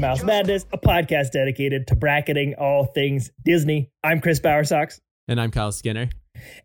[0.00, 3.90] Mouse Madness, a podcast dedicated to bracketing all things Disney.
[4.02, 6.08] I'm Chris Bowersox, And I'm Kyle Skinner.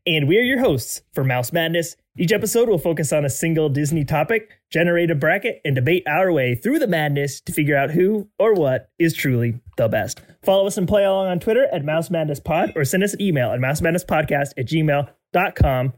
[0.05, 1.97] and we're your hosts for Mouse Madness.
[2.17, 6.31] Each episode will focus on a single Disney topic, generate a bracket, and debate our
[6.31, 10.21] way through the madness to figure out who or what is truly the best.
[10.43, 13.21] Follow us and play along on Twitter at Mouse Madness Pod or send us an
[13.21, 15.93] email at mousemadnesspodcast at gmail.com.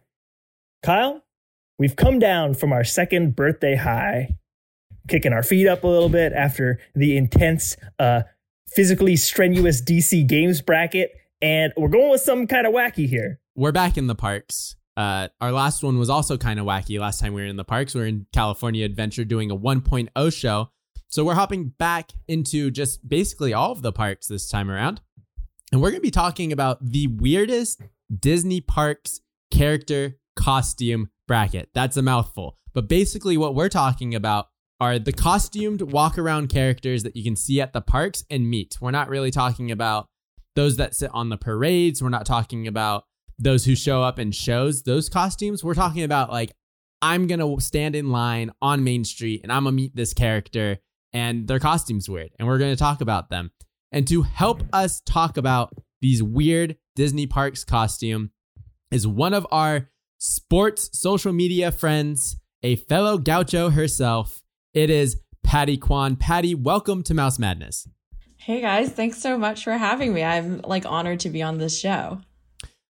[0.81, 1.23] Kyle,
[1.77, 4.35] we've come down from our second birthday high,
[5.07, 8.23] kicking our feet up a little bit after the intense, uh,
[8.67, 13.39] physically strenuous DC Games bracket, and we're going with something kind of wacky here.
[13.55, 14.75] We're back in the parks.
[14.95, 16.99] Uh, our last one was also kind of wacky.
[16.99, 20.33] Last time we were in the parks, we were in California Adventure doing a 1.0
[20.33, 20.69] show.
[21.09, 25.01] So we're hopping back into just basically all of the parks this time around.
[25.71, 27.81] And we're going to be talking about the weirdest
[28.19, 29.21] Disney parks
[29.51, 31.69] character costume bracket.
[31.73, 32.57] That's a mouthful.
[32.73, 34.47] But basically, what we're talking about
[34.79, 38.77] are the costumed walk around characters that you can see at the parks and meet.
[38.79, 40.07] We're not really talking about
[40.55, 42.01] those that sit on the parades.
[42.01, 43.05] We're not talking about
[43.39, 45.63] those who show up in shows, those costumes.
[45.63, 46.51] We're talking about like,
[47.01, 50.13] I'm going to stand in line on Main Street and I'm going to meet this
[50.13, 50.77] character
[51.13, 52.31] and their costume's weird.
[52.37, 53.51] And we're going to talk about them.
[53.91, 58.31] And to help us talk about these weird Disney parks costume
[58.91, 64.41] is one of our sports social media friends, a fellow gaucho herself.
[64.77, 66.17] It is Patty Kwan.
[66.17, 67.87] Patty, welcome to Mouse Madness.
[68.35, 70.23] Hey guys, thanks so much for having me.
[70.23, 72.21] I'm like honored to be on this show.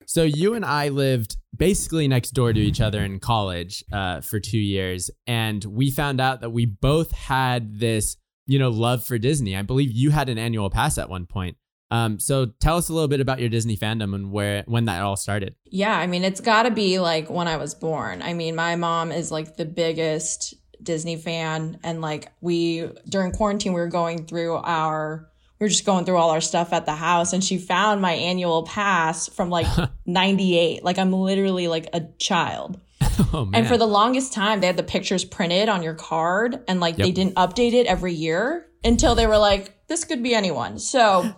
[0.06, 4.40] So you and I lived basically next door to each other in college uh, for
[4.40, 8.16] two years, and we found out that we both had this,
[8.48, 9.54] you know, love for Disney.
[9.58, 11.58] I believe you had an annual pass at one point.
[11.92, 15.02] Um, so tell us a little bit about your Disney fandom and where when that
[15.02, 15.56] all started.
[15.66, 18.22] Yeah, I mean, it's got to be like when I was born.
[18.22, 23.74] I mean, my mom is like the biggest Disney fan, and like we during quarantine,
[23.74, 25.30] we were going through our
[25.60, 28.14] we were just going through all our stuff at the house, and she found my
[28.14, 29.68] annual pass from like
[30.06, 30.84] '98.
[30.84, 32.80] Like I'm literally like a child.
[33.34, 33.62] oh man!
[33.62, 36.98] And for the longest time, they had the pictures printed on your card and like
[36.98, 40.80] they didn't update it every year until they were like, this could be anyone.
[40.80, 41.34] So,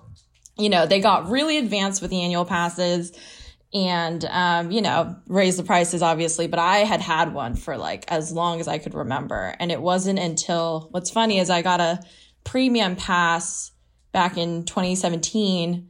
[0.57, 3.11] you know, they got really advanced with the annual passes
[3.75, 8.05] and, um, you know, raise the prices obviously, but I had had one for like
[8.07, 9.53] as long as I could remember.
[9.59, 11.99] And it wasn't until what's funny is I got a
[12.45, 13.71] premium pass
[14.13, 15.89] back in 2017.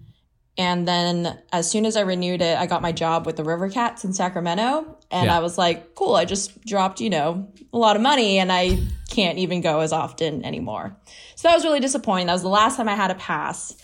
[0.57, 3.69] And then as soon as I renewed it, I got my job with the River
[3.69, 4.97] Cats in Sacramento.
[5.11, 5.37] And Yeah.
[5.37, 8.79] I was like, cool, I just dropped, you know, a lot of money and I
[9.11, 10.97] can't even go as often anymore.
[11.35, 12.27] So that was really disappointing.
[12.27, 13.75] That was the last time I had a pass.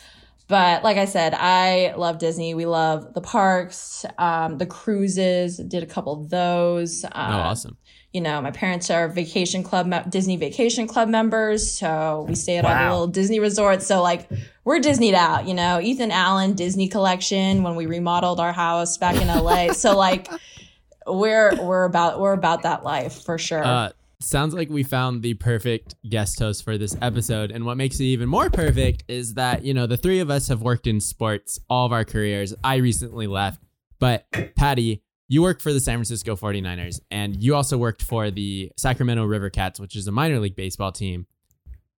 [0.47, 2.53] But like I said, I love Disney.
[2.53, 7.06] We love the parks, um, the cruises, did a couple of those.
[7.06, 7.78] oh, Um, awesome!
[8.13, 11.72] you know, my parents are vacation club, me- Disney vacation club members.
[11.72, 13.88] So we stay at all the little Disney resorts.
[13.88, 14.29] So like
[14.66, 19.16] we're Disneyed out, you know, Ethan Allen Disney collection when we remodeled our house back
[19.16, 19.72] in LA.
[19.72, 20.28] so like
[21.08, 23.63] we're, we're about, we're about that life for sure.
[23.63, 23.90] Uh,
[24.24, 27.52] sounds like we found the perfect guest host for this episode.
[27.52, 30.48] And what makes it even more perfect is that, you know, the three of us
[30.48, 32.54] have worked in sports all of our careers.
[32.64, 33.62] I recently left,
[34.00, 38.72] but Patty, you worked for the San Francisco 49ers and you also worked for the
[38.78, 41.26] Sacramento River Cats, which is a minor league baseball team.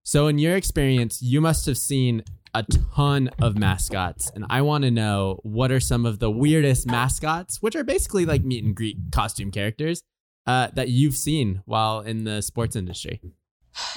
[0.03, 2.23] So, in your experience, you must have seen
[2.53, 2.63] a
[2.95, 4.31] ton of mascots.
[4.35, 8.25] And I want to know what are some of the weirdest mascots, which are basically
[8.25, 10.03] like meet and greet costume characters,
[10.47, 13.21] uh, that you've seen while in the sports industry.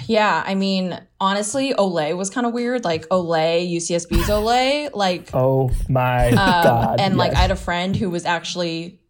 [0.07, 0.43] yeah.
[0.47, 2.85] I mean, honestly, Olé was kind of weird.
[2.85, 7.01] Like Olé, UCSB's Olé, like, Oh my Uh, god!
[7.01, 7.35] and like.
[7.35, 9.01] I had a friend who was actually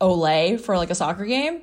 [0.00, 1.62] Olé for like a soccer game.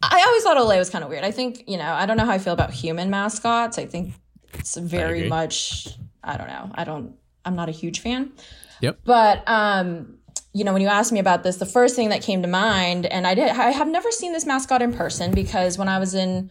[0.00, 1.24] I always thought Olé was kind of weird.
[1.24, 3.78] I think, you know, I don't know how I feel about human mascots.
[3.78, 4.14] I think
[4.54, 5.28] it's very agree.
[5.28, 5.88] much
[6.22, 6.70] I don't know.
[6.74, 8.32] I don't I'm not a huge fan.
[8.80, 9.00] Yep.
[9.04, 10.17] But um
[10.52, 13.06] you know, when you asked me about this, the first thing that came to mind,
[13.06, 16.14] and I did, I have never seen this mascot in person because when I was
[16.14, 16.50] in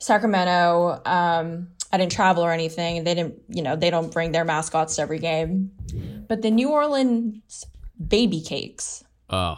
[0.00, 3.04] Sacramento, um, I didn't travel or anything.
[3.04, 5.70] They didn't, you know, they don't bring their mascots to every game.
[6.28, 7.66] But the New Orleans
[8.06, 9.56] baby cakes Oh,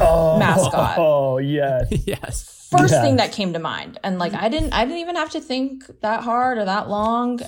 [0.00, 0.94] oh, mascot.
[0.98, 1.86] Oh yes.
[2.06, 2.68] yes.
[2.70, 3.02] first Yes.
[3.02, 5.84] thing that came to mind and like i didn't i didn't even have to think
[6.02, 7.40] that hard or that long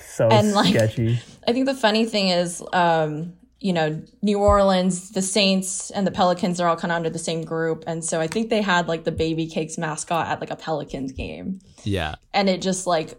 [0.00, 1.18] So And, like, sketchy.
[1.48, 6.10] i think the funny thing is um you know new orleans the saints and the
[6.10, 8.88] pelicans are all kind of under the same group and so i think they had
[8.88, 12.16] like the baby cakes mascot at like a pelicans game Yeah.
[12.32, 13.18] and it just like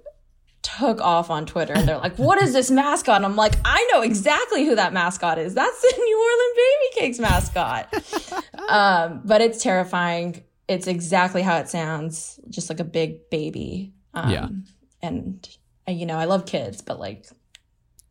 [0.62, 1.74] took off on Twitter.
[1.74, 4.94] And they're like, "What is this mascot?" And I'm like, "I know exactly who that
[4.94, 5.54] mascot is.
[5.54, 7.94] That's the New Orleans Baby Cakes mascot."
[8.70, 10.44] um, but it's terrifying.
[10.68, 13.94] It's exactly how it sounds, just like a big baby.
[14.16, 14.48] Um, Yeah.
[15.04, 15.48] And
[15.88, 17.28] you know, I love kids, but like,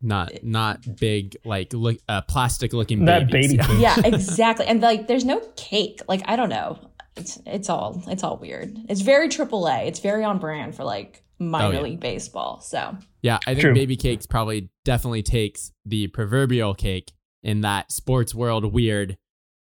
[0.05, 3.57] Not not big like look uh, plastic looking That babies.
[3.57, 3.95] baby Yeah.
[3.97, 4.05] cake.
[4.05, 4.67] yeah, exactly.
[4.67, 6.01] And like, there's no cake.
[6.07, 6.79] Like, I don't know.
[7.17, 8.77] It's it's all it's all weird.
[8.89, 9.87] It's very AAA.
[9.87, 11.81] It's very on brand for like minor Oh, yeah.
[11.81, 12.61] league baseball.
[12.61, 13.75] So Yeah, I think True.
[13.75, 17.13] baby cakes probably definitely takes the proverbial cake
[17.43, 19.17] in that sports world weird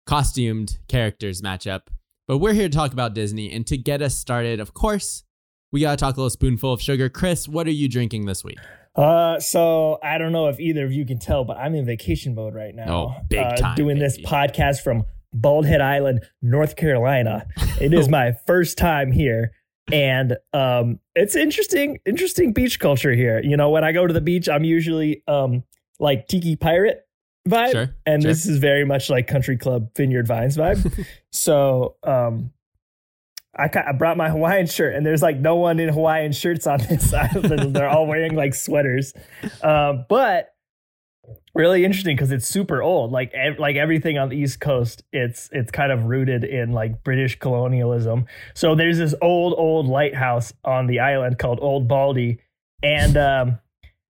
[0.06, 1.82] costumed characters matchup.
[2.28, 5.24] But we're here to talk about Disney and to get us started, of course,
[5.72, 7.10] we got to talk a little spoonful of sugar.
[7.10, 8.58] Chris, what are you drinking this week?
[8.96, 12.36] Uh, so I don't know if either of you can tell, but I'm in vacation
[12.36, 12.94] mode right now.
[12.94, 17.48] Oh, big uh, time, Doing this podcast from Bald Head Island, North Carolina.
[17.80, 19.52] It is my first time here.
[19.92, 23.42] And um, it's interesting, interesting beach culture here.
[23.44, 25.64] You know, when I go to the beach, I'm usually um
[26.00, 27.02] like tiki pirate
[27.48, 28.32] vibe, Sure, and sure.
[28.32, 31.06] this is very much like country club vineyard vines vibe.
[31.32, 32.52] so um,
[33.56, 36.66] I, ca- I brought my Hawaiian shirt, and there's like no one in Hawaiian shirts
[36.68, 37.76] on this island.
[37.76, 39.14] They're all wearing like sweaters.
[39.62, 40.54] Um, but
[41.54, 43.12] really interesting because it's super old.
[43.12, 47.04] Like ev- like everything on the East Coast, it's it's kind of rooted in like
[47.04, 48.26] British colonialism.
[48.54, 52.40] So there's this old old lighthouse on the island called Old Baldy,
[52.82, 53.60] and um,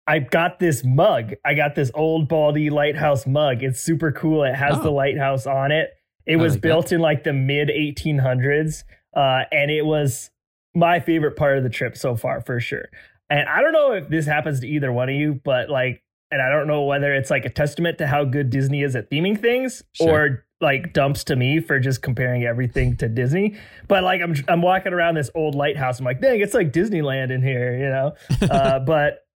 [0.07, 1.33] I got this mug.
[1.45, 3.63] I got this old Baldy lighthouse mug.
[3.63, 4.45] It's super cool.
[4.45, 4.83] It has Oh.
[4.83, 5.91] the lighthouse on it.
[6.27, 6.69] It was like that.
[6.69, 8.85] built in like the mid 1800s,
[9.15, 10.31] uh, and it was
[10.75, 12.89] my favorite part of the trip so far for sure.
[13.29, 16.41] And I don't know if this happens to either one of you, but like, and
[16.41, 19.39] I don't know whether it's like a testament to how good Disney is at theming
[19.41, 20.11] things Sure.
[20.11, 23.57] or like dumps to me for just comparing everything to Disney.
[23.89, 25.99] But like, I'm I'm walking around this old lighthouse.
[25.99, 28.15] I'm like, dang, it's like Disneyland in here, you know.
[28.51, 29.27] Uh, but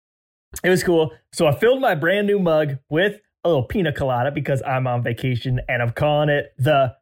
[0.64, 1.10] it was cool.
[1.32, 5.02] So I filled my brand new mug with a little pina colada because I'm on
[5.02, 6.96] vacation, and I'm calling it the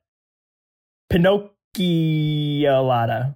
[1.74, 3.34] Pinocchiolata.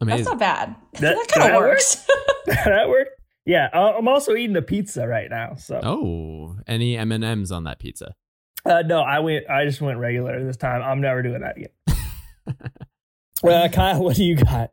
[0.00, 0.24] Amazing.
[0.24, 0.76] that's not bad.
[0.94, 2.06] That- That, kind of works.
[2.46, 3.10] that worked.
[3.44, 5.54] Yeah, uh, I'm also eating a pizza right now.
[5.54, 8.14] So oh, any M and M's on that pizza?
[8.64, 9.48] uh, no, I went.
[9.48, 10.82] I just went regular this time.
[10.82, 11.70] I'm never doing that again.
[13.42, 14.72] well, Kyle, what do you got?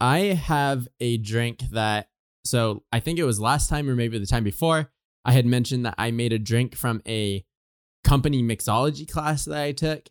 [0.00, 2.08] I have a drink that
[2.44, 4.90] so I think it was last time or maybe the time before
[5.24, 7.44] I had mentioned that I made a drink from a
[8.02, 10.08] company mixology class that I took.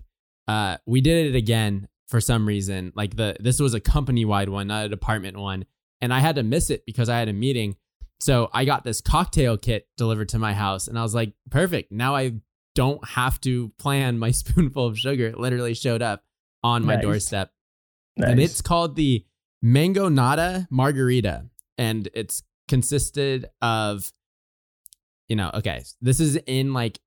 [0.51, 2.92] Uh, we did it again for some reason.
[2.94, 5.65] Like the this was a company wide one, not a department one,
[6.01, 7.77] and I had to miss it because I had a meeting.
[8.19, 11.92] So I got this cocktail kit delivered to my house, and I was like, perfect.
[11.92, 12.33] Now I
[12.75, 15.27] don't have to plan my spoonful of sugar.
[15.27, 16.24] It literally showed up
[16.63, 17.03] on my Nice.
[17.03, 17.51] doorstep
[18.18, 18.30] Nice.
[18.30, 19.25] and it's called the
[19.62, 21.45] Mango Nada Margarita,
[21.77, 24.12] and it's consisted of,
[25.30, 27.00] you know, okay, this is in like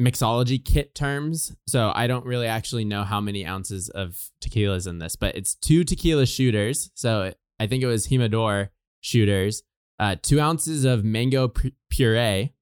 [0.00, 4.86] mixology kit terms, so I don't really actually know how many ounces of tequila is
[4.86, 6.90] in this, but it's two tequila shooters.
[6.94, 8.68] So I think it was Jimador
[9.00, 9.62] shooters,
[9.98, 12.52] uh, two ounces of mango pu- puree,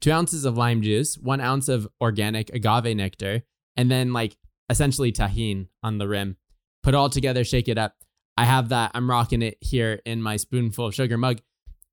[0.00, 3.42] two ounces of lime juice, one ounce of organic agave nectar,
[3.76, 4.36] and then like
[4.68, 6.36] essentially Tajín on the rim
[6.84, 7.96] put all together, shake it up.
[8.36, 8.92] I have that.
[8.94, 11.40] I'm rocking it here in my spoonful of sugar mug.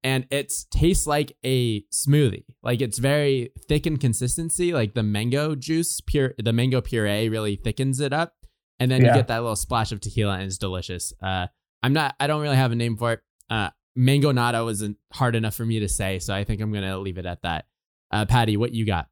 [0.04, 2.46] And it tastes like a smoothie.
[2.64, 4.74] Like it's very thick in consistency.
[4.74, 8.34] Like the mango juice, pure the mango puree really thickens it up.
[8.80, 9.10] And then Yeah.
[9.10, 11.14] you get that little splash of tequila and it's delicious.
[11.22, 11.48] Uh
[11.84, 13.20] I'm not I don't really have a name for it.
[13.50, 16.98] Uh mango nada wasn't hard enough for me to say, so I think I'm gonna
[16.98, 17.66] leave it at that.
[18.10, 19.08] Uh Patty, what you got?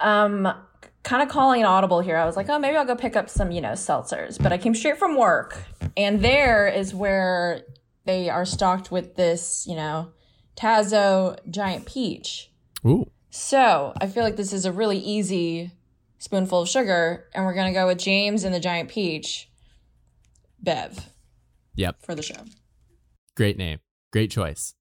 [0.00, 0.46] um,
[1.02, 2.16] kind of calling an audible here.
[2.18, 4.40] I was like, oh, maybe I'll go pick up some, you know, seltzers.
[4.42, 5.62] But I came straight from work,
[5.96, 7.62] and there is where
[8.06, 10.12] they are stocked with this, you know,
[10.56, 12.50] Tazo Giant Peach.
[12.86, 13.10] Ooh.
[13.30, 15.70] So I feel like this is a really easy
[16.18, 19.50] spoonful of sugar, and we're gonna go with James and the Giant Peach,
[20.62, 21.10] Bev,
[21.74, 22.02] Yep.
[22.02, 22.36] for the show.
[23.36, 23.78] Great name.
[24.12, 24.74] Great choice.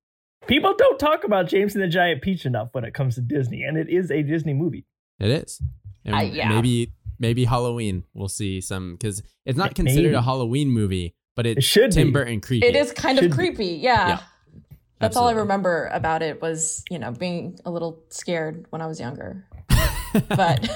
[0.47, 3.63] People don't talk about James and the Giant Peach enough when it comes to Disney,
[3.63, 4.85] and it is a Disney movie.
[5.19, 5.61] It is.
[6.05, 6.49] And Uh, yeah.
[6.49, 9.89] Maybe maybe Halloween we'll see some because it's not Maybe.
[9.89, 12.13] considered a Halloween movie, but it, It should Tim be.
[12.13, 12.65] Burton creepy.
[12.65, 14.07] It is kind Should of creepy, yeah.
[14.07, 14.19] Yeah.
[14.99, 18.87] That's all I remember about it was, you know, being a little scared when I
[18.87, 19.45] was younger.
[20.29, 20.69] but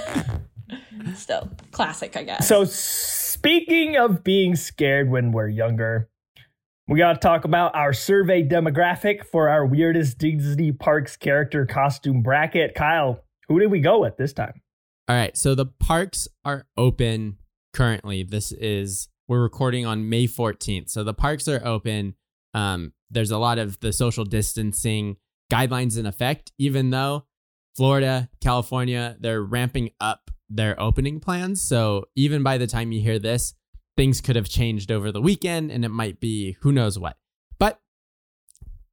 [1.15, 2.47] still, classic, I guess.
[2.47, 6.09] So, speaking of being scared when we're younger,
[6.87, 12.21] we got to talk about our survey demographic for our weirdest Disney Parks character costume
[12.21, 12.75] bracket.
[12.75, 14.61] Kyle, who did we go with this time?
[15.07, 17.37] All right, so the parks are open
[17.73, 18.23] currently.
[18.23, 20.89] This is we're recording on May 14th.
[20.89, 22.15] So the parks are open
[22.55, 25.17] Um, there's a lot of the social distancing
[25.51, 27.27] guidelines in effect, even though
[27.75, 31.61] Florida, California, they're ramping up their opening plans.
[31.61, 33.53] So even by the time you hear this,
[33.95, 37.17] things could have changed over the weekend and it might be who knows what.
[37.59, 37.79] But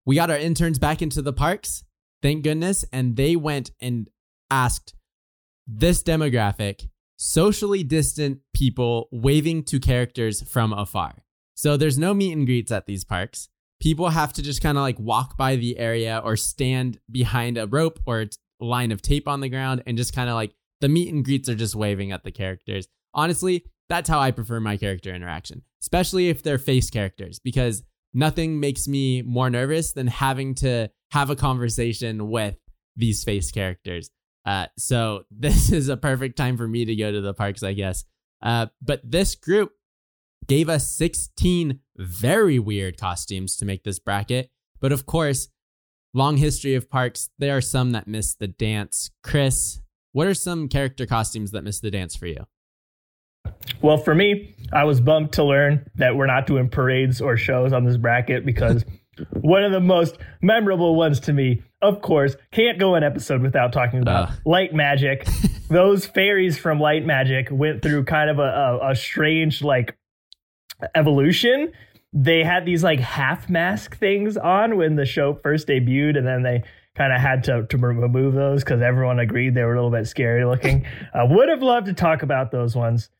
[0.04, 1.82] we got our interns back into the parks,
[2.20, 4.10] thank goodness, and they went and
[4.50, 4.94] asked
[5.66, 11.24] this demographic socially distant people waving to characters from afar.
[11.54, 13.48] So there's no meet and greets at these parks.
[13.80, 17.66] People have to just kind of like walk by the area or stand behind a
[17.66, 18.28] rope or a
[18.64, 21.48] line of tape on the ground and just kind of like the meet and greets
[21.48, 22.88] are just waving at the characters.
[23.14, 27.82] Honestly, that's how I prefer my character interaction, especially if they're face characters, because
[28.12, 32.56] nothing makes me more nervous than having to have a conversation with
[32.96, 34.10] these face characters.
[34.46, 37.72] Uh, so this is a perfect time for me to go to the parks, I
[37.74, 38.04] guess.
[38.40, 39.72] Uh, but this group
[40.46, 44.50] gave us 16 very weird costumes to make this bracket.
[44.80, 45.48] But of course,
[46.14, 49.10] long history of parks, there are some that miss the dance.
[49.22, 49.80] Chris,
[50.12, 52.46] what are some character costumes that miss the dance for you?
[53.82, 57.72] Well, for me, I was bummed to learn that we're not doing parades or shows
[57.72, 58.84] on this bracket because
[59.40, 63.72] one of the most memorable ones to me, of course, can't go an episode without
[63.72, 64.32] talking about Uh.
[64.44, 65.26] light magic.
[65.68, 68.42] Those fairies from light magic went through kind of a,
[68.82, 69.96] a, a strange like
[70.94, 71.72] evolution.
[72.12, 76.42] They had these like half mask things on when the show first debuted, and then
[76.42, 76.62] they
[76.94, 80.06] kind of had to, to remove those because everyone agreed they were a little bit
[80.06, 80.86] scary looking.
[81.14, 83.10] I would have loved to talk about those ones.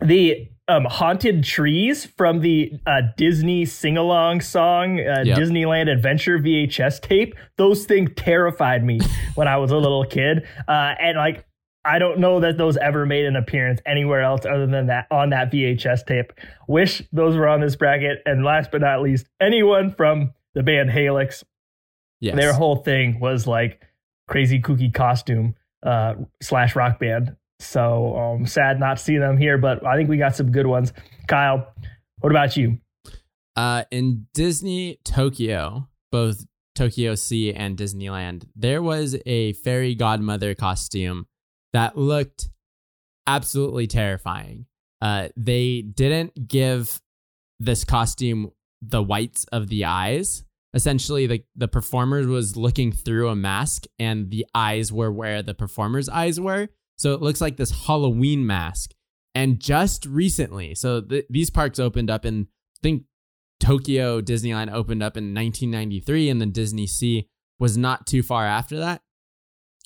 [0.00, 5.38] The um, haunted trees from the uh, Disney sing along song, uh, Yep.
[5.38, 7.34] Disneyland Adventure VHS tape.
[7.58, 9.00] Those things terrified me
[9.34, 10.46] when I was a little kid.
[10.68, 11.44] Uh, and like,
[11.84, 15.30] I don't know that those ever made an appearance anywhere else other than that on
[15.30, 16.32] that VHS tape.
[16.68, 18.22] Wish those were on this bracket.
[18.24, 21.42] And last but not least, anyone from the band Halyx.
[22.20, 22.36] Yes.
[22.36, 23.82] Their whole thing was like
[24.28, 27.34] crazy kooky costume uh, slash rock band.
[27.62, 30.92] So um, sad not see them here, but I think we got some good ones.
[31.28, 31.72] Kyle,
[32.20, 32.78] what about you?
[33.56, 41.26] Uh, in Disney Tokyo, both Tokyo Sea and Disneyland, there was a fairy godmother costume
[41.72, 42.48] that looked
[43.26, 44.66] absolutely terrifying.
[45.00, 47.00] Uh, they didn't give
[47.60, 48.50] this costume
[48.80, 50.44] the whites of the eyes.
[50.74, 55.54] Essentially, the, the performer was looking through a mask, and the eyes were where the
[55.54, 56.68] performer's eyes were.
[57.02, 58.92] So it looks like this Halloween mask.
[59.34, 63.02] And just recently, so th- these parks opened up in, I think
[63.58, 67.26] Tokyo Disneyland opened up in 1993, and then DisneySea
[67.58, 69.02] was not too far after that,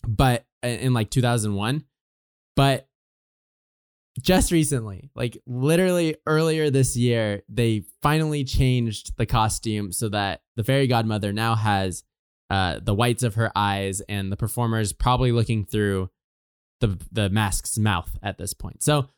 [0.07, 1.85] but in like 2001.
[2.55, 2.87] But
[4.21, 10.65] just recently, like literally earlier this year, they finally changed the costume so that the
[10.65, 12.05] fairy godmother now has
[12.51, 16.11] uh, the whites of her eyes, and the performers probably looking through
[16.81, 18.83] the the mask's mouth at this point.
[18.83, 19.09] So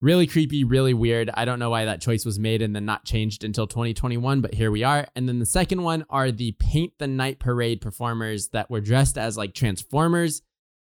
[0.00, 1.30] really creepy, really weird.
[1.34, 4.54] I don't know why that choice was made and then not changed until 2021, but
[4.54, 5.06] here we are.
[5.16, 9.18] And then the second one are the Paint the Night Parade performers that were dressed
[9.18, 10.42] as like Transformers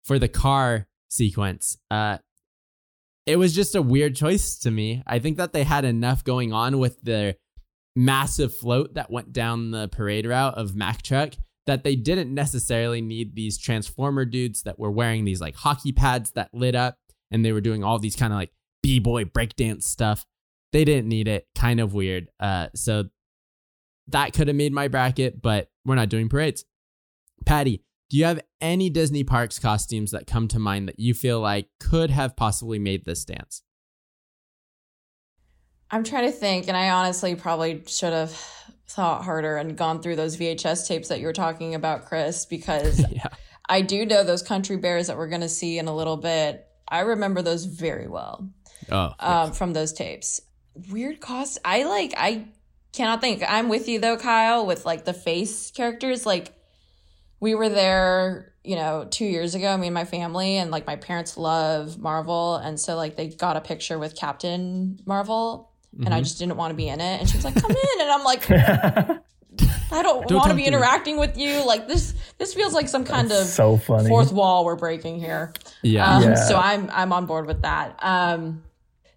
[0.05, 1.77] for the car sequence.
[1.91, 2.19] Uh
[3.27, 5.03] it was just a weird choice to me.
[5.05, 7.35] I think that they had enough going on with their
[7.97, 11.35] massive float that went down the parade route of Mack Truck
[11.67, 16.33] that they didn't necessarily need these transformer dudes that were wearing these like hockey pads
[16.33, 16.97] that lit up
[17.31, 20.25] and they were doing all these kind of like b-boy breakdance stuff.
[20.73, 21.47] They didn't need it.
[21.55, 22.29] Kind of weird.
[22.39, 23.05] Uh so
[24.09, 26.65] that could have made my bracket but we're not doing parades.
[27.45, 31.41] Patty do you have any disney parks costumes that come to mind that you feel
[31.41, 33.63] like could have possibly made this dance?
[35.91, 38.41] I'm trying to think, and I honestly probably should have
[38.89, 43.05] thought harder and gone through those VHS tapes that you were talking about, Chris, because
[43.11, 43.29] yeah
[43.69, 46.67] I do know those country bears that we're going to see in a little bit.
[46.89, 48.49] I remember those very well
[48.91, 50.41] oh um, from those tapes.
[50.91, 51.59] Weird cost.
[51.65, 52.15] I like.
[52.17, 52.47] I
[52.93, 53.43] cannot think.
[53.47, 56.25] I'm with you though, Kyle, with like the face characters.
[56.25, 56.53] Like
[57.41, 59.77] we were there, you know, two years ago.
[59.77, 63.57] Me and my family, and like my parents love Marvel, and so like they got
[63.57, 65.73] a picture with Captain Marvel,
[66.05, 66.25] and I Mhm.
[66.25, 67.21] just didn't want to be in it.
[67.21, 70.65] And she was like, "Come in," and I'm like, "I don't, Don't want to be
[70.67, 71.65] interacting with you.
[71.67, 74.09] Like this, this feels like some kind of so funny.
[74.09, 76.35] fourth wall we're breaking here." yeah Um, Yeah.
[76.35, 77.99] So I'm I'm on board with that.
[78.03, 78.63] Um,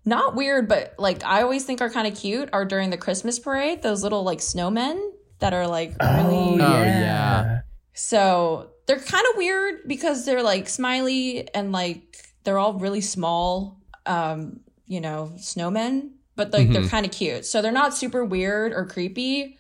[0.06, 3.38] not weird, but like I always think are kind of cute are during the Christmas
[3.40, 3.82] parade.
[3.82, 5.00] Those little like snowmen
[5.40, 6.58] that are like Oh, really.
[6.60, 6.84] yeah.
[6.86, 7.60] yeah.
[7.94, 13.78] So they're kind of weird because they're like smiley and like they're all really small.
[14.06, 16.12] Um, you know, snowmen.
[16.40, 16.90] But like they're Mhm.
[16.90, 17.46] kind of cute.
[17.46, 19.58] So they're not super weird or creepy,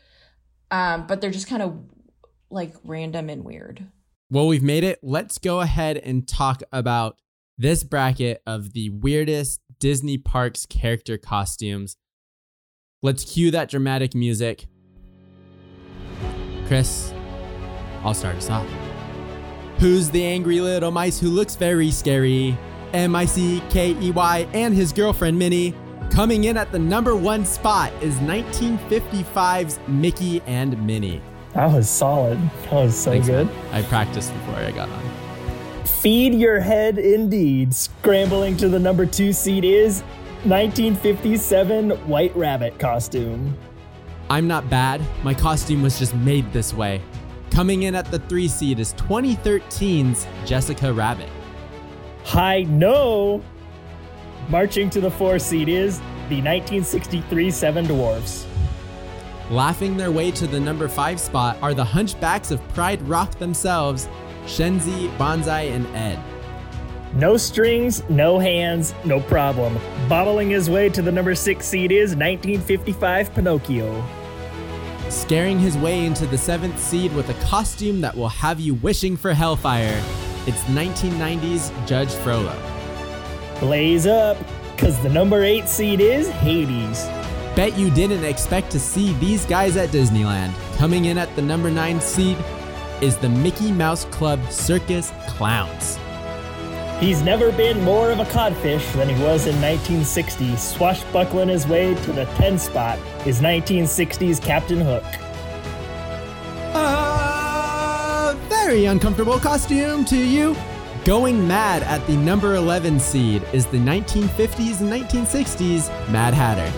[0.71, 1.77] um, but they're just kind of
[2.50, 3.86] like random and weird.
[4.31, 5.00] Well, we've made it.
[5.03, 7.17] Let's go ahead and talk about
[7.57, 11.98] this bracket of the weirdest Disney parks character costumes.
[13.01, 14.67] Let's cue that dramatic music.
[16.67, 17.12] Chris,
[18.03, 18.67] I'll start us off.
[19.79, 22.57] Who's the angry little mice who looks very scary?
[22.93, 25.74] M I C K E Y and his girlfriend Minnie.
[26.12, 31.22] Coming in at the number one spot is 1955's Mickey and Minnie.
[31.54, 32.38] That was solid.
[32.63, 33.48] That was so Thanks, good.
[33.48, 33.74] man.
[33.74, 35.86] I practiced before I got on.
[35.86, 37.74] Feed your head indeed.
[37.74, 40.01] Scrambling to the number two seat is
[40.44, 43.58] 1957 White Rabbit costume.
[44.30, 45.01] I'm not bad.
[45.24, 47.01] My costume was just made this way.
[47.51, 51.30] Coming in at the three seed is 2013's Jessica Rabbit.
[52.25, 53.44] Hi, no.
[54.50, 58.48] Marching to the four seat is the 1963 Seven Dwarfs.
[59.51, 64.08] Laughing their way to the number five spot are the hunchbacks of Pride Rock themselves,
[64.46, 66.20] Shenzi, Banzai, and Ed.
[67.13, 69.77] No strings, no hands, no problem.
[70.08, 74.03] Bobbling his way to the number six seed is 1955 Pinocchio.
[75.10, 79.15] Scaring his way into the seventh seed with a costume that will have you wishing
[79.15, 80.03] for hellfire,
[80.48, 82.68] it's 1990's Judge Frollo.
[83.60, 84.38] Blaze up,
[84.78, 87.06] cause the number eight seed is Hades.
[87.56, 90.54] Bet you didn't expect to see these guys at Disneyland.
[90.78, 92.38] Coming in at the number 9 seed
[93.01, 95.98] is the Mickey Mouse Club Circus Clowns.
[97.01, 100.56] He's never been more of a codfish than he was in 1960.
[100.58, 105.04] Swashbuckling his way to the 10 spot is 1960's Captain Hook.
[106.76, 110.56] A very uncomfortable costume to you.
[111.05, 116.69] Going mad at the number 11 seed is the 1950s and 1960s Mad Hatter.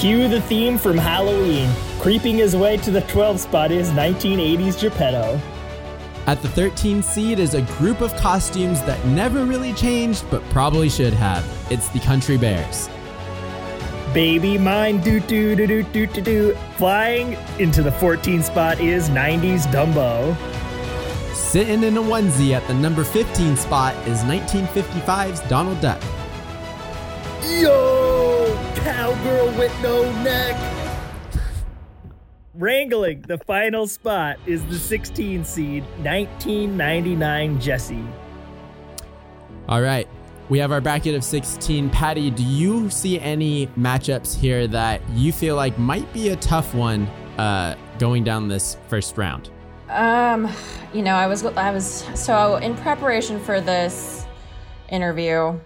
[0.00, 1.70] Cue the theme from Halloween.
[2.00, 5.40] Creeping his way to the 12 spot is 1980's Geppetto.
[6.26, 10.88] At the 13 seed is a group of costumes that never really changed but probably
[10.88, 11.46] should have.
[11.70, 12.90] It's the Country Bears.
[14.12, 16.58] Baby mine, doo doo doo doo doo doo.
[16.76, 20.36] Flying into the 14 spot is 90s Dumbo.
[21.46, 26.02] Sitting in a onesie at the number 15 spot is 1955's Donald Duck.
[27.44, 30.56] Yo, cowgirl with no neck.
[32.52, 38.04] Wrangling the final spot is the 16 seed, 1999 Jessie.
[39.68, 40.08] All right.
[40.48, 41.90] We have our bracket of 16.
[41.90, 46.74] Patty, do you see any matchups here that you feel like might be a tough
[46.74, 47.06] one
[47.38, 49.50] uh, going down this first round?
[49.88, 50.50] Um,
[50.92, 54.26] you know, I was I was so in preparation for this
[54.88, 55.58] interview,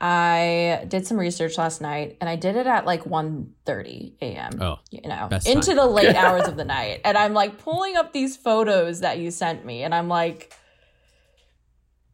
[0.00, 4.52] I did some research last night and I did it at like 1:30 a.m.
[4.60, 5.76] Oh, you know, into time.
[5.76, 7.02] the late hours of the night.
[7.04, 10.54] And I'm like pulling up these photos that you sent me and I'm like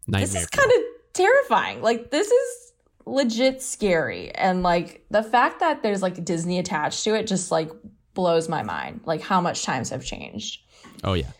[0.08, 0.26] Nightmare.
[0.26, 0.78] this is kind of
[1.12, 1.80] terrifying.
[1.80, 2.72] Like this is
[3.06, 7.70] legit scary and like the fact that there's like Disney attached to it just like
[8.16, 9.02] blows my mind.
[9.04, 10.62] Like how much times have changed.
[11.04, 11.30] oh, yeah.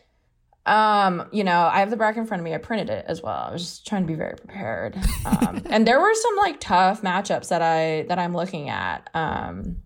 [0.67, 2.53] Um, you know, I have the bracket in front of me.
[2.53, 3.37] I printed it as well.
[3.49, 4.97] I was just trying to be very prepared.
[5.25, 9.09] Um, and there were some like tough matchups that I that I'm looking at.
[9.15, 9.77] Um,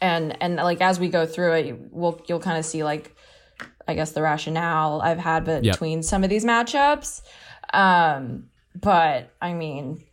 [0.00, 3.14] and and like as we go through it, we'll you'll kind of see like
[3.88, 5.62] I guess the rationale I've had Yep.
[5.62, 7.22] between some of these matchups.
[7.74, 8.44] Um,
[8.80, 10.04] but I mean,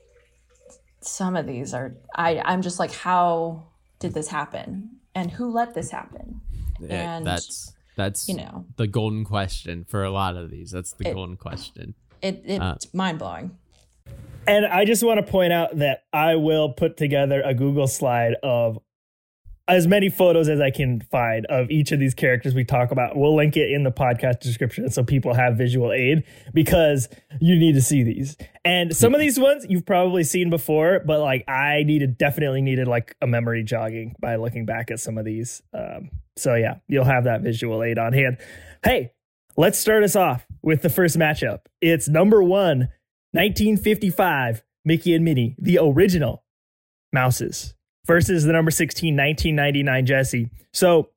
[1.02, 3.68] some of these are I I'm just like, how
[4.00, 4.97] did this happen?
[5.18, 6.42] And who let this happen?
[6.80, 10.70] Yeah, And, that's that's You know, the golden question for a lot of these.
[10.72, 11.96] That's the It- golden question.
[12.22, 13.58] it it's Uh, mind blowing.
[14.48, 18.36] And I just want to point out that I will put together a Google slide
[18.44, 18.80] of
[19.68, 23.18] as many photos as I can find of each of these characters we talk about.
[23.18, 27.10] We'll link it in the podcast description so people have visual aid because
[27.42, 28.38] you need to see these.
[28.64, 32.88] And some of these ones you've probably seen before, but like I needed definitely needed
[32.88, 35.62] like a memory jogging by looking back at some of these.
[35.74, 38.38] Um, so yeah, you'll have that visual aid on hand.
[38.84, 39.12] Hey,
[39.58, 41.62] let's start us off with the first matchup.
[41.82, 42.90] It's number one,
[43.32, 46.44] 1955, Mickey and Minnie, the original
[47.14, 47.74] Mouses,
[48.08, 50.50] versus the number 16, 1999 Jessie.
[50.74, 51.10] So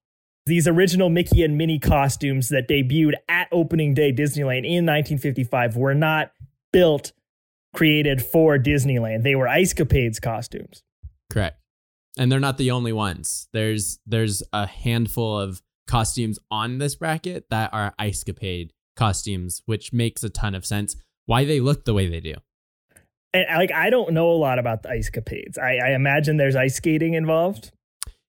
[0.46, 5.94] these original Mickey and Minnie costumes that debuted at opening day Disneyland in 1955 were
[5.94, 6.32] not
[6.72, 7.12] built,
[7.72, 9.22] created for Disneyland.
[9.22, 10.82] They were Ice Capades costumes.
[11.30, 11.56] Correct.
[12.18, 13.48] And they're not the only ones.
[13.52, 19.92] There's there's a handful of costumes on this bracket that are Ice Capade costumes, which
[19.92, 22.34] makes a ton of sense why they look the way they do.
[23.32, 25.58] And like I don't know a lot about the ice capades.
[25.58, 27.70] I, I imagine there's ice skating involved.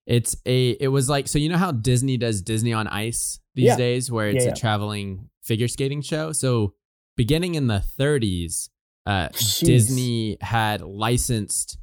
[0.06, 3.64] It's a it was like so you know how Disney does Disney on Ice these
[3.66, 3.76] Yeah.
[3.76, 6.32] days where it's Yeah, a traveling figure skating show.
[6.32, 6.74] So
[7.16, 8.68] beginning in the 30s,
[9.06, 9.28] uh
[9.60, 11.78] Disney had licensed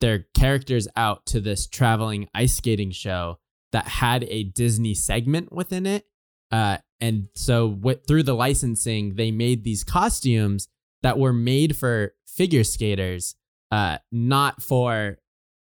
[0.00, 3.38] their characters out to this traveling ice skating show
[3.72, 6.04] that had a Disney segment within it.
[6.52, 10.68] Uh, and so with, through the licensing, they made these costumes
[11.02, 13.34] that were made for figure skaters,
[13.70, 15.18] uh, not for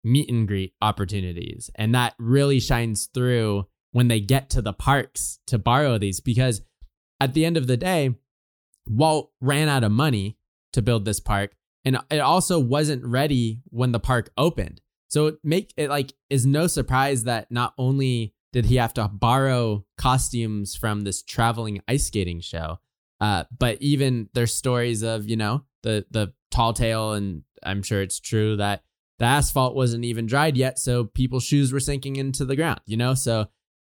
[0.04, 1.70] meet and greet opportunities.
[1.76, 6.62] And that really shines through when they get to the parks to borrow these because
[7.20, 8.16] at the end of the day,
[8.88, 10.38] Walt ran out of money
[10.74, 14.82] to build this park and it also wasn't ready when the park opened.
[15.08, 19.08] So it make it like is no surprise that not only did he have to
[19.08, 22.80] borrow costumes from this traveling ice skating show,
[23.22, 28.02] uh, but even there's stories of you know the the tall tale, and I'm sure
[28.02, 28.84] it's true that
[29.20, 32.82] the asphalt wasn't even dried yet, so people's shoes were sinking into the ground.
[32.86, 33.48] You know, so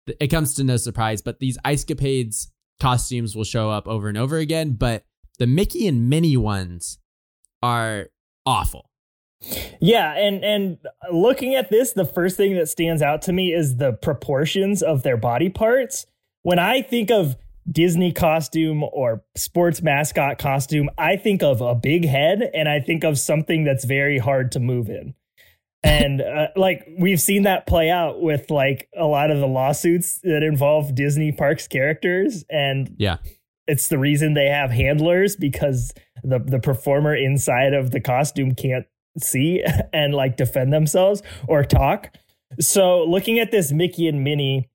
[0.05, 1.21] th- it comes to no surprise.
[1.21, 2.47] But these ice capades
[2.79, 5.05] costumes will show up over and over again, but
[5.39, 6.99] the Mickey and Minnie ones
[7.61, 8.07] are
[8.45, 8.89] awful.
[9.79, 10.77] Yeah, and and
[11.11, 15.03] looking at this, the first thing that stands out to me is the proportions of
[15.03, 16.05] their body parts.
[16.41, 17.35] When I think of
[17.69, 23.03] Disney costume or sports mascot costume, I think of a big head and I think
[23.03, 25.13] of something that's very hard to move in.
[25.84, 30.19] And uh, like we've seen that play out with like a lot of the lawsuits
[30.23, 33.17] that involve Disney parks characters and Yeah.
[33.67, 38.86] it's the reason they have handlers because the the performer inside of the costume can't
[39.19, 42.15] see and like defend themselves or talk.
[42.62, 44.69] So looking at this Mickey and Minnie,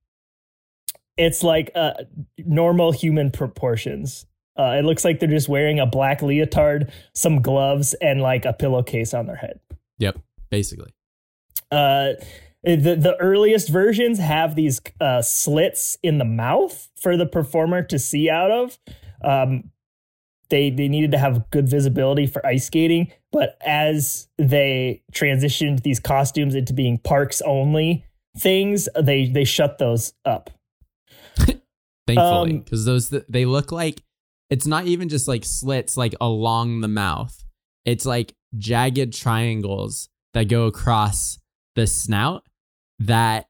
[1.16, 1.92] it's like uh,
[2.38, 4.27] normal human proportions.
[4.59, 8.53] Uh, it looks like they're just wearing a black leotard, some gloves, and like a
[8.53, 9.61] pillowcase on their head.
[9.98, 10.18] Yep.
[10.51, 10.92] Basically.
[11.70, 12.12] Uh,
[12.64, 17.98] the the earliest versions have these uh, slits in the mouth for the performer to
[17.98, 18.79] see out of.
[19.25, 19.70] Um,
[20.51, 25.98] they they needed to have good visibility for ice skating, but as they transitioned these
[25.98, 28.05] costumes into being parks only
[28.37, 30.51] things, they they shut those up.
[32.06, 34.02] Thankfully, Um, because those th- they look like
[34.50, 37.44] it's not even just like slits like along the mouth.
[37.84, 41.38] It's like jagged triangles that go across
[41.74, 42.42] the snout
[42.98, 43.46] that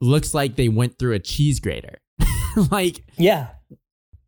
[0.00, 1.98] looks like they went through a cheese grater.
[2.70, 3.48] like Yeah.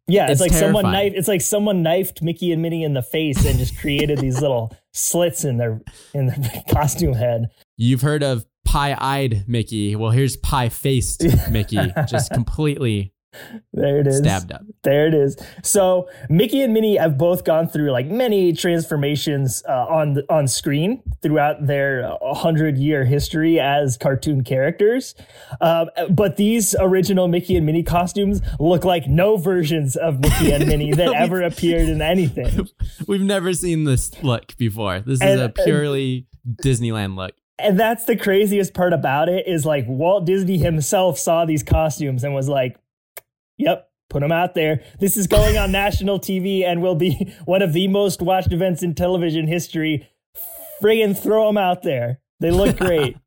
[0.08, 1.04] Yeah, it's, It's like someone terrifying.
[1.12, 4.40] knifed it's like someone knifed Mickey and Minnie in the face and just created these
[4.42, 5.80] little slits in their
[6.14, 7.50] in their costume head.
[7.76, 9.94] you've heard of pie-eyed Mickey.
[9.96, 13.12] Well, here's pie-faced Mickey, just completely
[13.72, 14.18] There it is.
[14.18, 14.62] stabbed up.
[14.82, 15.36] There it is.
[15.62, 20.48] So Mickey and Minnie have both gone through like many transformations uh, on the, on
[20.48, 25.14] screen throughout their hundred year history as cartoon characters.
[25.60, 30.66] Um, but these original Mickey and Minnie costumes look like no versions of Mickey and
[30.66, 32.68] Minnie that ever appeared in anything.
[33.06, 35.00] We've never seen this look before.
[35.00, 36.26] This is And- a and- purely
[36.62, 37.32] Disneyland look.
[37.62, 42.24] And that's the craziest part about it is like Walt Disney himself saw these costumes
[42.24, 42.76] and was like,
[43.60, 44.82] "Yep, put them out there.
[44.98, 48.82] This is going on national TV and will be one of the most watched events
[48.82, 50.08] in television history.
[50.82, 52.20] Friggin' throw them out there.
[52.40, 53.16] They look great."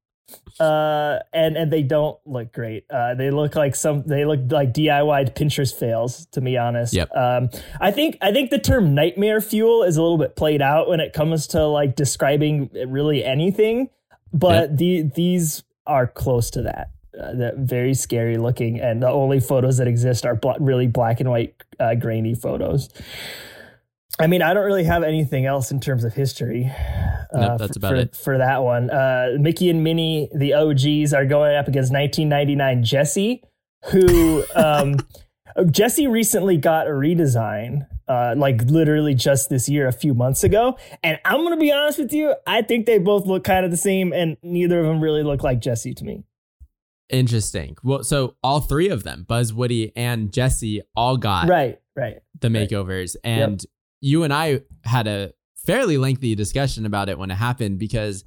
[0.60, 4.74] uh and and they don't look great uh they look like some they look like
[4.74, 7.10] diy pinterest fails to be honest Yep.
[7.15, 7.50] um
[7.82, 11.00] i think i think the term nightmare fuel is a little bit played out when
[11.02, 13.89] it comes to like describing really anything
[14.32, 19.78] but the these are close to that uh, very scary looking and the only photos
[19.78, 22.89] that exist are bla- really black and white uh, grainy photos
[24.19, 26.71] i mean i don't really have anything else in terms of history
[27.34, 28.15] uh, Nope, that's for, about for, it.
[28.15, 33.43] for that one uh, mickey and minnie the og's are going up against 1999 jessie
[33.91, 34.97] who um,
[35.69, 40.78] jessie recently got a redesign uh, like literally just this year, a few months ago.
[41.04, 43.78] And I'm gonna be honest with you, I think they both look kind of the
[43.78, 46.23] same, and neither of them really look like Jessie to me.
[47.09, 47.77] Interesting.
[47.83, 52.17] Well, so all three of them, Buzz, Woody, and Jessie, all got Right, right.
[52.39, 52.69] the right.
[52.69, 53.15] makeovers.
[53.23, 53.63] And
[54.01, 55.33] you and I had a
[55.65, 58.25] fairly lengthy discussion about it when it happened because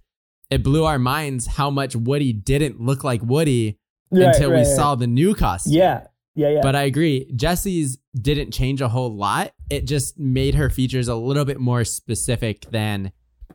[0.50, 3.78] it blew our minds how much Woody didn't look like Woody
[4.12, 4.76] Right, until we right, right.
[4.76, 5.72] saw the new costume.
[5.72, 6.60] Yeah, yeah, yeah.
[6.62, 7.28] But I agree.
[7.34, 9.50] Jessie's didn't change a whole lot.
[9.68, 13.10] It just made her features a little bit more specific than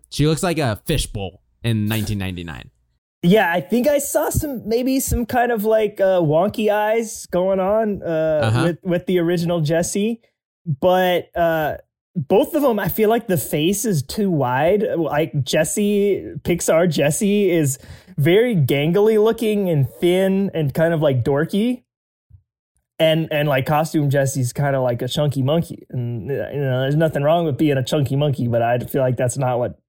[0.10, 2.70] she looks like a fishbowl in 1999.
[3.24, 7.60] Yeah, I think I saw some maybe some kind of like uh, wonky eyes going
[7.60, 8.64] on uh, Uh-huh.
[8.64, 10.22] with with the original Jessie,
[10.66, 11.78] but uh,
[12.16, 14.84] both of them, I feel like the face is too wide.
[14.98, 17.78] Like Jessie, Pixar Jessie is
[18.18, 21.84] very gangly looking and thin and kind of like dorky.
[23.00, 25.88] And and like costume Jessie's kind of like a chunky monkey.
[25.90, 29.18] And you know, there's nothing wrong with being a chunky monkey, but I feel like
[29.18, 29.80] that's not what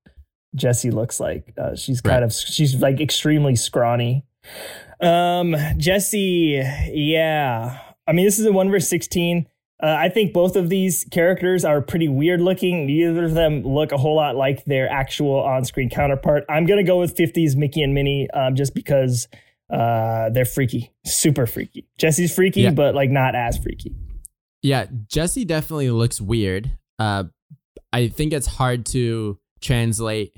[0.55, 1.53] Jessie looks like.
[1.57, 2.23] Uh, she's kind Right.
[2.25, 4.25] of she's like extremely scrawny.
[5.01, 6.63] Um, Jessie,
[6.93, 7.79] yeah.
[8.07, 9.47] I mean, this is a one verse sixteen.
[9.83, 12.87] Uh, I think both of these characters are pretty weird looking.
[12.87, 16.45] Neither of them look a whole lot like their actual on screen counterpart.
[16.49, 19.27] I'm gonna go with 50s Mickey and Minnie, um, just because
[19.71, 21.89] uh, they're freaky, super freaky.
[21.99, 22.71] Jessie's freaky, Yeah.
[22.71, 23.93] but like not as freaky.
[24.63, 26.71] Yeah, Jessie definitely looks weird.
[27.01, 27.25] Uh,
[27.93, 30.37] I think it's hard to translate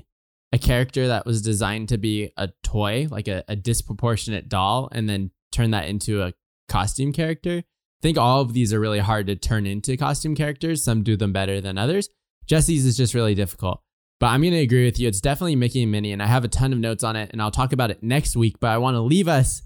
[0.55, 5.09] a character that was designed to be a toy, like a, a disproportionate doll, and
[5.09, 6.33] then turn that into a
[6.69, 7.57] costume character.
[7.57, 10.83] I think all of these are really hard to turn into costume characters.
[10.83, 12.09] Some do them better than others.
[12.47, 13.81] Jessie's is just really difficult.
[14.19, 15.09] But I'm going to agree with you.
[15.09, 17.41] It's definitely Mickey and Minnie, and I have a ton of notes on it, and
[17.41, 18.55] I'll talk about it next week.
[18.61, 19.61] But I want to leave us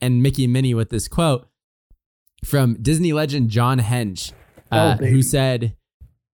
[0.00, 1.48] and Mickey and Minnie with this quote
[2.44, 4.32] from Disney legend John Hench,
[4.72, 5.76] uh, Oh, who said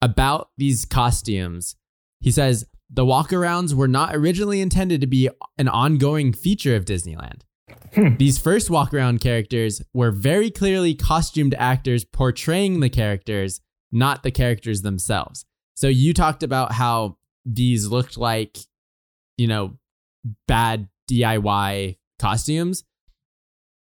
[0.01, 1.77] about these costumes,
[2.21, 7.41] he says, the walkarounds were not originally intended to be an ongoing feature of Disneyland.
[7.95, 8.17] Hmm.
[8.17, 14.83] These first walkaround characters were very clearly costumed actors portraying the characters, not the characters
[14.83, 15.45] themselves.
[15.75, 18.59] So you talked about how these looked like,
[19.39, 19.79] you know,
[20.47, 22.85] bad DIY costumes.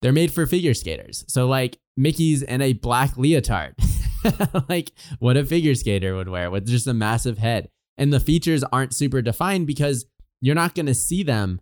[0.02, 1.26] They're made for figure skaters.
[1.28, 3.76] So like Mickey's in a black leotard.
[4.70, 7.70] like what a figure skater would wear with just a massive head.
[8.00, 10.06] And the features aren't super defined because
[10.42, 11.62] you're not going to see them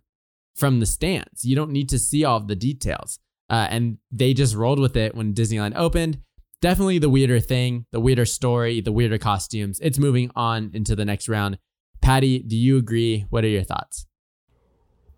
[0.54, 1.44] from the stands.
[1.44, 3.18] You don't need to see all of the details.
[3.50, 6.20] Uh, and they just rolled with it when Disneyland opened.
[6.60, 9.80] Definitely the weirder thing, the weirder story, the weirder costumes.
[9.80, 11.58] It's moving on into the next round.
[12.00, 13.26] Patty, do you agree?
[13.30, 14.06] What are your thoughts?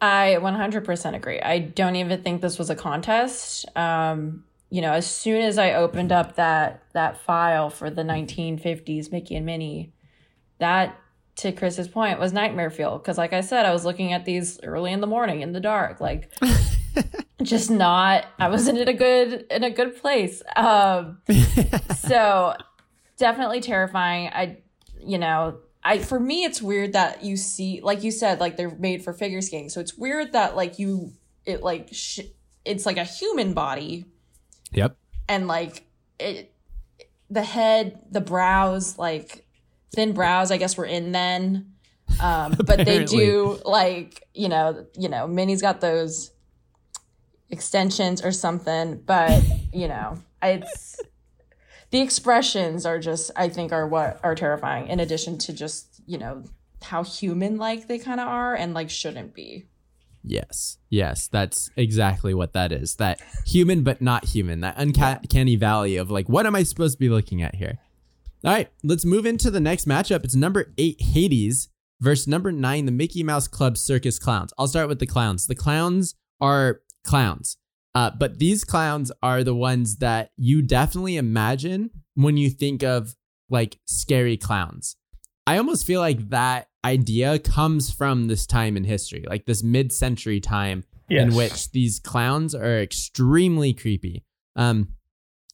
[0.00, 1.40] I 100% agree.
[1.40, 3.66] I don't even think this was a contest.
[3.76, 9.11] Um, you know, as soon as I opened up that that file for the 1950s
[9.11, 9.92] Mickey and Minnie,
[10.59, 10.96] that
[11.40, 14.59] to Chris's point was nightmare fuel because like I said, I was looking at these
[14.62, 16.33] early in the morning in the dark, like
[17.42, 20.42] just not I wasn't in a good in a good place.
[20.57, 21.18] Um
[21.98, 22.55] so
[23.16, 24.29] definitely terrifying.
[24.29, 24.59] I
[25.03, 28.74] you know, I for me it's weird that you see like you said like they're
[28.76, 29.70] made for figure skating.
[29.70, 31.12] So it's weird that like you
[31.46, 32.20] it like sh-
[32.64, 34.05] it's like a human body
[34.72, 34.96] Yep.
[35.29, 35.87] and like
[36.18, 36.53] it
[37.31, 39.46] the head, the brows like
[39.94, 41.72] thin brows I guess were in then.
[42.20, 46.31] Um but they do like, you know, you know, Minnie's got those
[47.50, 51.00] extensions or something, but you know, it's
[51.90, 56.18] the expressions are just I think are what are terrifying in addition to just, you
[56.18, 56.44] know,
[56.83, 59.66] how human like they kind of are and like shouldn't be.
[60.22, 60.79] Yes.
[60.90, 61.29] Yes.
[61.29, 62.96] That's exactly what that is.
[62.96, 64.61] That human but not human.
[64.61, 67.79] That uncanny valley of like, what am I supposed to be looking at here?
[68.44, 68.68] All right.
[68.83, 70.24] Let's move into the next matchup.
[70.24, 71.68] It's number eight, Hades,
[72.00, 74.53] versus number nine, the Mickey Mouse Club Circus Clowns.
[74.59, 75.46] I'll start with the clowns.
[75.46, 77.57] The clowns are clowns.
[77.94, 83.16] Uh, but these clowns are the ones that you definitely imagine when you think of
[83.48, 84.96] like scary clowns.
[85.46, 89.92] I almost feel like that idea comes from this time in history, like this mid
[89.92, 94.24] century time in which these clowns are extremely creepy.
[94.55, 94.94] Um,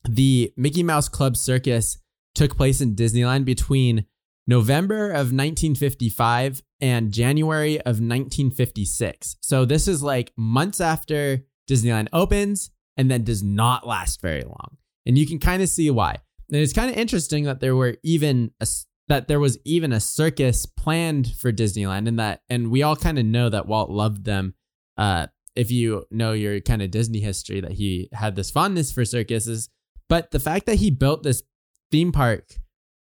[0.05, 1.99] the Mickey Mouse Club Circus
[2.37, 4.07] took place in Disneyland between
[4.47, 9.37] November of 1955 and January of 1956.
[9.41, 14.77] So this is like months after Disneyland opens and then does not last very long.
[15.05, 16.17] And you can kind of see why.
[16.51, 18.67] And it's kind of interesting that there were even a,
[19.09, 23.19] that there was even a circus planned for Disneyland and that and we all kind
[23.19, 24.55] of know that Walt loved them
[24.97, 29.05] uh if you know your kind of Disney history that he had this fondness for
[29.05, 29.69] circuses
[30.09, 31.43] but the fact that he built this
[31.91, 32.57] theme park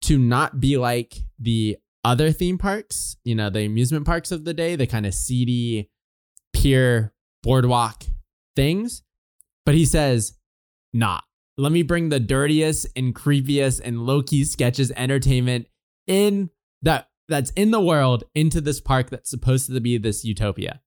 [0.02, 4.54] to not be like the other theme parks, you know, the amusement parks of the
[4.54, 5.90] day, the kind of seedy
[6.52, 8.04] pier boardwalk
[8.56, 9.02] things,
[9.66, 10.38] but he says,
[10.92, 11.20] "Nah,
[11.56, 15.66] let me bring the dirtiest and creepiest and low-key sketches entertainment
[16.06, 16.50] in
[16.82, 20.80] that that's in the world into this park that's supposed to be this utopia.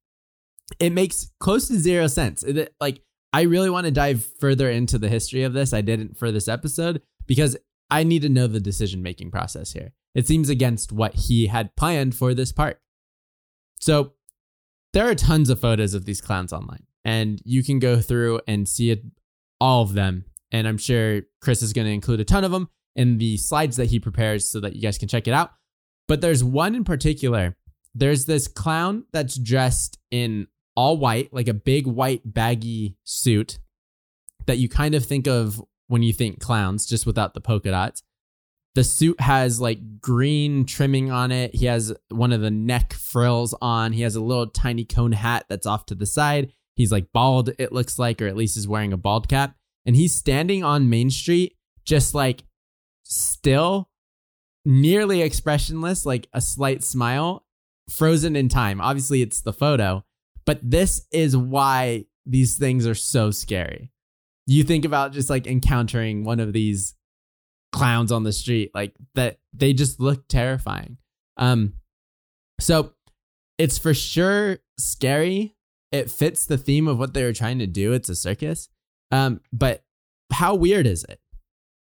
[0.80, 2.44] It makes close to zero sense.
[2.44, 5.74] It- like I really want to dive further into the history of this.
[5.74, 7.56] I didn't for this episode because
[7.92, 9.94] I need to know the decision making process here.
[10.16, 12.80] It seems against what he had planned for this park.
[13.80, 14.14] So
[14.94, 18.68] there are tons of photos of these clowns online, and you can go through and
[18.68, 19.04] see it,
[19.60, 20.26] all of them.
[20.52, 22.70] And I'm sure Chris is going to include a ton of them.
[22.96, 25.52] in the slides that he prepares so that you guys can check it out.
[26.08, 27.56] But there's one in particular.
[27.94, 33.60] There's this clown that's dressed in all white, like a big white baggy suit
[34.46, 38.02] that you kind of think of when you think clowns, just without the polka dots.
[38.76, 41.54] The suit has like green trimming on it.
[41.54, 43.92] He has one of the neck frills on.
[43.92, 46.54] He has a little tiny cone hat that's off to the side.
[46.78, 49.56] He's like bald, it looks like, or at least is wearing a bald cap.
[49.86, 52.46] And he's standing on Main Street, just like
[53.04, 53.90] still,
[54.64, 57.46] nearly expressionless, like a slight smile,
[57.90, 58.80] frozen in time.
[58.80, 60.06] Obviously, it's the photo,
[60.46, 63.91] but this is why these things are so scary.
[64.52, 66.94] You think about just like encountering one of these
[67.72, 70.98] clowns on the street, like that they just look terrifying.
[71.38, 71.76] Um
[72.60, 72.92] so
[73.58, 75.56] it's for sure scary.
[75.94, 77.94] It fits the theme of what they were trying to do.
[77.94, 78.68] It's a circus.
[79.10, 79.86] Um but
[80.34, 81.22] how weird is it?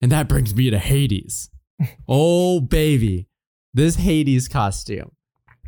[0.00, 1.50] And that brings me to Hades.
[2.08, 3.28] oh baby.
[3.74, 5.12] This Hades costume.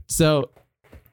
[0.07, 0.53] So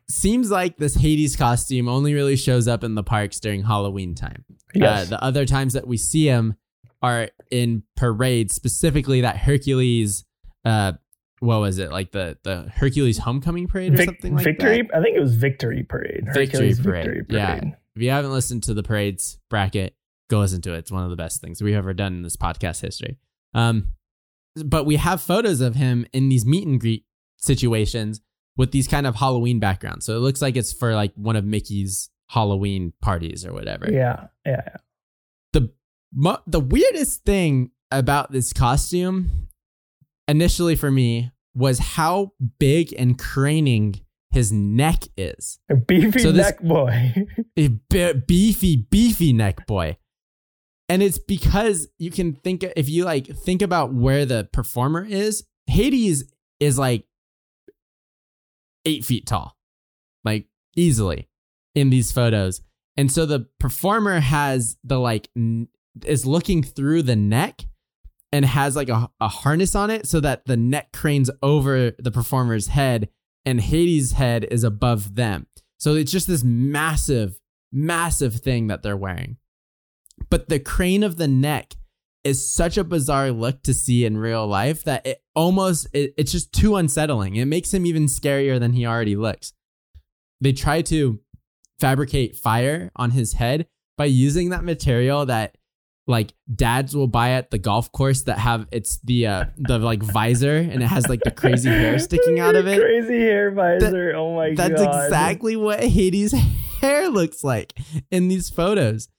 [0.09, 4.45] seems like this Hades costume only really shows up in the parks during Halloween time.
[4.73, 5.07] Yes.
[5.07, 6.55] Uh, the other times that we see him
[7.01, 10.25] are in parades, specifically that Hercules.
[10.63, 10.93] Uh,
[11.39, 14.49] what was it like the the Hercules homecoming parade or Vic- something like that.
[14.51, 14.81] victory.
[14.83, 14.95] that?
[14.97, 16.25] I think it was Victory Parade.
[16.33, 17.05] Victory Parade.
[17.05, 17.61] Victory Yeah.
[17.95, 19.95] If you haven't listened to the parades bracket,
[20.29, 20.79] go listen to it.
[20.79, 23.17] It's one of the best things we've ever done in this podcast history.
[23.53, 23.89] Um,
[24.65, 27.05] but we have photos of him in these meet and greet
[27.37, 28.21] situations
[28.57, 30.05] with these kind of Halloween backgrounds.
[30.05, 33.87] So it looks like it's for like one of Mickey's Halloween parties or whatever.
[33.91, 34.77] Yeah, yeah, yeah.
[35.53, 35.71] The
[36.13, 39.47] mo- the weirdest thing about this costume
[40.27, 45.59] initially for me was how big and craning his neck is.
[45.69, 47.13] A beefy So this- neck boy.
[47.57, 49.97] a be- beefy, beefy neck boy.
[50.89, 55.43] And it's because you can think if you like think about where the performer is,
[55.67, 57.05] Hades is like
[58.85, 59.57] eight feet tall,
[60.23, 61.29] like easily
[61.73, 62.61] in these photos.
[62.97, 65.29] And so the performer has the like
[66.03, 67.65] is looking through the neck
[68.31, 72.11] and has like a, a harness on it so that the neck cranes over the
[72.11, 73.09] performer's head
[73.45, 75.47] and Hades' head is above them.
[75.77, 77.39] So it's just this massive,
[77.71, 79.37] massive thing that they're wearing.
[80.29, 81.75] But the crane of the neck
[82.25, 86.31] is such a bizarre look to see in real life that it almost it, it's
[86.31, 87.35] just too unsettling.
[87.35, 89.53] It makes him even scarier than he already looks.
[90.41, 91.19] They try to
[91.79, 95.55] fabricate fire on his head by using that material that
[96.07, 100.03] like dads will buy at the golf course that have it's the uh the like
[100.03, 102.79] visor and it has like the crazy hair sticking out of it.
[102.79, 104.13] Crazy hair visor.
[104.15, 104.79] oh my That's god.
[104.79, 106.33] That's exactly what Hades'
[106.81, 107.77] hair looks like
[108.09, 109.09] in these photos.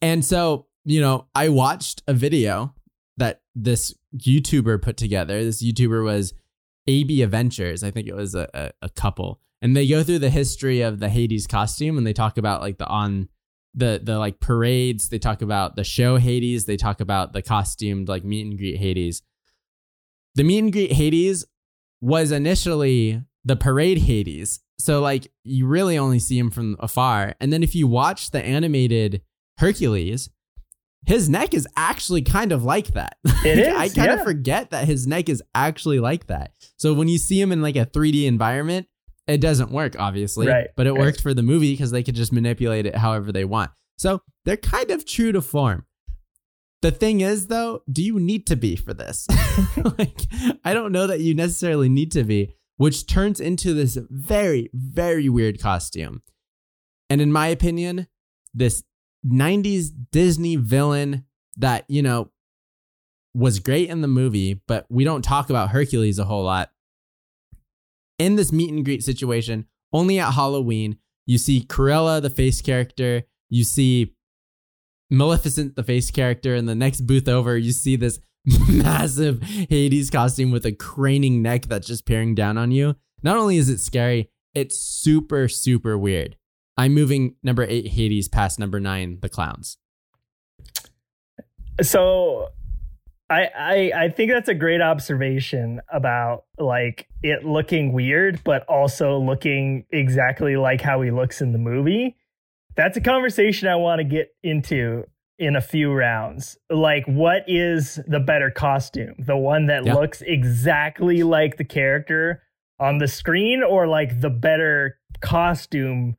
[0.00, 2.74] And so, you know, I watched a video
[3.18, 5.44] that this YouTuber put together.
[5.44, 6.32] This YouTuber was
[6.86, 7.84] AB Adventures.
[7.84, 9.38] I think it was a, a, a couple.
[9.60, 12.78] And they go through the history of the Hades costume and they talk about like
[12.78, 13.28] the on
[13.74, 18.08] the the like parades, they talk about the show Hades, they talk about the costumed
[18.08, 19.22] like meet and greet Hades.
[20.36, 21.44] The meet and greet Hades
[22.00, 24.60] was initially the parade Hades.
[24.78, 27.34] So like you really only see him from afar.
[27.40, 29.20] And then if you watch the animated
[29.58, 30.30] Hercules,
[31.06, 33.16] his neck is actually kind of like that.
[33.44, 34.24] It is, I kind of yeah.
[34.24, 36.52] forget that his neck is actually like that.
[36.76, 38.88] So when you see him in like a 3D environment,
[39.28, 40.48] it doesn't work, obviously.
[40.48, 40.98] Right, But it right.
[41.00, 43.70] worked for the movie because they could just manipulate it however they want.
[43.96, 45.86] So they're kind of true to form.
[46.82, 49.26] The thing is, though, do you need to be for this?
[49.98, 50.22] like,
[50.64, 55.28] I don't know that you necessarily need to be, which turns into this very, very
[55.28, 56.22] weird costume.
[57.10, 58.06] And in my opinion,
[58.54, 58.82] this
[59.26, 61.24] 90s Disney villain
[61.56, 62.30] that, you know,
[63.34, 66.70] was great in the movie, but we don't talk about Hercules a whole lot.
[68.18, 73.22] In this meet and greet situation, only at Halloween, you see Cruella, the face character,
[73.48, 74.14] you see
[75.10, 78.18] Maleficent, the face character, and the next booth over, you see this
[78.68, 82.96] massive Hades costume with a craning neck that's just peering down on you.
[83.22, 86.36] Not only is it scary, it's super, super weird.
[86.78, 89.76] I'm moving number eight Hades past number nine, the clowns.
[91.82, 92.48] so
[93.30, 99.18] I, I I think that's a great observation about like it looking weird, but also
[99.18, 102.16] looking exactly like how he looks in the movie.
[102.76, 105.04] That's a conversation I want to get into
[105.38, 106.56] in a few rounds.
[106.70, 109.14] Like, what is the better costume?
[109.18, 109.94] The one that Yeah.
[109.94, 112.42] looks exactly like the character
[112.80, 116.16] on the screen, or like the better costume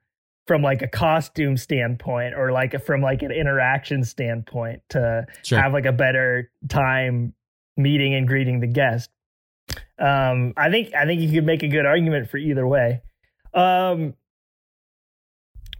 [0.49, 5.61] from like a costume standpoint, or like from like an interaction standpoint to Sure.
[5.61, 7.35] have like a better time
[7.77, 9.11] meeting and greeting the guest.
[9.99, 13.03] Um, I think I think you could make a good argument for either way.
[13.53, 14.15] Um,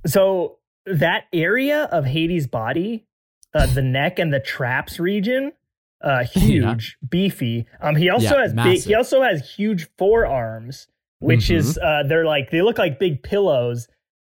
[0.06, 3.08] so that area of Hades' body,
[3.56, 5.52] uh, the neck and the traps region,
[6.02, 7.66] uh, huge, beefy.
[7.82, 8.84] Um, he also Yeah, has big.
[8.84, 11.56] He also has huge forearms, which Mhm.
[11.56, 13.88] is uh, they're like they look like big pillows.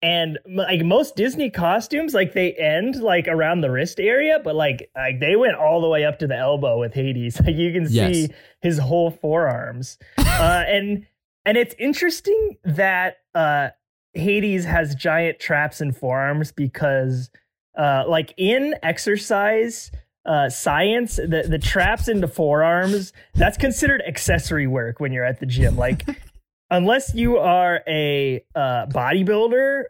[0.06, 4.92] And like most Disney costumes, like they end like around the wrist area, but like
[4.96, 7.42] like they went all the way up to the elbow with Hades.
[7.46, 8.14] Like you can Yes.
[8.14, 8.30] see
[8.62, 11.08] his whole forearms, uh, and
[11.44, 13.70] and it's interesting that uh,
[14.14, 17.32] Hades has giant traps and forearms because,
[17.78, 19.92] uh, like in exercise
[20.26, 25.46] uh, science, the the traps into forearms that's considered accessory work when you're at the
[25.48, 25.78] gym.
[25.78, 26.04] Like,
[26.70, 29.84] unless you are a uh, bodybuilder,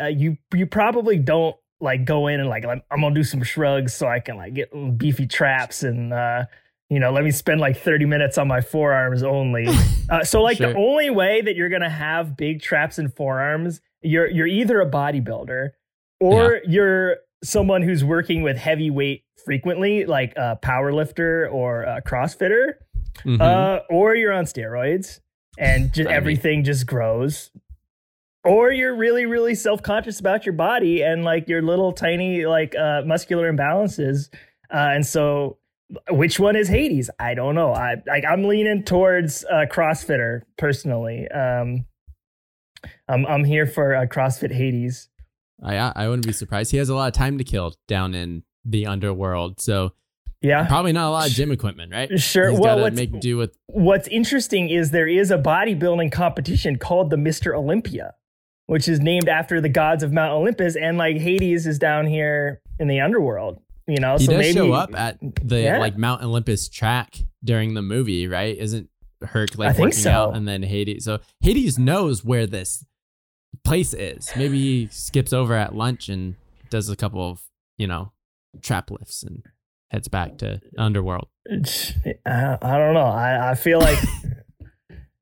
[0.00, 3.42] uh, you you probably don't like go in and like I'm, I'm gonna do some
[3.42, 6.12] shrugs so I can like get beefy traps and.
[6.12, 6.44] uh
[6.92, 9.68] you know, let me spend like 30 minutes on my forearms only.
[10.10, 14.26] Uh, so like the only way that you're gonna have big traps and forearms, you're
[14.26, 15.70] you're either a bodybuilder
[16.18, 22.02] or you're someone who's working with heavy weight frequently, like a power lifter or a
[22.02, 22.72] CrossFitter,
[23.24, 23.40] Mhm.
[23.40, 25.20] uh, or you're on steroids
[25.56, 27.52] and just everything just grows.
[28.44, 32.74] Or you're really, really self conscious about your body and like your little tiny like
[32.74, 34.32] uh, muscular imbalances,
[34.72, 35.58] uh, and so
[36.08, 37.10] which one is Hades?
[37.18, 37.72] I don't know.
[37.74, 41.28] I like I'm leaning towards uh, CrossFitter personally.
[41.28, 41.84] Um,
[43.08, 45.08] I'm I'm here for uh, CrossFit Hades.
[45.62, 46.70] I I wouldn't be surprised.
[46.70, 49.92] He has a lot of time to kill down in the underworld, so
[50.40, 52.18] Yeah, probably not a lot of gym equipment, right?
[52.18, 52.50] sure.
[52.50, 53.54] He's well, what's, make do with.
[53.66, 57.54] what's interesting is there is a bodybuilding competition called the Mr.
[57.54, 58.14] Olympia,
[58.70, 62.62] which is named after the gods of Mount Olympus, and like Hades is down here
[62.78, 63.58] in the underworld.
[63.88, 65.78] You know, He so does maybe show up at the Yeah.
[65.78, 68.56] like Mount Olympus track during the movie, right?
[68.56, 68.88] Isn't
[69.24, 70.12] Herc like working so.
[70.12, 71.04] out and then Hades?
[71.04, 72.84] So Hades knows where this
[73.64, 74.30] place is.
[74.36, 76.36] Maybe he skips over at lunch and
[76.70, 77.40] does a couple of
[77.76, 78.12] you know
[78.62, 79.42] trap lifts and
[79.90, 81.26] heads back to underworld.
[81.50, 83.00] I, I don't know.
[83.00, 83.98] I, I feel like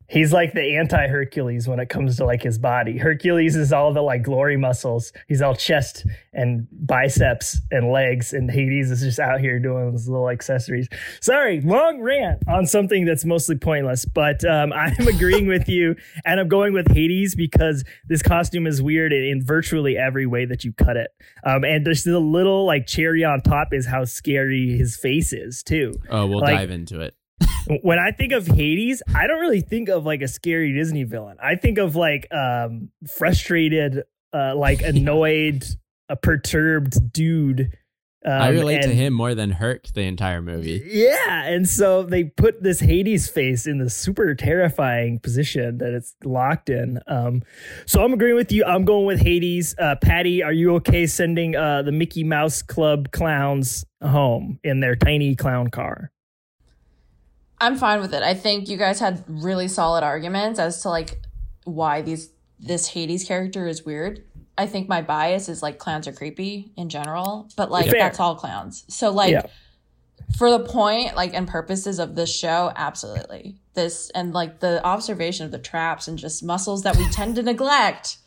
[0.09, 2.99] he's like the anti Hercules when it comes to like his body.
[2.99, 5.13] Hercules is all the like glory muscles.
[5.29, 10.09] He's all chest and biceps and legs, and Hades is just out here doing those
[10.09, 10.89] little accessories.
[11.21, 16.41] Sorry, long rant on something that's mostly pointless, but um, I'm agreeing with you, and
[16.41, 20.65] I'm going with Hades because this costume is weird in, in virtually every way that
[20.65, 21.11] you cut it.
[21.45, 25.63] Um, and there's the little like cherry on top is how scary his face is
[25.63, 27.15] too Oh, we'll Like- dive into it.
[27.83, 31.37] When I think of Hades, I don't really think of like a scary Disney villain.
[31.43, 35.65] I think of like um frustrated, uh like annoyed,
[36.09, 37.73] a perturbed dude.
[38.25, 40.83] Um, I relate to him more than Herc the entire movie.
[40.85, 46.17] Yeah, and so they put this Hades face in the super terrifying position that it's
[46.25, 46.99] locked in.
[47.07, 47.43] Um,
[47.87, 48.65] so I'm agreeing with you.
[48.65, 49.77] I'm going with Hades.
[49.79, 54.97] Uh, Patty, are you okay sending uh, the Mickey Mouse Club clowns home in their
[54.97, 56.11] tiny clown car?
[57.61, 58.23] I'm fine with it.
[58.23, 61.21] I think you guys had really solid arguments as to like
[61.65, 62.31] why these
[62.61, 64.25] this Hades character is weird.
[64.57, 68.01] I think my bias is like clowns are creepy in general, but like Fair.
[68.01, 68.85] that's all clowns.
[68.89, 69.47] So like Yeah.
[70.37, 73.59] for the point like and purposes of this show, absolutely.
[73.75, 77.43] This and like the observation of the traps and just muscles that we tend to
[77.43, 78.19] neglect.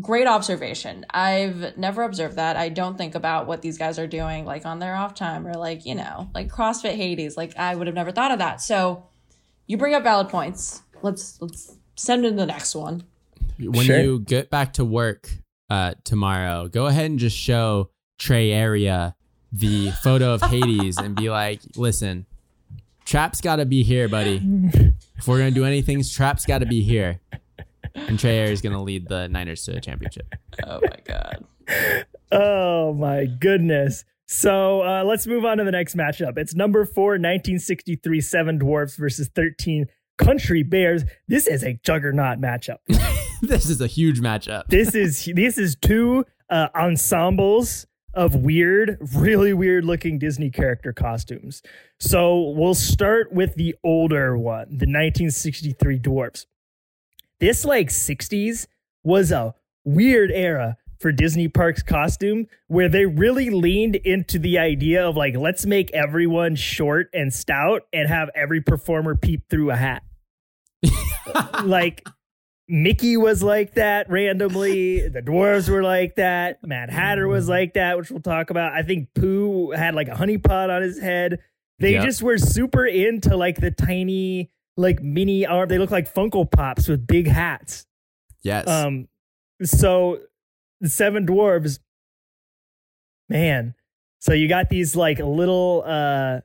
[0.00, 1.04] Great observation.
[1.10, 2.56] I've never observed that.
[2.56, 5.52] I don't think about what these guys are doing like on their off time or
[5.54, 7.36] like, you know, like CrossFit Hades.
[7.36, 8.62] Like I would have never thought of that.
[8.62, 9.04] So
[9.66, 10.82] you bring up valid points.
[11.02, 13.04] Let's let's send in the next one.
[13.58, 13.98] when Sure.
[14.00, 15.28] you get back to work
[15.68, 19.14] uh, tomorrow, go ahead and just show Trey Area
[19.52, 22.24] the photo of Hades and be like, listen,
[23.04, 24.40] Trap's got to be here, buddy.
[25.16, 27.20] If we're going to do anything, Trap's got to be here.
[27.94, 30.34] And Trey Area is going to lead the Niners to a championship.
[30.64, 31.44] Oh my god.
[32.30, 34.04] Oh my goodness.
[34.26, 36.38] So uh, let's move on to the next matchup.
[36.38, 39.86] It's number four, 1963 Seven Dwarfs versus 13
[40.16, 41.04] Country Bears.
[41.28, 42.78] This is a juggernaut matchup.
[43.42, 44.68] this is a huge matchup.
[44.68, 51.62] This is this is two uh, ensembles of weird, really weird looking Disney character costumes.
[51.98, 56.46] So we'll start with the older one, the 1963 Dwarfs.
[57.42, 58.68] This like 60s
[59.02, 65.04] was a weird era for Disney Parks costume where they really leaned into the idea
[65.04, 69.74] of like let's make everyone short and stout and have every performer peep through a
[69.74, 70.04] hat.
[71.64, 72.06] like
[72.68, 75.08] Mickey was like that randomly.
[75.08, 76.64] The dwarves were like that.
[76.64, 77.50] Mad Hatter was mm.
[77.50, 78.72] like that, which we'll talk about.
[78.72, 81.40] I think Pooh had like a honey pot on his head.
[81.80, 82.04] They Yep.
[82.04, 85.68] just were super into like the tiny, like mini arm.
[85.68, 87.86] They look like Funko Pops with big hats.
[88.42, 88.66] Yes.
[88.66, 89.08] Um,
[89.62, 90.18] so
[90.80, 91.78] the seven dwarves,
[93.28, 93.74] man.
[94.20, 96.40] So you got these like little, uh,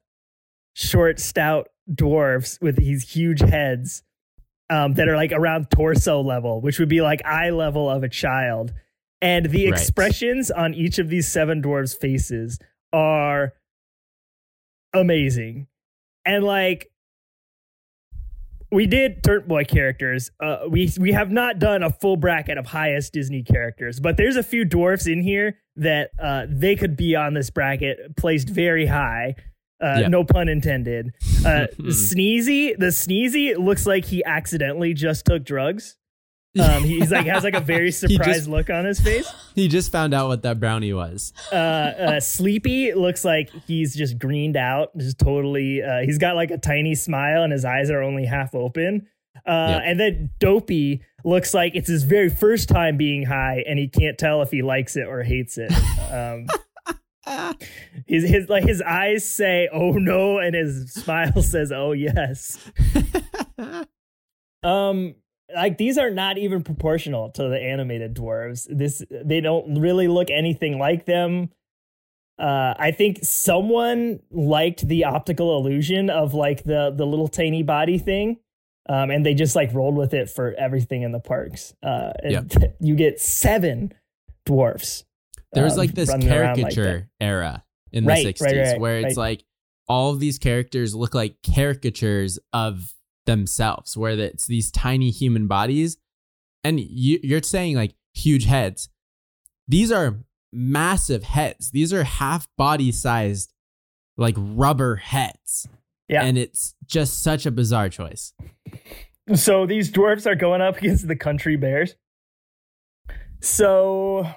[0.73, 4.03] short, stout dwarves with these huge heads,
[4.69, 8.09] um, that are like around torso level, which would be like eye level of a
[8.09, 8.73] child.
[9.21, 9.80] And the Right.
[9.80, 12.59] expressions on each of these seven dwarves' faces
[12.93, 13.53] are
[14.93, 15.67] amazing.
[16.25, 16.91] And like
[18.72, 20.32] we did Turnt Boy characters.
[20.41, 24.36] Uh, we we have not done a full bracket of highest Disney characters, but there's
[24.36, 28.86] a few dwarfs in here that uh, they could be on this bracket, placed very
[28.86, 29.36] high.
[29.82, 30.07] Uh, Yeah.
[30.07, 31.13] No pun intended.
[31.45, 35.97] Uh, Sneezy, the Sneezy looks like he accidentally just took drugs.
[36.77, 39.31] Um, he's like has like a very surprised look on his face.
[39.55, 41.33] he just found out what that brownie was.
[41.51, 45.81] Uh, uh, Sleepy looks like he's just greened out, just totally.
[45.83, 49.07] Uh, he's got like a tiny smile and his eyes are only half open.
[49.45, 49.81] Uh, Yep.
[49.85, 54.17] And then Dopey looks like it's his very first time being high, and he can't
[54.17, 55.71] tell if he likes it or hates it.
[56.11, 56.47] Um,
[58.07, 62.57] his his like his eyes say "Oh no," and his smile says "Oh yes."
[64.63, 65.15] Um,
[65.55, 68.67] like these are not even proportional to the animated dwarves.
[68.69, 71.49] This they don't really look anything like them.
[72.39, 77.97] Uh, I think someone liked the optical illusion of like the the little tiny body
[77.97, 78.37] thing,
[78.89, 81.73] um, and they just like rolled with it for everything in the parks.
[81.81, 83.93] Uh, and you get seven
[84.45, 85.03] dwarfs.
[85.53, 86.29] There was um, like this around like
[86.75, 89.17] caricature era in Right, the right, 60s right, where it's right.
[89.17, 89.43] like
[89.87, 92.93] all of these characters look like caricatures of
[93.28, 95.97] themselves, where it's these tiny human bodies.
[96.63, 98.89] And you, you're saying like huge heads.
[99.67, 100.17] These are
[100.51, 101.69] massive heads.
[101.69, 103.53] These are half body sized,
[104.17, 105.67] like rubber heads.
[106.07, 106.23] Yeah.
[106.23, 108.34] And it's just such a bizarre choice.
[109.36, 111.95] So these dwarfs are going up against the country bears.
[113.41, 114.28] So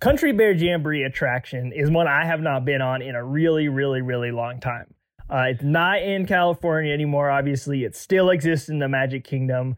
[0.00, 4.00] Country Bear Jamboree attraction is one I have not been on in a really, really,
[4.00, 4.94] really long time.
[5.30, 7.84] Uh, it's not in California anymore, obviously.
[7.84, 9.76] It still exists in the Magic Kingdom.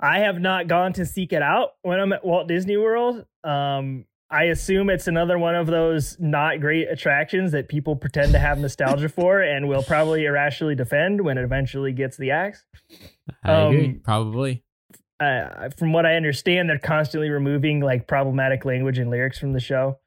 [0.00, 3.24] I have not gone to seek it out when I'm at Walt Disney World.
[3.44, 8.38] Um, I assume it's another one of those not great attractions that people pretend to
[8.38, 12.64] have nostalgia for and will probably irrationally defend when it eventually gets the axe.
[13.44, 13.86] I agree.
[13.86, 14.64] Um, Probably.
[15.20, 19.60] uh, from what I understand, they're constantly removing like problematic language and lyrics from the
[19.60, 20.00] show.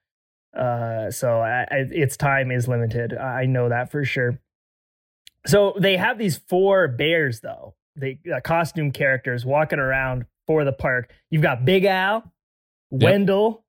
[0.54, 3.16] Uh, so I, I, its time is limited.
[3.16, 4.42] I know that for sure.
[5.48, 10.72] So they have these four bears though, they uh, costume characters walking around for the
[10.74, 11.12] park.
[11.30, 12.32] You've got Big Al,
[12.92, 13.66] Wendell,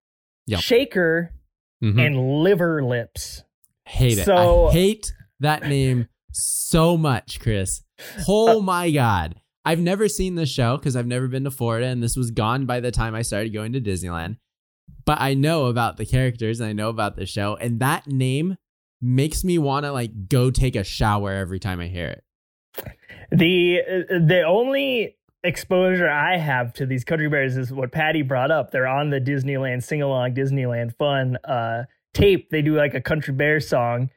[0.46, 0.60] Yep.
[0.60, 1.32] Shaker,
[1.82, 2.06] Mhm.
[2.06, 3.44] and Liver Lips.
[3.86, 4.24] hate it.
[4.26, 7.82] So- I hate that name so much, Chris.
[8.28, 9.40] Oh my god.
[9.64, 12.66] I've never seen this show because I've never been to Florida and this was gone
[12.66, 14.36] by the time I started going to Disneyland.
[15.06, 18.56] But I know about the characters and I know about the show and that name
[19.00, 22.24] makes me want to like go take a shower every time I hear it.
[23.30, 28.50] The uh, the only exposure I have to these country bears is what Patty brought
[28.50, 28.70] up.
[28.70, 31.84] They're on the Disneyland sing along Disneyland fun uh
[32.14, 32.50] tape.
[32.50, 34.10] They do like a country bear song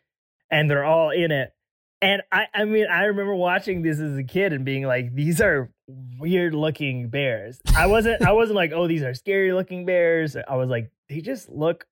[0.50, 1.54] and they're all in it.
[2.02, 5.42] And I I mean I remember watching this as a kid and being like these
[5.42, 5.72] are
[6.20, 7.60] weird looking bears.
[7.76, 10.36] I wasn't I wasn't like oh these are scary looking bears.
[10.36, 11.86] I was like they just look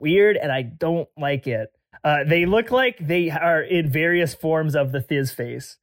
[0.00, 1.70] weird and I don't like it.
[2.04, 5.78] Uh, they look like they are in various forms of the Thizz face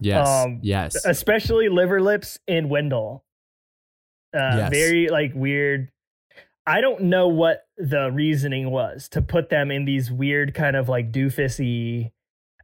[0.00, 0.28] Yes.
[0.28, 1.04] Um, yes.
[1.04, 3.24] especially liver lips and Wendell.
[4.34, 4.70] Uh, Yes.
[4.70, 5.90] Very like weird.
[6.66, 10.88] I don't know what the reasoning was to put them in these weird kind of
[10.88, 12.10] like doofusy.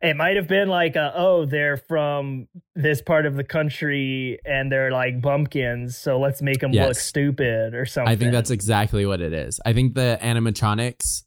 [0.03, 4.72] It might have been like, uh, oh, they're from this part of the country and
[4.72, 8.11] they're like bumpkins, so let's make them look stupid or something.
[8.11, 9.61] I think that's exactly what it is.
[9.66, 11.24] I think the animatronics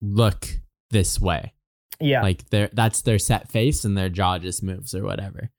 [0.00, 0.46] look
[0.92, 1.52] this way.
[2.00, 2.22] yeah.
[2.22, 5.50] Like they're that's their set face and their jaw just moves or whatever.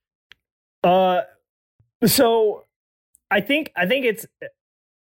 [0.82, 1.22] Uh,
[2.06, 2.64] so
[3.30, 4.26] I think I think it's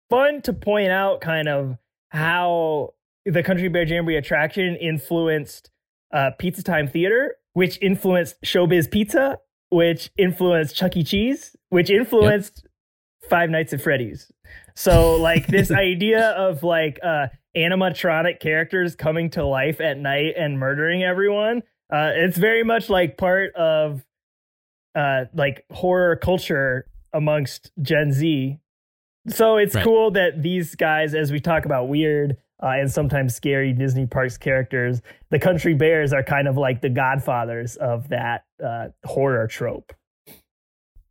[0.09, 1.77] fun to point out kind of
[2.09, 2.93] how
[3.25, 5.69] the Country Bear Jamboree attraction influenced
[6.13, 9.39] uh, Pizza Time Theater, which influenced Showbiz Pizza,
[9.69, 11.03] which influenced Chuck E.
[11.03, 12.65] Cheese, which influenced
[13.29, 14.31] Five Nights at Freddy's.
[14.75, 17.27] So like this idea of like uh,
[17.57, 23.17] animatronic characters coming to life at night and murdering everyone, uh, it's very much like
[23.17, 24.05] part of
[24.95, 28.59] uh like horror culture amongst Gen Z.
[29.27, 29.83] So it's Right.
[29.83, 34.37] cool that these guys, as we talk about weird, uh, and sometimes scary Disney Parks
[34.37, 35.01] characters.
[35.29, 39.93] The Country Bears are kind of like the godfathers of that uh, horror trope.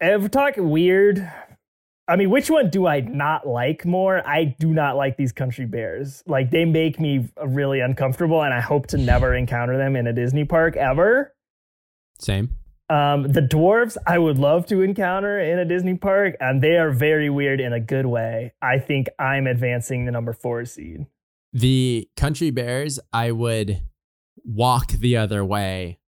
[0.01, 1.31] And if we're talking weird,
[2.09, 4.27] I mean, which one do I not like more?
[4.27, 6.23] I do not like these country bears.
[6.27, 10.13] Like, they make me really uncomfortable, and I hope to never encounter them in a
[10.13, 11.35] Disney park ever.
[12.19, 12.51] Same.
[12.89, 16.93] Um, the dwarves, I would love to encounter in a Disney park, and they are
[16.93, 18.53] very weird in a good way.
[18.63, 21.07] I think I'm advancing the number four seed.
[21.53, 23.83] The country bears, I would
[24.45, 25.99] walk the other way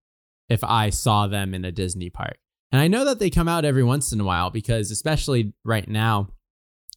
[0.48, 2.38] if I saw them in a Disney park.
[2.72, 5.88] And I know that they come out every once in a while because, especially right
[5.88, 6.28] now,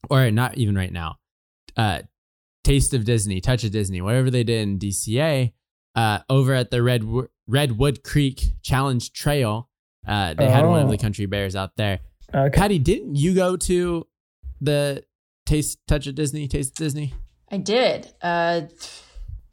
[0.10, 1.16] or not even right now,
[1.78, 2.02] uh,
[2.64, 5.54] Taste of Disney, Touch of Disney, whatever they did in DCA,
[5.96, 7.04] uh, over at the Red
[7.48, 9.70] Redwood Creek Challenge Trail,
[10.08, 10.98] uh, they had one of the Oh.
[11.02, 12.00] country bears out there.
[12.34, 12.56] Okay.
[12.58, 14.08] Patty, didn't you go to
[14.60, 15.04] the
[15.46, 17.14] Taste Touch of Disney, Taste of Disney?
[17.52, 18.14] I did.
[18.22, 18.62] Uh,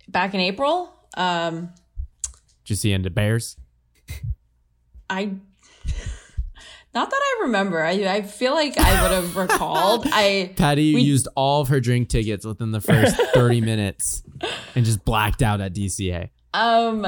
[0.09, 0.93] back in April.
[1.16, 1.71] Um,
[2.64, 3.57] Did you see into bears?
[5.11, 5.33] I
[6.95, 7.82] not that I remember.
[7.84, 10.07] I I feel like I would have recalled.
[10.12, 14.22] I Patty We- used all of her drink tickets within the first 30 minutes
[14.74, 16.30] and just blacked out at DCA.
[16.55, 17.07] um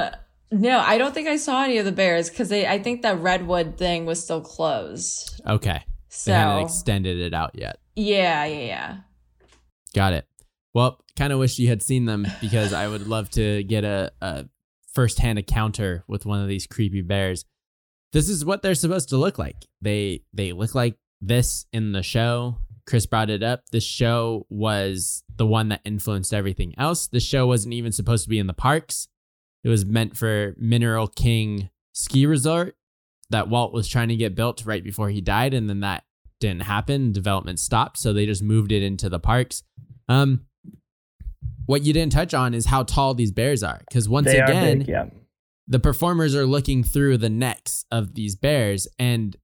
[0.53, 2.67] no, I don't think I saw any of the bears because they.
[2.67, 5.41] I think that redwood thing was still closed.
[5.47, 5.81] Okay.
[6.09, 7.77] So They hadn't extended it out yet.
[7.95, 8.97] yeah, yeah, yeah.
[9.95, 10.25] Got it.
[10.73, 14.11] Well, kind of wish you had seen them because I would love to get a,
[14.21, 14.45] a
[14.93, 17.45] firsthand encounter with one of these creepy bears.
[18.13, 19.57] This is what they're supposed to look like.
[19.81, 22.57] They they look like this in the show.
[22.85, 23.61] Chris brought it up.
[23.71, 27.07] This show was the one that influenced everything else.
[27.07, 29.07] The show wasn't even supposed to be in the parks.
[29.63, 32.75] It was meant for Mineral King Ski Resort
[33.29, 36.03] that Walt was trying to get built right before he died, and then that
[36.39, 37.13] didn't happen.
[37.13, 39.63] Development stopped, so they just moved it into the parks.
[40.09, 40.47] Um,
[41.67, 44.49] what you didn't touch on is how tall these bears are, because once They are
[44.49, 45.05] again, big, yeah.
[45.71, 49.37] The performers are looking through the necks of these bears, and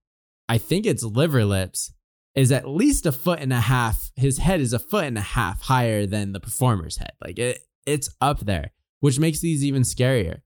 [0.49, 1.93] I think it's liver lips
[2.35, 4.11] is at least a foot and a half.
[4.15, 7.13] His head is a foot and a half higher than the performer's head.
[7.23, 10.41] Like it, it's up there, which makes these even scarier.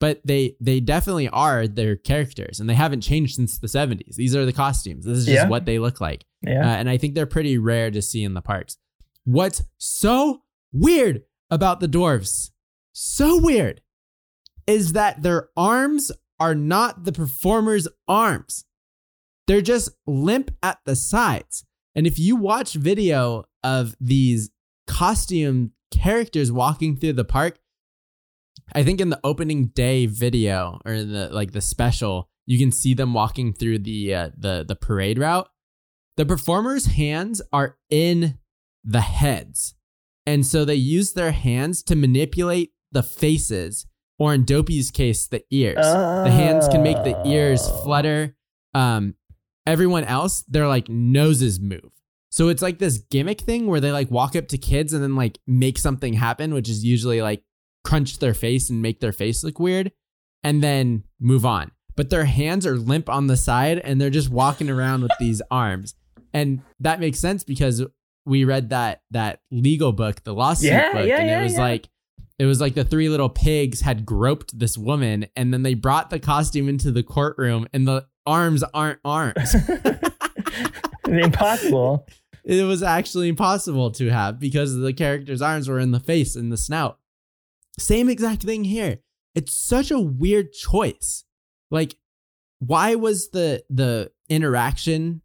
[0.00, 4.16] But they they definitely are their characters, and they haven't changed since the seventies.
[4.16, 5.04] These are the costumes.
[5.06, 5.48] This is just Yeah.
[5.48, 6.24] what they look like.
[6.42, 6.60] Yeah.
[6.70, 8.76] Uh, and I think they're pretty rare to see in the parks.
[9.24, 12.50] What's so weird about the dwarves,
[12.92, 13.80] so weird,
[14.66, 18.64] is that their arms are not the performer's arms.
[19.46, 21.64] They're just limp at the sides.
[21.94, 24.50] And if you watch video of these
[24.86, 27.58] costume characters walking through the park,
[28.74, 32.72] I think in the opening day video or in the like the special, you can
[32.72, 35.48] see them walking through the uh, the the parade route.
[36.16, 38.38] The performers' hands are in
[38.84, 39.74] the heads.
[40.26, 43.86] And so they use their hands to manipulate the faces,
[44.22, 45.76] or in Dopey's case, the ears.
[45.76, 47.82] The hands can make the ears Oh.
[47.82, 48.36] flutter.
[48.72, 49.14] Um,
[49.66, 51.90] everyone else, their like noses move.
[52.30, 55.16] So it's like this gimmick thing where they like walk up to kids and then
[55.16, 57.42] like make something happen, which is usually like
[57.84, 59.90] crunch their face and make their face look weird
[60.44, 61.72] and then move on.
[61.96, 65.42] But their hands are limp on the side and they're just walking around with these
[65.50, 65.94] arms.
[66.32, 67.82] And that makes sense because
[68.24, 71.58] we read that that legal book, the lawsuit Yeah, book, yeah, and yeah, it was
[71.58, 71.88] like
[72.42, 76.10] it was like the three little pigs had groped this woman and then they brought
[76.10, 79.54] the costume into the courtroom and the arms aren't arms.
[81.06, 82.04] Impossible.
[82.44, 86.50] it was actually impossible to have because the character's arms were in the face and
[86.50, 86.98] the snout.
[87.78, 88.98] Same exact thing here.
[89.36, 91.24] It's such a weird choice.
[91.70, 91.94] Like,
[92.58, 95.22] why was the the interaction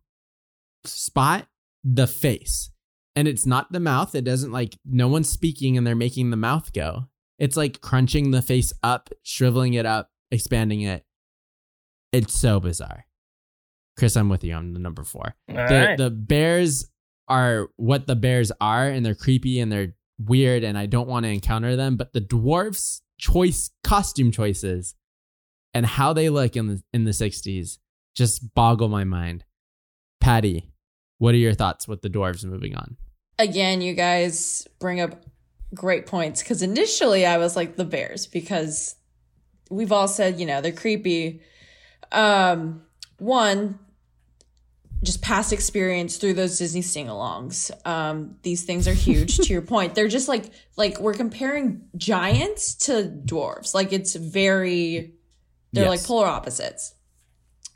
[0.85, 1.47] spot
[1.83, 2.69] the face?
[3.17, 4.13] And it's not the mouth.
[4.13, 7.07] It doesn't like no one's speaking and they're making the mouth go.
[7.39, 11.03] It's like crunching the face up, shriveling it up, expanding it.
[12.11, 13.07] It's so bizarre.
[13.97, 15.97] Chris, I'm with you on the number four All the, right.
[15.97, 16.85] the bears
[17.27, 21.25] are what the bears are and they're creepy and they're weird and I don't want
[21.25, 24.93] to encounter them but the dwarfs choice costume choices
[25.73, 27.79] and how they look in the in the 60s
[28.15, 29.43] just boggle my mind.
[30.21, 30.71] Patty,
[31.17, 32.97] what are your thoughts with the dwarves moving on?
[33.39, 35.23] Again, you guys bring up
[35.73, 38.95] great points because initially I was like the bears because
[39.69, 41.41] we've all said, you know, they're creepy.
[42.11, 42.83] Um,
[43.19, 43.77] one,
[45.03, 47.69] just past experience through those Disney sing-alongs.
[47.85, 49.37] Um, these things are huge.
[49.37, 53.75] to your point, they're just like like we're comparing giants to dwarves.
[53.75, 55.13] Like it's very,
[55.73, 55.89] they're Yes.
[56.01, 56.95] like polar opposites.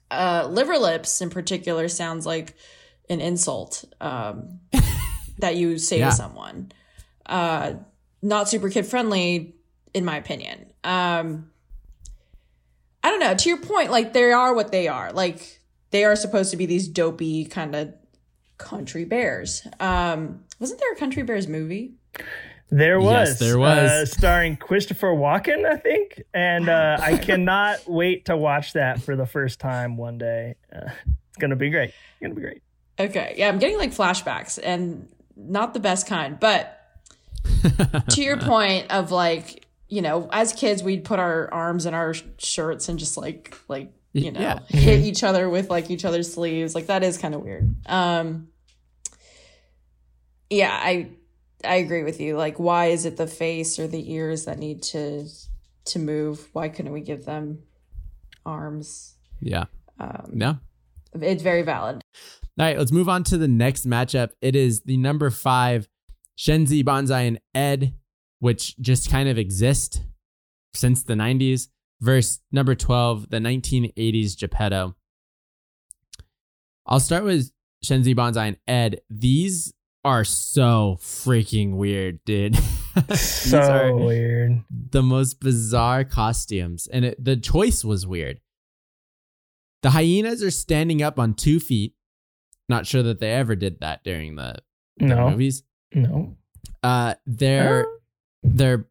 [0.10, 2.56] Uh, liver lips in particular sounds like
[3.10, 4.60] an insult um,
[5.40, 6.10] that you say Yeah.
[6.10, 6.72] to someone.
[7.26, 7.74] Uh,
[8.22, 9.56] not super kid friendly,
[9.94, 10.72] in my opinion.
[10.84, 11.50] Um,
[13.04, 13.34] I don't know.
[13.34, 15.12] To your point, like they are what they are.
[15.12, 15.60] Like
[15.92, 17.94] they are supposed to be these dopey kind of
[18.58, 19.66] country bears.
[19.80, 21.96] Um, wasn't there a country bears movie?
[22.70, 23.30] There was.
[23.30, 23.90] Yes, there was.
[23.92, 26.22] Uh, starring Christopher Walken, I think.
[26.34, 30.56] And uh, I cannot wait to watch that for the first time one day.
[30.74, 30.90] Uh,
[31.30, 31.90] it's going to be great.
[31.90, 32.62] It's going to be great.
[33.00, 33.34] Okay.
[33.36, 35.10] Yeah, I'm getting like flashbacks and
[35.50, 36.40] not the best kind.
[36.40, 36.78] But
[38.10, 42.14] to your point of like, you know, as kids, we'd put our arms in our
[42.38, 44.60] shirts and just like, like, you know, Yeah.
[44.70, 46.76] hit each other with like each other's sleeves.
[46.76, 47.76] Like that is kind of weird.
[47.88, 48.48] Um,
[50.50, 51.10] yeah, I,
[51.64, 52.36] I agree with you.
[52.38, 55.28] Like, why is it the face or the ears that need to,
[55.86, 56.48] to move?
[56.54, 57.60] Why couldn't we give them
[58.46, 59.16] arms?
[59.40, 59.66] Yeah.
[60.00, 60.58] Um, No.
[61.14, 62.02] It's very valid.
[62.62, 64.34] All right, let's move on to the next matchup.
[64.40, 65.90] It is the number five
[66.38, 67.96] Shenzi Banzai and Ed,
[68.38, 70.04] which just kind of exist
[70.76, 71.70] since the 90s,
[72.02, 74.96] versus number 12, the 1980s Geppetto.
[76.86, 77.52] I'll start with
[77.84, 79.02] Shenzi Banzai and Ed.
[79.10, 79.74] These
[80.06, 82.60] are so freaking weird, dude.
[83.16, 84.66] So weird.
[84.70, 88.40] the most bizarre costumes, and it, the choice was weird.
[89.82, 91.96] The hyenas are standing up on two feet.
[92.72, 94.56] Not sure that they ever did that during the,
[94.98, 95.64] the No, movies.
[95.94, 96.38] no.
[96.82, 97.86] Uh, they're
[98.44, 98.88] they're,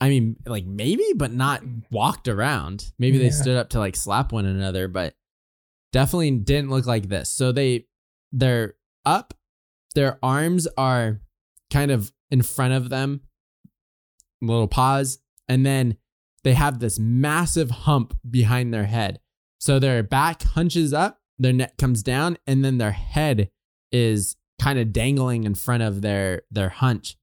[0.00, 2.92] I mean, like maybe, but not walked around.
[2.98, 5.14] Maybe they stood up to like slap one another, but
[5.92, 7.30] definitely didn't look like this.
[7.30, 7.86] So they
[8.30, 9.34] they're up.
[9.94, 11.20] Their arms are
[11.72, 13.22] kind of in front of them,
[14.42, 15.18] little paws,
[15.48, 15.96] and then
[16.42, 19.20] they have this massive hump behind their head.
[19.60, 23.50] So their back hunches up, their neck comes down, and then their head
[23.92, 27.16] is kind of dangling in front of their their hunch.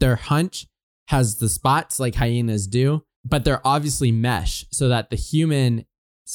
[0.00, 0.66] Their hunch
[1.08, 5.84] has the spots like hyenas do, but they're obviously mesh so that the human's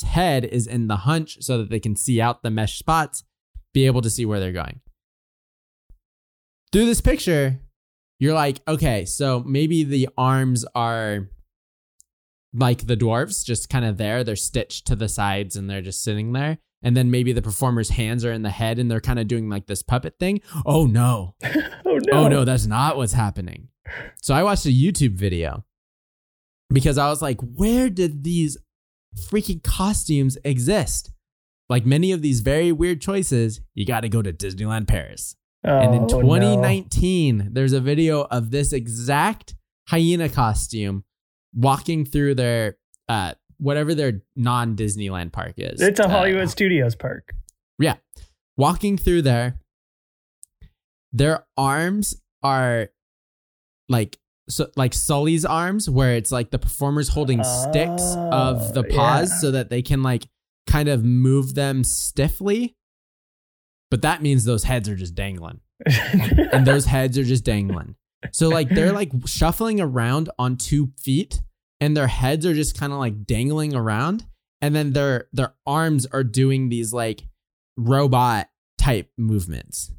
[0.05, 3.23] head is in the hunch so that they can see out the mesh spots,
[3.73, 4.81] be able to see where they're going.
[6.71, 7.59] Through this picture,
[8.19, 11.29] you're like, okay, so maybe the arms are
[12.53, 14.23] like the dwarves, just kind of there.
[14.23, 16.59] They're stitched to the sides and they're just sitting there.
[16.85, 19.49] And then maybe the performer's hands are in the head and they're kind of doing
[19.49, 20.41] like this puppet thing.
[20.65, 21.35] Oh no.
[21.85, 22.13] Oh no.
[22.13, 23.67] Oh no, that's not what's happening.
[24.21, 25.63] So I watched a YouTube video
[26.69, 28.57] because I was like, where did these
[29.15, 31.11] freaking costumes exist?
[31.69, 35.35] Like many of these very weird choices, you got to go to Disneyland Paris.
[35.65, 36.21] Oh, and in Oh, no.
[36.21, 39.55] 2019, there's a video of this exact
[39.89, 41.03] hyena costume
[41.53, 42.77] walking through their
[43.09, 45.81] uh whatever their non Disneyland park is.
[45.81, 47.33] It's a Uh, Hollywood Studios park.
[47.79, 47.95] yeah.
[48.57, 49.59] Walking through there,
[51.11, 52.89] their arms are
[53.89, 54.17] like
[54.49, 59.29] so like Sully's arms, where it's like the performers holding sticks of the Oh, paws
[59.31, 59.37] yeah.
[59.39, 60.27] so that they can like
[60.67, 62.75] kind of move them stiffly.
[63.89, 65.61] But that means those heads are just dangling.
[65.85, 67.95] and those heads are just dangling.
[68.31, 71.41] So like they're like shuffling around on two feet
[71.79, 74.25] and their heads are just kind of like dangling around
[74.61, 77.23] and then their their arms are doing these like
[77.77, 78.47] robot
[78.77, 79.91] type movements.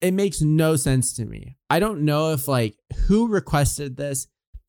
[0.00, 1.56] It makes no sense to me.
[1.68, 2.76] I don't know if like
[3.06, 4.26] who requested this,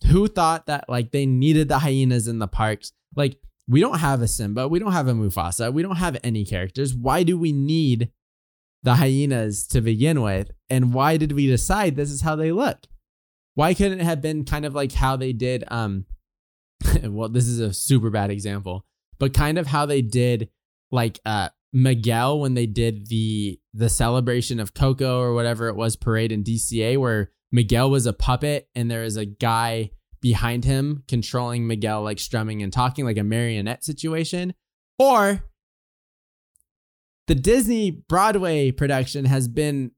[0.07, 2.93] who thought that like they needed the hyenas in the parks.
[3.15, 6.45] Like we don't have a Simba, we don't have a Mufasa, we don't have any
[6.45, 6.93] characters.
[6.93, 8.11] Why do we need
[8.83, 10.51] the hyenas to begin with?
[10.69, 12.87] And why did we decide this is how they look?
[13.55, 16.05] Why couldn't it have been kind of like how they did um
[17.03, 18.85] well this is a super bad example,
[19.19, 20.49] but kind of how they did
[20.91, 25.95] like uh Miguel when they did the the celebration of Coco or whatever it was
[25.95, 31.03] parade in DCA where Miguel was a puppet and there is a guy behind him
[31.07, 34.53] controlling Miguel like strumming and talking like a marionette situation
[34.99, 35.43] or
[37.31, 39.91] the Disney Broadway production has been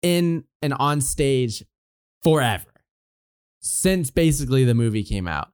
[0.00, 1.62] in and on stage
[2.24, 2.72] forever
[3.60, 5.48] since basically the movie came out.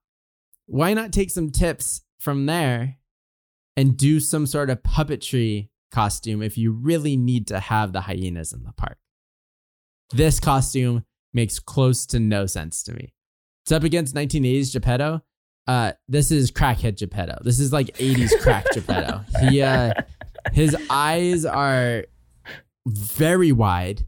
[0.67, 2.99] Why not take some tips from there
[3.77, 8.53] and do some sort of puppetry costume if you really need to have the hyenas
[8.53, 8.99] in the park?
[10.13, 13.13] This costume makes close to no sense to me.
[13.65, 15.21] It's up against 1980s Geppetto.
[15.67, 17.41] Uh, this is crackhead Geppetto.
[17.43, 19.25] This is like 80s crack Geppetto.
[19.41, 19.95] He uh,
[20.53, 22.05] his eyes are
[22.87, 24.07] very wide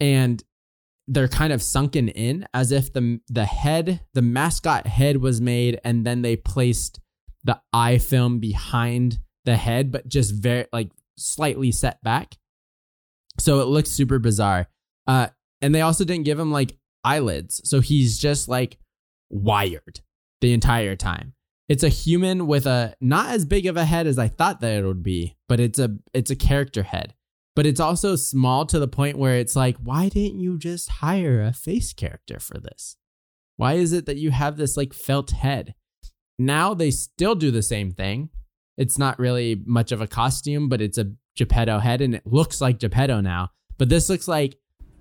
[0.00, 0.42] and
[1.06, 5.78] they're kind of sunken in as if the the head the mascot head was made
[5.84, 7.00] and then they placed
[7.42, 12.36] the eye film behind the head but just very like slightly set back
[13.38, 14.66] so it looks super bizarre
[15.06, 15.26] uh
[15.60, 17.60] and they also didn't give him like eyelids.
[17.64, 18.78] So he's just like
[19.30, 20.00] wired
[20.40, 21.33] the entire time.
[21.68, 24.78] It's a human with a not as big of a head as I thought that
[24.78, 27.14] it would be, but it's a it's a character head.
[27.56, 31.40] But it's also small to the point where it's like, why didn't you just hire
[31.40, 32.96] a face character for this?
[33.56, 35.74] Why is it that you have this like felt head?
[36.38, 38.30] Now they still do the same thing.
[38.76, 42.60] It's not really much of a costume, but it's a Geppetto head and it looks
[42.60, 43.50] like Geppetto now.
[43.78, 44.56] But this looks like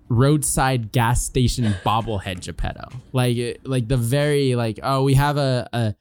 [0.09, 2.89] roadside gas station bobblehead Geppetto.
[3.11, 5.95] Like like the very like oh we have a a,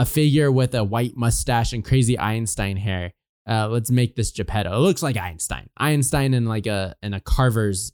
[0.00, 3.12] a figure with a white mustache and crazy Einstein hair.
[3.46, 4.74] Uh, let's make this Geppetto.
[4.74, 5.68] It looks like Einstein.
[5.76, 7.92] Einstein in like a in a carver's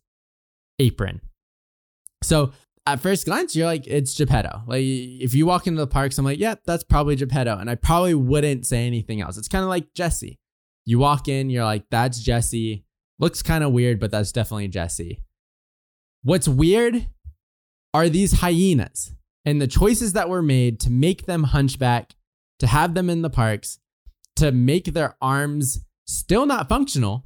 [0.79, 1.21] apron.
[2.23, 2.53] So
[2.87, 4.63] at first glance, you're like, it's Geppetto.
[4.69, 7.59] Like if you walk into the parks, I'm like, yeah, that's probably Geppetto.
[7.59, 9.37] And I probably wouldn't say anything else.
[9.37, 10.39] It's kind of like Jessie.
[10.85, 12.85] You walk in, you're like, that's Jessie.
[13.19, 15.25] Looks kind of weird, but that's definitely Jessie.
[16.23, 17.09] What's weird
[17.93, 19.13] are these hyenas
[19.47, 22.15] and the choices that were made to make them hunchback,
[22.59, 23.79] to have them in the parks,
[24.35, 27.25] to make their arms still not functional,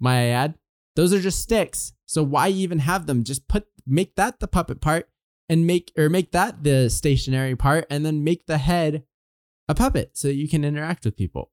[0.00, 0.54] might I add.
[0.96, 1.92] Those are just sticks.
[2.06, 3.24] So why even have them?
[3.24, 5.08] Just put make that the puppet part
[5.48, 9.04] and make or make that the stationary part and then make the head
[9.68, 11.50] a puppet so you can interact with people.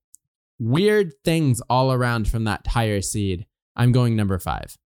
[0.59, 3.45] Weird things all around from that tire seed.
[3.75, 4.77] I'm going number 5.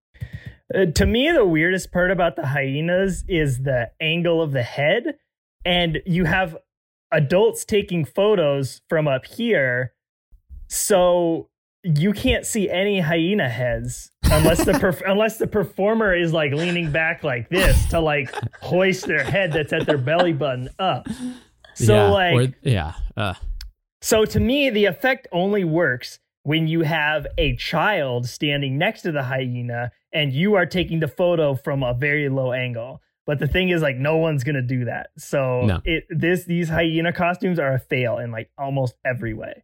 [0.73, 5.17] Uh, to me, the weirdest part about the hyenas is the angle of the head.
[5.63, 6.57] And you have
[7.11, 9.93] adults taking photos from up here.
[10.67, 11.49] So
[11.83, 16.91] you can't see any hyena heads unless the perf- unless the performer is like leaning
[16.91, 21.07] back like this to like hoist their head that's at their belly button up.
[21.75, 22.93] So yeah, like or, yeah.
[23.15, 23.35] Uh,
[24.01, 29.11] so to me the effect only works when you have a child standing next to
[29.11, 33.01] the hyena and you are taking the photo from a very low angle.
[33.27, 35.09] But the thing is, like, no one's gonna do that.
[35.17, 35.81] So No.
[35.85, 39.63] it this these hyena costumes are a fail in like almost every way.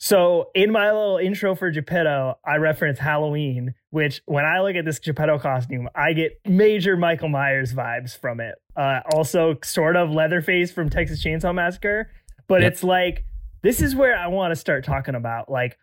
[0.00, 4.84] So in my little intro for Geppetto, I reference Halloween, which when I look at
[4.84, 8.54] this Geppetto costume, I get major Michael Myers vibes from it.
[8.76, 12.12] Uh, also, sort of Leatherface from Texas Chainsaw Massacre,
[12.46, 12.72] but Yep.
[12.72, 13.24] it's like
[13.62, 15.76] this is where I want to start talking about like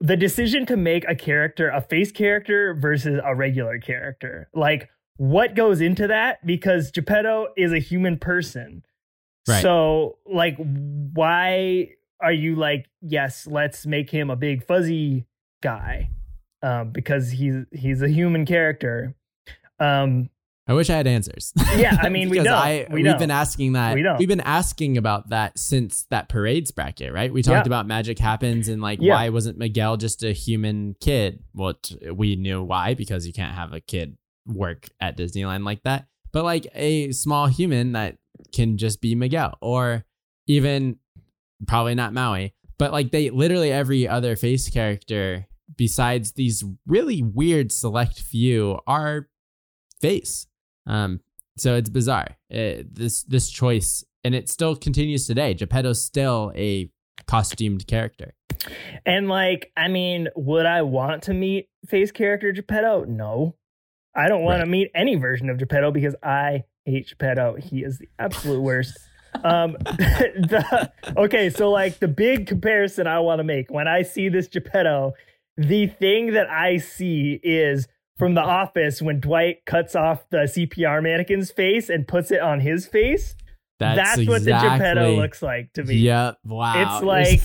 [0.00, 4.48] the decision to make a character a face character versus a regular character.
[4.54, 6.44] Like what goes into that?
[6.44, 8.84] Because Geppetto is a human person.
[9.48, 9.62] Right.
[9.62, 15.26] So like why are you like, yes, let's make him a big fuzzy
[15.62, 16.10] guy?
[16.62, 19.14] Um, because he's he's a human character.
[19.78, 20.30] Um,
[20.66, 21.52] I wish I had answers.
[21.76, 22.54] Yeah, I mean, we Because don't.
[22.58, 23.18] I, We have don't.
[23.20, 23.94] been asking that.
[23.94, 24.18] We don't.
[24.18, 27.30] have been asking about that since that parades bracket, right?
[27.32, 27.68] We talked Yeah.
[27.68, 29.12] about magic happens and like Yeah.
[29.14, 31.42] why wasn't Miguel just a human kid?
[31.52, 35.82] Well, t- we knew why because you can't have a kid work at Disneyland like
[35.82, 36.06] that.
[36.32, 38.16] But like a small human that
[38.54, 40.04] can just be Miguel or
[40.46, 40.96] even
[41.66, 45.46] probably not Maui, but like they literally every other face character
[45.76, 49.28] besides these really weird select few are
[50.00, 50.46] face.
[50.86, 51.20] Um,
[51.56, 52.36] so it's bizarre.
[52.52, 55.54] Uh, this this choice, and it still continues today.
[55.54, 56.90] Geppetto's still a
[57.26, 58.34] costumed character.
[59.06, 63.04] and like, I mean, would I want to meet face character Geppetto?
[63.04, 63.56] No.
[64.16, 67.56] I don't want to meet any version of Geppetto because I hate Geppetto.
[67.56, 68.96] He is the absolute worst.
[69.42, 74.28] um the, okay so like the big comparison i want to make when i see
[74.28, 75.12] this geppetto
[75.56, 81.02] the thing that i see is from the office when dwight cuts off the cpr
[81.02, 83.34] mannequin's face and puts it on his face
[83.80, 86.38] That's, that's, what the geppetto looks like to me Yep.
[86.44, 86.74] Wow.
[86.96, 87.40] it's like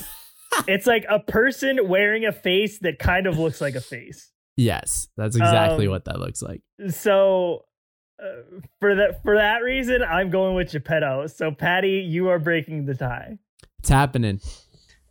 [0.67, 5.07] it's like a person wearing a face that kind of looks like a face yes,
[5.15, 6.61] that's exactly Um, what that looks like.
[6.89, 7.63] so
[8.21, 8.25] uh,
[8.81, 12.93] for that for that reason i'm going with geppetto so patty you are breaking the
[12.93, 13.37] tie
[13.79, 14.41] It's happening.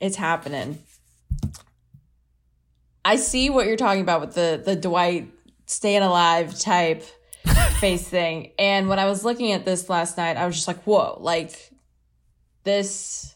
[0.00, 0.78] It's happening.
[3.04, 5.28] I see what you're talking about with the the Dwight
[5.68, 7.04] staying alive type
[7.78, 8.50] face thing.
[8.58, 11.70] And when I was looking at this last night, I was just like, whoa, like
[12.64, 13.34] this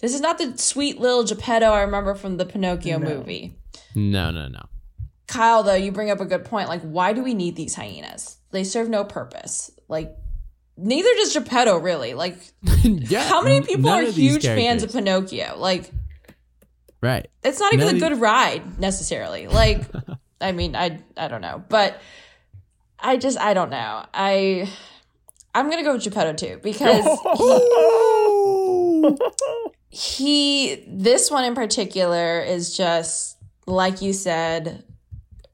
[0.00, 3.08] this is not the sweet little Geppetto I remember from the Pinocchio No.
[3.08, 3.56] movie.
[3.94, 4.62] No, no, no.
[5.28, 6.68] Kyle, though, you bring up a good point.
[6.68, 8.36] Like, why do we need these hyenas?
[8.50, 9.70] They serve no purpose.
[9.88, 10.14] Like,
[10.76, 12.14] neither does Geppetto, really.
[12.14, 12.36] Like,
[12.82, 13.22] yeah.
[13.28, 14.92] how many people are huge fans of.
[14.92, 15.54] Pinocchio?
[15.56, 15.90] Like,
[17.00, 17.28] Right.
[17.44, 19.46] it's not even None a good ride necessarily.
[19.46, 19.82] Like,
[20.42, 22.00] I mean, I I don't know, but
[22.98, 24.04] I just I don't know.
[24.12, 24.70] I
[25.54, 27.04] I'm gonna go with Geppetto too because
[29.90, 34.84] he this one in particular is just like you said,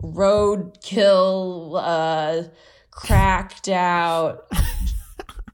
[0.02, 2.48] roadkill, uh,
[2.90, 4.46] cracked out,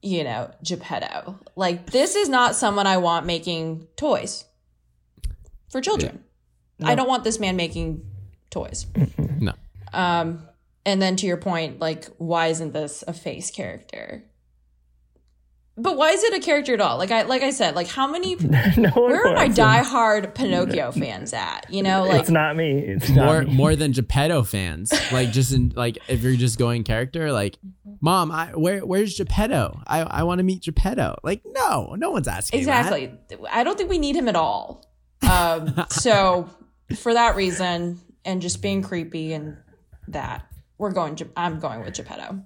[0.02, 1.38] you know, Geppetto.
[1.56, 4.44] Like this is not someone I want making toys
[5.70, 6.24] for children.
[6.82, 8.04] I don't want this man making
[8.54, 8.86] toys.
[9.40, 9.52] No.
[9.92, 10.46] Um,
[10.86, 14.24] and then to your point, like, why isn't this a face character?
[15.76, 16.98] But why is it a character at all?
[16.98, 18.36] Like I like I said, like how many
[18.76, 19.64] no one where are my wants him.
[19.66, 21.66] diehard Pinocchio fans at?
[21.68, 22.78] You know, like It's not me.
[22.78, 23.52] It's not more me.
[23.54, 24.92] more than Geppetto fans.
[25.10, 27.58] Like just in like if you're just going character, like
[28.00, 29.80] mom, I where where's Geppetto?
[29.84, 31.18] I I want to meet Geppetto.
[31.24, 32.86] Like no, no one's asking that.
[32.86, 33.12] exactly.
[33.50, 34.88] I don't think we need him at all.
[35.28, 36.48] Um, so
[36.96, 39.56] for that reason, and just being creepy and
[40.08, 40.46] that,
[40.78, 41.16] we're going.
[41.16, 42.42] Ge- I'm going with Geppetto.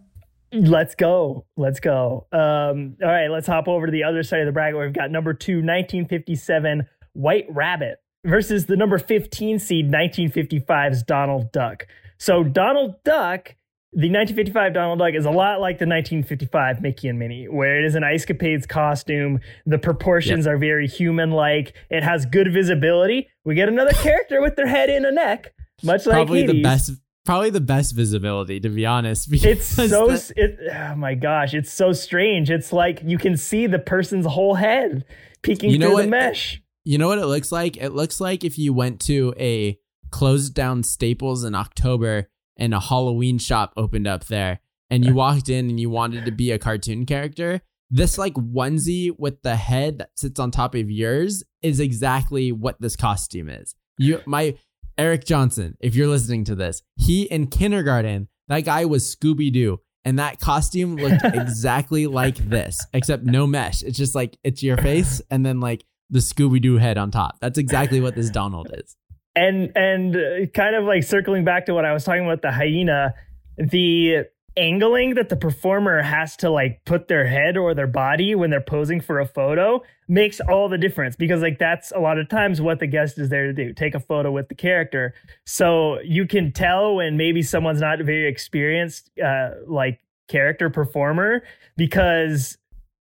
[0.52, 1.46] Let's go.
[1.56, 2.26] Let's go.
[2.32, 4.80] Um, all right, let's hop over to the other side of the bracket.
[4.80, 11.86] We've got number two, 1957 White Rabbit versus the number 15 seed, 1955's Donald Duck.
[12.18, 13.54] So Donald Duck,
[13.92, 17.84] the 1955 Donald Duck is a lot like the 1955 Mickey and Minnie, where it
[17.84, 19.40] is an Ice Capades costume.
[19.66, 21.74] The proportions are very human-like.
[21.90, 23.28] It has good visibility.
[23.44, 26.92] We get another character with their head in a neck, much like Probably the best
[27.24, 29.28] probably the best visibility to be honest.
[29.32, 32.50] It's so the- it, oh my gosh, it's so strange.
[32.50, 35.04] It's like you can see the person's whole head
[35.42, 36.02] peeking You know through what?
[36.04, 36.62] the mesh.
[36.84, 37.76] You know what it looks like?
[37.76, 39.78] It looks like if you went to a
[40.10, 45.50] closed down Staples in October and a Halloween shop opened up there and you walked
[45.50, 47.60] in and you wanted to be a cartoon character.
[47.90, 52.80] This like onesie with the head that sits on top of yours is exactly what
[52.80, 53.74] this costume is.
[53.98, 54.56] You my
[54.98, 59.80] Eric Johnson, if you're listening to this, he in kindergarten, that guy was Scooby Doo.
[60.04, 63.82] And that costume looked exactly like this, except no mesh.
[63.82, 67.38] It's just like it's your face and then like the Scooby Doo head on top.
[67.40, 68.96] That's exactly what this Donald is.
[69.36, 72.50] And and uh, kind of like circling back to what I was talking about the
[72.50, 73.14] hyena,
[73.56, 74.24] the
[74.58, 78.60] angling that the performer has to like put their head or their body when they're
[78.60, 82.60] posing for a photo makes all the difference because like that's a lot of times
[82.60, 85.14] what the guest is there to do take a photo with the character.
[85.46, 91.42] So you can tell when maybe someone's not very experienced uh like character performer
[91.76, 92.58] because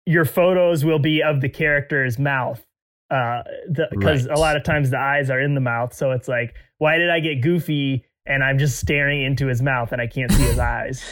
[0.06, 2.62] your photos will be of the character's mouth
[3.10, 3.42] uh
[3.90, 4.36] because Right.
[4.36, 5.94] a lot of times the eyes are in the mouth.
[5.94, 9.92] So it's like why did i get goofy and i'm just staring into his mouth
[9.92, 11.04] and i can't see his eyes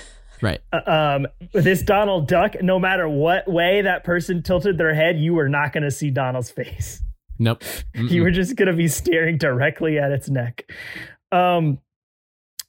[0.42, 0.60] Right.
[0.72, 5.34] Uh, um this donald duck no matter what way that person tilted their head you
[5.34, 7.00] were not going to see donald's face
[7.38, 7.62] Nope.
[7.94, 8.22] you Mm-mm.
[8.24, 10.70] were just going to be staring directly at its neck
[11.30, 11.78] um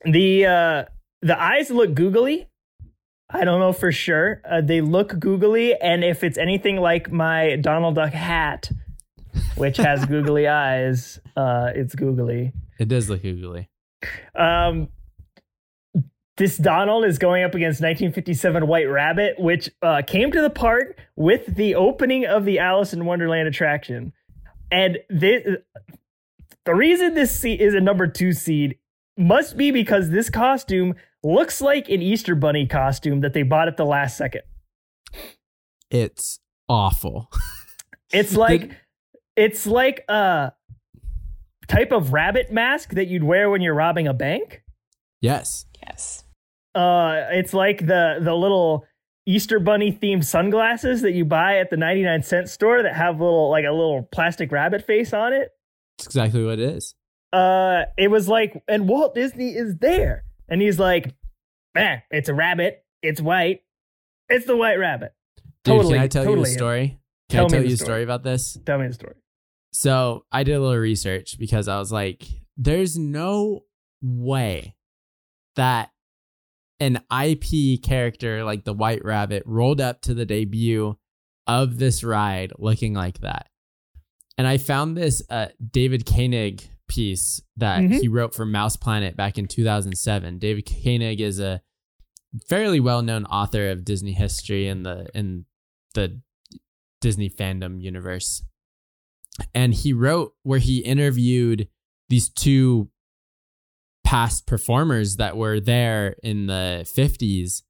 [0.06, 0.84] the uh
[1.22, 2.48] the eyes look googly
[3.30, 7.56] i don't know for sure uh, they look googly and if it's anything like my
[7.58, 8.70] donald duck hat
[9.56, 13.70] which has googly eyes uh it's googly It does look googly.
[14.36, 14.90] um,
[16.38, 20.98] this Donald is going up against 1957 White Rabbit, which uh, came to the park
[21.16, 24.14] with the opening of the Alice in Wonderland attraction.
[24.72, 25.44] And this,
[26.66, 28.78] the reason this seed is a number two seed
[29.16, 33.78] must be because this costume looks like an Easter Bunny costume that they bought at
[33.78, 34.42] the last second.
[35.90, 37.30] It's awful.
[38.14, 38.78] It's like
[39.36, 40.54] it's like a
[41.68, 44.62] type of rabbit mask that you'd wear when you're robbing a bank.
[45.20, 45.66] yes.
[45.88, 46.23] Yes.
[46.76, 48.86] Uh, it's like the the little
[49.26, 53.50] Easter bunny themed sunglasses that you buy at the 99 cent store that have little
[53.50, 55.50] like a little plastic rabbit face on it.
[55.98, 56.96] It's exactly what it is.
[57.32, 61.16] Uh, it was like, and Walt Disney is there, and he's like,
[61.74, 63.62] "Man, it's a rabbit, it's white,
[64.30, 65.14] it's the white rabbit.
[65.64, 66.58] Dude, Totally, can I tell you totally a him.
[66.58, 67.00] story?
[67.30, 67.86] Can Tell I tell you a story.
[67.86, 68.58] story about this?
[68.66, 69.16] Tell me the story.
[69.72, 72.24] So I did a little research because I was like,
[72.58, 73.64] there's no
[74.02, 74.76] way
[75.56, 75.90] that
[76.84, 80.98] an IP character like the White Rabbit rolled up to the debut
[81.48, 83.48] of this ride looking like that.
[84.38, 88.00] And I found this uh, David Koenig piece that Mhm.
[88.02, 90.40] he wrote for Mouse Planet back in 2007.
[90.40, 91.62] David Koenig is a
[92.48, 95.46] fairly well-known author of Disney history in the in
[95.94, 96.22] the
[97.02, 98.44] Disney fandom universe
[99.54, 101.68] and he wrote where he interviewed
[102.10, 102.90] these two
[104.14, 107.64] past performers that were there in the 50s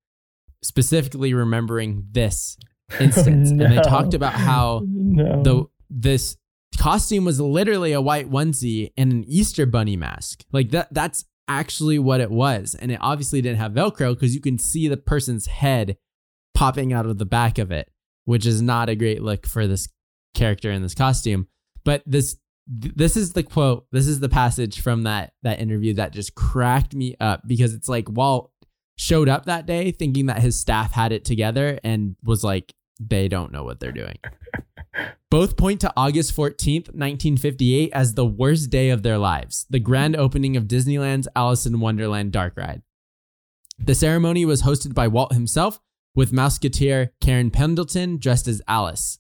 [0.61, 2.57] specifically remembering this
[2.99, 5.41] instance and they talked about how No.
[5.43, 6.35] the this
[6.77, 10.43] costume was literally a white onesie and an Easter bunny mask.
[10.51, 12.75] Like that that's actually what it was.
[12.75, 15.97] And it obviously didn't have Velcro because you can see the person's head
[16.53, 17.89] popping out of the back of it,
[18.25, 19.87] which is not a great look for this
[20.35, 21.47] character in this costume.
[21.85, 22.37] But this
[22.81, 26.35] th- this is the quote, this is the passage from that that interview that just
[26.35, 28.51] cracked me up because it's like Walt
[28.95, 33.27] showed up that day thinking that his staff had it together and was like, they
[33.27, 34.17] don't know what they're doing.
[35.31, 40.15] Both point to August 14th, 1958, as the worst day of their lives, the grand
[40.15, 42.83] opening of Disneyland's Alice in Wonderland dark ride.
[43.79, 45.79] The ceremony was hosted by Walt himself,
[46.15, 49.17] with Mouseketeer Karen Pendleton dressed as Alice.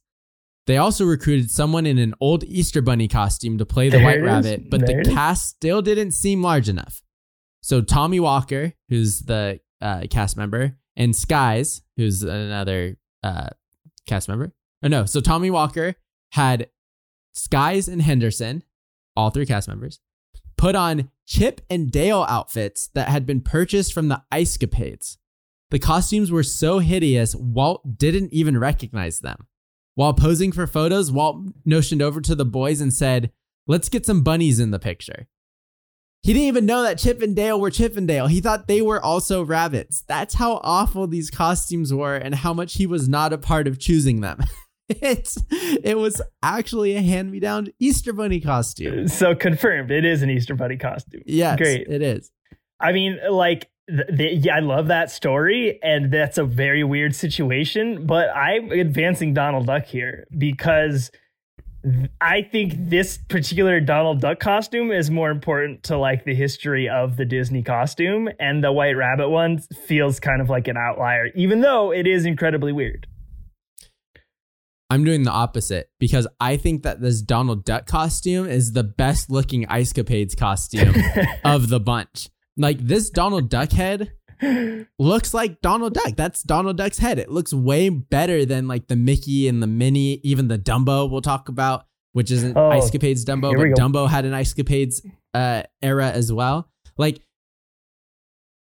[0.65, 4.17] They also recruited someone in an old Easter Bunny costume to play the There White
[4.19, 4.23] is.
[4.23, 7.01] Rabbit, but the cast still didn't seem large enough.
[7.61, 13.49] So Tommy Walker, who's the uh, cast member, and Skies, who's another uh,
[14.07, 14.53] cast member.
[14.83, 15.95] Oh no, so Tommy Walker
[16.31, 16.69] had
[17.33, 18.63] Skies and Henderson,
[19.15, 19.99] all three cast members,
[20.57, 25.17] put on Chip and Dale outfits that had been purchased from the Ice Capades.
[25.71, 29.47] The costumes were so hideous, Walt didn't even recognize them.
[29.95, 33.31] While posing for photos, Walt notioned over to the boys and said,
[33.67, 35.27] Let's get some bunnies in the picture.
[36.21, 38.27] He didn't even know that Chip and Dale were Chip and Dale.
[38.27, 40.03] He thought they were also rabbits.
[40.07, 43.77] That's how awful these costumes were and how much he was not a part of
[43.79, 44.39] choosing them.
[44.89, 49.07] it's it was actually a hand-me-down Easter bunny costume.
[49.09, 51.23] So confirmed, it is an Easter Bunny costume.
[51.25, 51.87] Yes, Great.
[51.87, 52.31] it is.
[52.79, 57.15] I mean, like, th- th- yeah, I love that story, and that's a very weird
[57.15, 58.05] situation.
[58.05, 61.11] But I'm advancing Donald Duck here because
[61.83, 66.89] th- I think this particular Donald Duck costume is more important to like the history
[66.89, 71.27] of the Disney costume, and the White Rabbit one feels kind of like an outlier,
[71.35, 73.07] even though it is incredibly weird.
[74.89, 79.31] I'm doing the opposite because I think that this Donald Duck costume is the best
[79.31, 80.93] looking Ice Capades costume
[81.43, 82.29] of the bunch.
[82.57, 84.13] Like this Donald Duck head
[84.99, 86.15] looks like Donald Duck.
[86.15, 87.19] That's Donald Duck's head.
[87.19, 91.21] It looks way better than like the Mickey and the Minnie, even the Dumbo we'll
[91.21, 93.79] talk about, which isn't Oh, Ice Capades Dumbo, but.
[93.81, 95.01] Dumbo had an Ice Capades
[95.33, 96.69] uh, era as well.
[96.97, 97.21] Like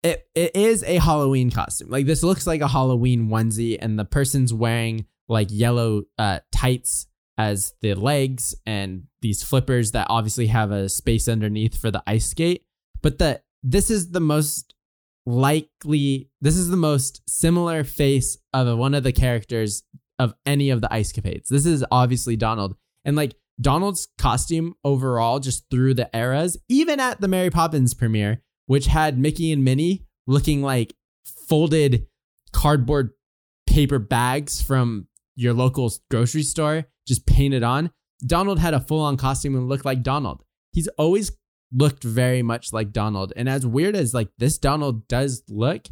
[0.04, 1.90] it, it is a Halloween costume.
[1.90, 7.08] Like this looks like a Halloween onesie, and the person's wearing like yellow uh, tights
[7.38, 12.28] as the legs and these flippers that obviously have a space underneath for the ice
[12.30, 12.64] skate.
[13.02, 14.74] But the this is the most
[15.26, 19.84] likely this is the most similar face of one of the characters
[20.20, 21.48] of any of the ice capades.
[21.48, 22.76] This is obviously Donald.
[23.06, 28.42] And like Donald's costume overall, just through the eras, even at the Mary Poppins premiere,
[28.68, 30.94] which had Mickey and Minnie looking like
[31.48, 32.08] folded
[32.52, 33.12] cardboard
[33.68, 37.92] paper bags from your local grocery store, just painted on.
[38.26, 40.44] Donald had a full on costume and looked like Donald.
[40.72, 41.32] He's always
[41.74, 43.34] looked very much like Donald.
[43.36, 45.88] And as weird as like this Donald does look,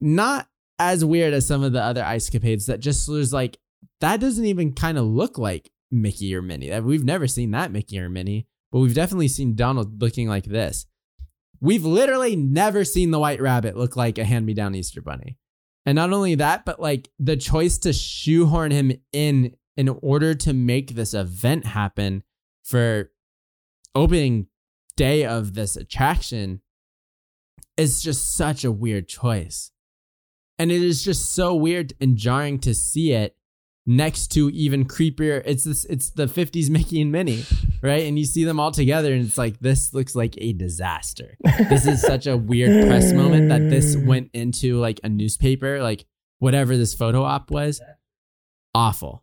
[0.00, 0.48] not
[0.78, 3.58] as weird as some of the other ice capades that just was like,
[4.00, 6.78] that doesn't even kind of look like Mickey or Minnie.
[6.80, 10.86] We've never seen that Mickey or Minnie, but we've definitely seen Donald looking like this.
[11.60, 15.38] We've literally never seen the White Rabbit look like a hand me down Easter Bunny.
[15.86, 20.52] And not only that, but like the choice to shoehorn him in in order to
[20.52, 22.22] make this event happen
[22.64, 23.10] for
[23.94, 24.48] opening
[24.96, 26.60] day of this attraction
[27.76, 29.70] is just such a weird choice.
[30.58, 33.36] And it is just so weird and jarring to see it
[33.86, 35.42] next to even creepier.
[35.44, 37.44] It's this it's the 50s Mickey and Minnie,
[37.82, 38.06] right?
[38.06, 41.36] And you see them all together and it's like this looks like a disaster.
[41.68, 46.06] This is such a weird press moment that this went into like a newspaper, like
[46.38, 47.80] whatever this photo op was.
[48.74, 49.22] Awful.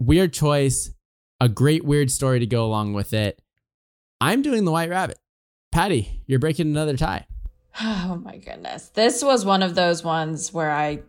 [0.00, 0.92] Weird choice,
[1.40, 3.40] a great weird story to go along with it.
[4.20, 5.18] I'm doing the White Rabbit.
[5.70, 7.26] Patty, you're breaking another tie.
[7.80, 8.88] Oh my goodness.
[8.88, 11.02] This was one of those ones where I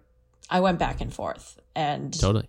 [0.51, 2.47] I went back and forth and Totally.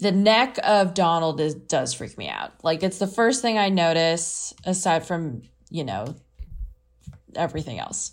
[0.00, 2.52] the neck of Donald is does freak me out.
[2.62, 6.14] Like it's the first thing I notice aside from, you know,
[7.34, 8.12] everything else.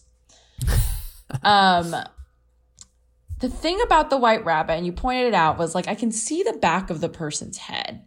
[1.43, 1.93] um
[3.39, 6.13] the thing about the white rabbit and you pointed it out was like I can
[6.13, 8.05] see the back of the person's head.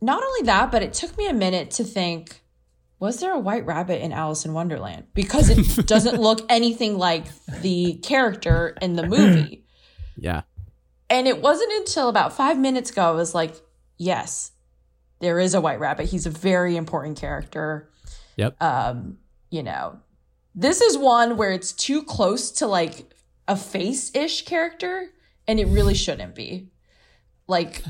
[0.00, 2.42] Not only that, but it took me a minute to think
[3.00, 5.06] was there a white rabbit in Alice in Wonderland?
[5.14, 7.26] Because it doesn't look anything like
[7.62, 9.64] the character in the movie.
[10.20, 10.42] Yeah.
[11.08, 13.54] And it wasn't until about five minutes ago I was like,
[13.98, 14.50] yes,
[15.20, 16.06] there is a white rabbit.
[16.06, 17.88] He's a very important character.
[18.36, 18.60] Yep.
[18.60, 19.18] Um,
[19.48, 20.00] you know,
[20.56, 23.12] this is one where it's too close to like
[23.46, 25.08] a face ish character,
[25.46, 26.68] and it really shouldn't be.
[27.46, 27.84] Like,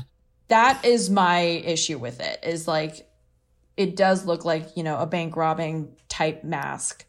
[0.49, 3.07] that is my issue with it, is like,
[3.77, 7.05] it does look like, you know, a bank robbing type mask.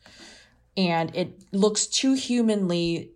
[0.77, 3.13] And it looks too humanly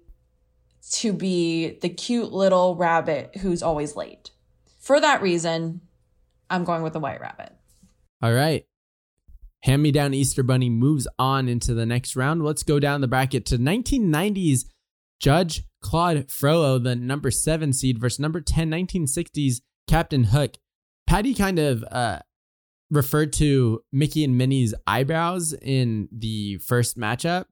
[0.93, 4.31] to be the cute little rabbit who's always late.
[4.81, 5.81] For that reason,
[6.51, 7.53] I'm going with the white rabbit.
[8.23, 8.67] All right.
[9.63, 12.45] Hand Me Down Easter Bunny moves on into the next round.
[12.45, 14.67] Let's go down the bracket to 1990s
[15.21, 20.57] Judge Claude Frollo, the number seven seed, versus number 10, 1960s Captain Hook.
[21.07, 22.21] Patty kind of uh,
[22.91, 27.47] referred to Mickey and Minnie's eyebrows in the first matchup.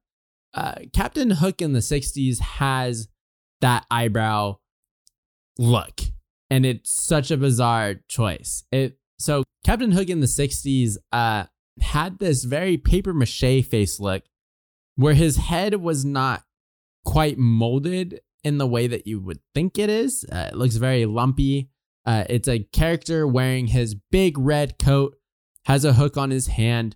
[0.53, 3.07] Uh, Captain Hook in the 60s has
[3.61, 4.57] that eyebrow
[5.57, 6.01] look,
[6.49, 8.63] and it's such a bizarre choice.
[8.71, 11.45] It so Captain Hook in the 60s uh,
[11.81, 14.23] had this very paper mache face look
[14.95, 16.43] where his head was not
[17.05, 20.25] quite molded in the way that you would think it is.
[20.31, 21.69] Uh, it looks very lumpy.
[22.05, 25.15] Uh, it's a character wearing his big red coat,
[25.65, 26.95] has a hook on his hand.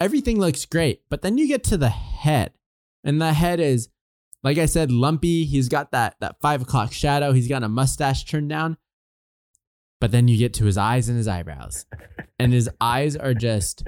[0.00, 2.52] Everything looks great, but then you get to the head,
[3.02, 3.88] and the head is,
[4.42, 5.44] like I said, lumpy.
[5.44, 7.32] He's got that that five o'clock shadow.
[7.32, 8.76] He's got a mustache turned down,
[10.00, 11.86] but then you get to his eyes and his eyebrows,
[12.38, 13.84] and his eyes are just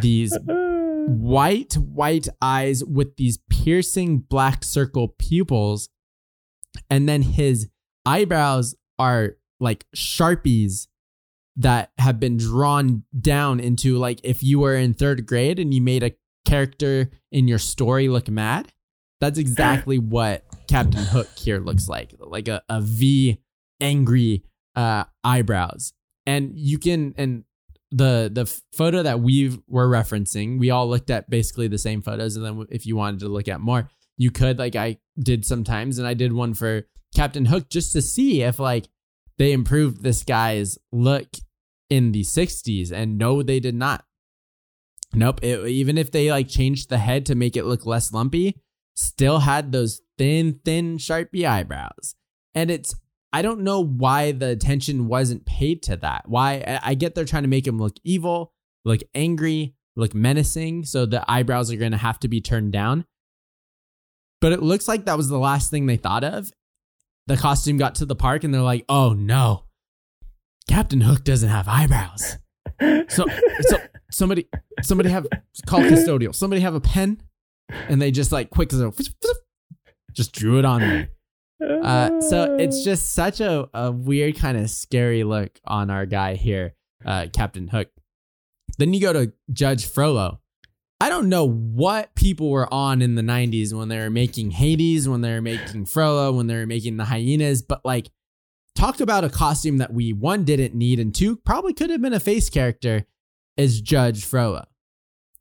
[0.00, 0.36] these
[1.08, 5.88] white, white eyes with these piercing black circle pupils.
[6.90, 7.68] And then his
[8.04, 10.88] eyebrows are like sharpies
[11.56, 15.80] that have been drawn down into like if you were in third grade and you
[15.80, 16.12] made a
[16.44, 18.72] character in your story look mad.
[19.20, 22.14] That's exactly what Captain Hook here looks like.
[22.18, 23.40] Like a, a V
[23.80, 25.92] angry uh eyebrows.
[26.26, 27.44] And you can and
[27.90, 28.46] the the
[28.76, 32.66] photo that we were referencing, we all looked at basically the same photos, and then
[32.70, 34.58] if you wanted to look at more, you could.
[34.58, 36.82] Like I did sometimes, and I did one for
[37.14, 38.88] Captain Hook just to see if like
[39.38, 41.28] they improved this guy's look
[41.90, 44.04] in the '60s, and no, they did not.
[45.14, 45.42] Nope.
[45.42, 48.60] It, even if they like changed the head to make it look less lumpy,
[48.94, 52.14] still had those thin, thin, sharpie eyebrows.
[52.54, 52.94] And it's
[53.32, 56.24] I don't know why the attention wasn't paid to that.
[56.26, 58.52] Why I get they're trying to make him look evil,
[58.84, 63.04] look angry, look menacing, so the eyebrows are going to have to be turned down.
[64.40, 66.50] But it looks like that was the last thing they thought of.
[67.26, 69.64] The costume got to the park and they're like, "Oh no.
[70.68, 72.38] Captain Hook doesn't have eyebrows."
[73.08, 73.24] So
[73.60, 73.78] so
[74.10, 74.48] somebody
[74.82, 75.26] somebody have
[75.66, 76.34] call custodial.
[76.34, 77.22] Somebody have a pen
[77.70, 78.92] and they just like quick as a,
[80.12, 81.08] just drew it on there.
[81.82, 86.34] Uh, so it's just such a, a weird kind of scary look on our guy
[86.34, 86.74] here,
[87.04, 87.88] uh, Captain Hook.
[88.78, 90.40] Then you go to Judge Frollo.
[91.00, 95.08] I don't know what people were on in the 90s when they were making Hades,
[95.08, 98.10] when they were making Frollo, when they were making the hyenas, but like
[98.74, 102.14] talk about a costume that we one didn't need and two probably could have been
[102.14, 103.04] a face character
[103.56, 104.64] is Judge Frollo.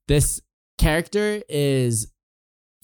[0.07, 0.41] This
[0.77, 2.11] character is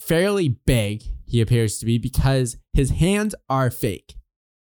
[0.00, 4.14] fairly big, he appears to be, because his hands are fake.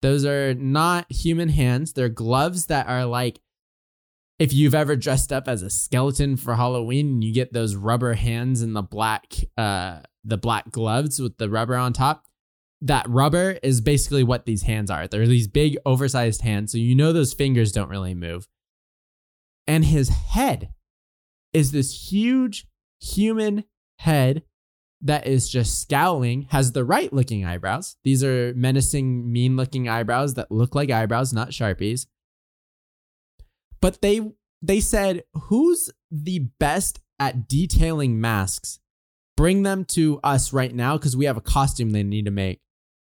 [0.02, 1.94] Those are not human hands.
[1.94, 3.40] They're gloves that are like
[4.44, 8.14] if you've ever dressed up as a skeleton for Halloween and you get those rubber
[8.14, 12.26] hands and the black uh the black gloves with the rubber on top.
[12.82, 15.08] That rubber is basically what these hands are.
[15.08, 18.50] They're these big oversized hands, so you know those fingers don't really move.
[19.66, 20.74] And his head
[21.54, 22.68] is this huge
[23.02, 23.64] human
[24.00, 24.44] head
[25.02, 27.96] that is just scowling has the right looking eyebrows.
[28.04, 32.08] These are menacing, mean looking eyebrows that look like eyebrows, not sharpies.
[33.84, 34.22] But they
[34.62, 38.80] they said, "Who's the best at detailing masks?
[39.36, 42.62] Bring them to us right now because we have a costume they need to make."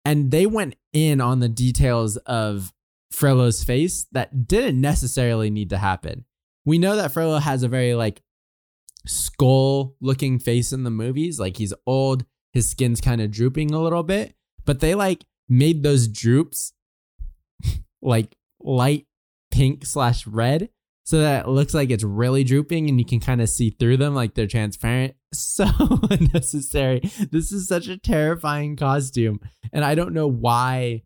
[0.07, 2.73] And they went in on the details of
[3.13, 6.25] Frollo's face that didn't necessarily need to happen.
[6.65, 8.23] We know that Frollo has a very like
[9.07, 11.39] skull looking face in the movies.
[11.39, 12.25] Like he's old,
[12.55, 14.35] his skin's kind of drooping a little bit,
[14.65, 16.73] but they like made those droops
[18.01, 19.07] like light
[19.55, 20.69] pink slash red
[21.05, 23.99] so that it looks like it's really drooping and you can kind of see through
[23.99, 25.15] them like they're transparent.
[25.35, 25.67] So
[26.13, 27.01] unnecessary.
[27.33, 29.41] This is such a terrifying costume.
[29.73, 31.03] And I don't know why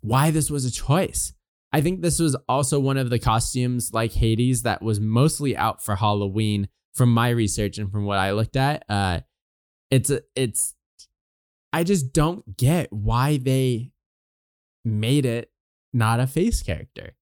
[0.00, 1.32] why this was a choice.
[1.72, 5.80] I think this was also one of the costumes like Hades that was mostly out
[5.80, 8.84] for Halloween from my research and from what I looked at.
[8.88, 9.20] Uh,
[9.92, 10.74] it's it's
[11.72, 13.92] I just don't get why they
[14.84, 15.52] made it
[15.92, 17.12] not a face character.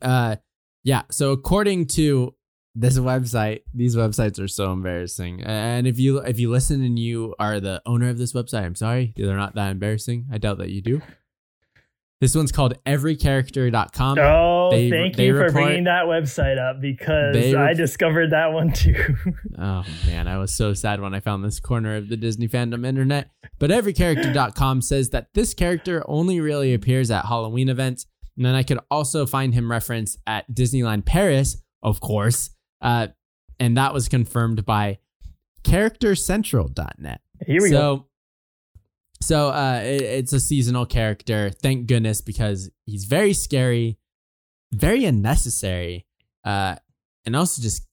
[0.00, 0.36] Uh,
[0.84, 1.02] yeah.
[1.10, 2.34] So according to
[2.74, 5.42] this website, these websites are so embarrassing.
[5.42, 8.74] And if you if you listen and you are the owner of this website, I'm
[8.74, 10.28] sorry, they're not that embarrassing.
[10.32, 11.02] I doubt that you do.
[12.22, 14.16] This one's called everycharacter.com.
[14.20, 18.52] Oh, they, thank they you report, for bringing that website up because I discovered that
[18.52, 18.94] one too.
[19.58, 22.86] oh man, I was so sad when I found this corner of the Disney fandom
[22.86, 23.28] internet.
[23.58, 28.06] But everycharacter.com says that this character only really appears at Halloween events.
[28.36, 32.50] And then I could also find him referenced at Disneyland Paris, of course.
[32.80, 33.08] Uh,
[33.60, 34.98] and that was confirmed by
[35.64, 37.20] charactercentral.net.
[37.46, 38.06] Here we so, go.
[39.20, 41.50] So uh, it- it's a seasonal character.
[41.50, 43.98] Thank goodness because he's very scary,
[44.72, 46.06] very unnecessary,
[46.44, 46.76] uh,
[47.24, 47.86] and also just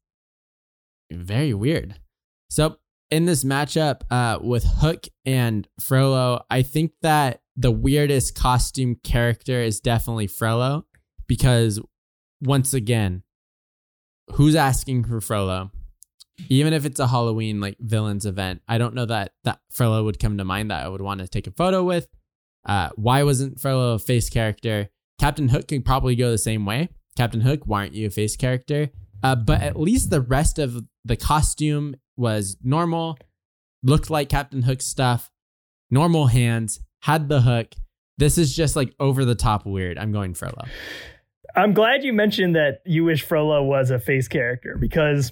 [1.11, 1.99] very weird.
[2.49, 2.77] So
[3.11, 9.61] in this matchup uh, with Hook and Frollo, I think that the weirdest costume character
[9.61, 10.85] is definitely Frollo
[11.27, 11.77] because
[12.41, 13.21] once again,
[14.31, 15.71] who's asking for Frollo?
[16.47, 20.19] Even if it's a Halloween like villains event, I don't know that that Frollo would
[20.19, 22.07] come to mind that I would want to take a photo with.
[22.65, 24.87] Uh, why wasn't Frollo a face character?
[25.19, 26.87] Captain Hook could probably go the same way.
[27.17, 28.89] Captain Hook, why aren't you a face character?
[29.21, 33.17] Uh, but at least the rest of the costume was normal,
[33.83, 35.29] looked like Captain Hook stuff,
[35.91, 37.73] normal hands, had the hook.
[38.17, 39.97] This is just like over the top weird.
[39.97, 40.65] I'm going Frollo.
[41.55, 45.31] I'm glad you mentioned that you wish Frollo was a face character because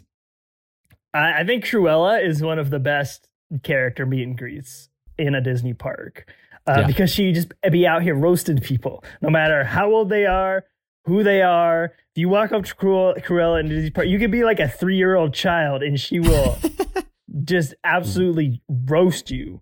[1.14, 3.28] I, I think Cruella is one of the best
[3.64, 6.30] character meet and greets in a Disney park
[6.68, 6.88] uh, Yeah.
[6.88, 10.66] because she just be out here roasting people, no matter how old they are,
[11.06, 11.86] who they are.
[12.16, 14.68] If you walk up to Cruella, Cruella in Disney park, you could be like a
[14.68, 16.58] three year old child and she will
[17.44, 19.62] just absolutely roast you.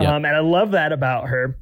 [0.00, 0.14] Yeah.
[0.14, 1.58] Um, and I love that about her.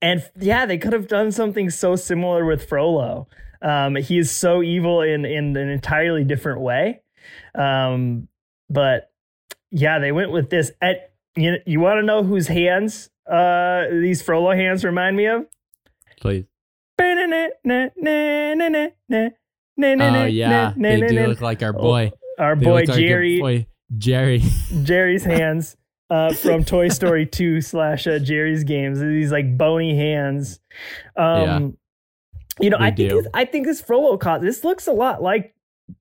[0.00, 3.28] And yeah, they could have done something so similar with Frollo.
[3.60, 7.00] Um, he is so evil in in an entirely different way.
[7.54, 8.28] Um,
[8.68, 9.10] but
[9.70, 10.72] yeah, they went with this.
[10.80, 15.46] At, you you want to know whose hands uh, these Frollo hands remind me of?
[16.20, 16.44] Please.
[20.16, 22.12] Oh yeah, they do look like our boy.
[22.38, 23.40] Our boy like Geri.
[23.40, 24.42] boy Geri.
[24.82, 25.76] Geri's hands
[26.12, 29.00] uh, from Toy Story 2 slash uh, Geri's games.
[29.00, 30.60] These like bony hands.
[31.16, 31.76] Um,
[32.60, 33.22] You know, I think do.
[33.22, 34.46] this, I think this Frollo costume.
[34.46, 35.54] This looks a lot like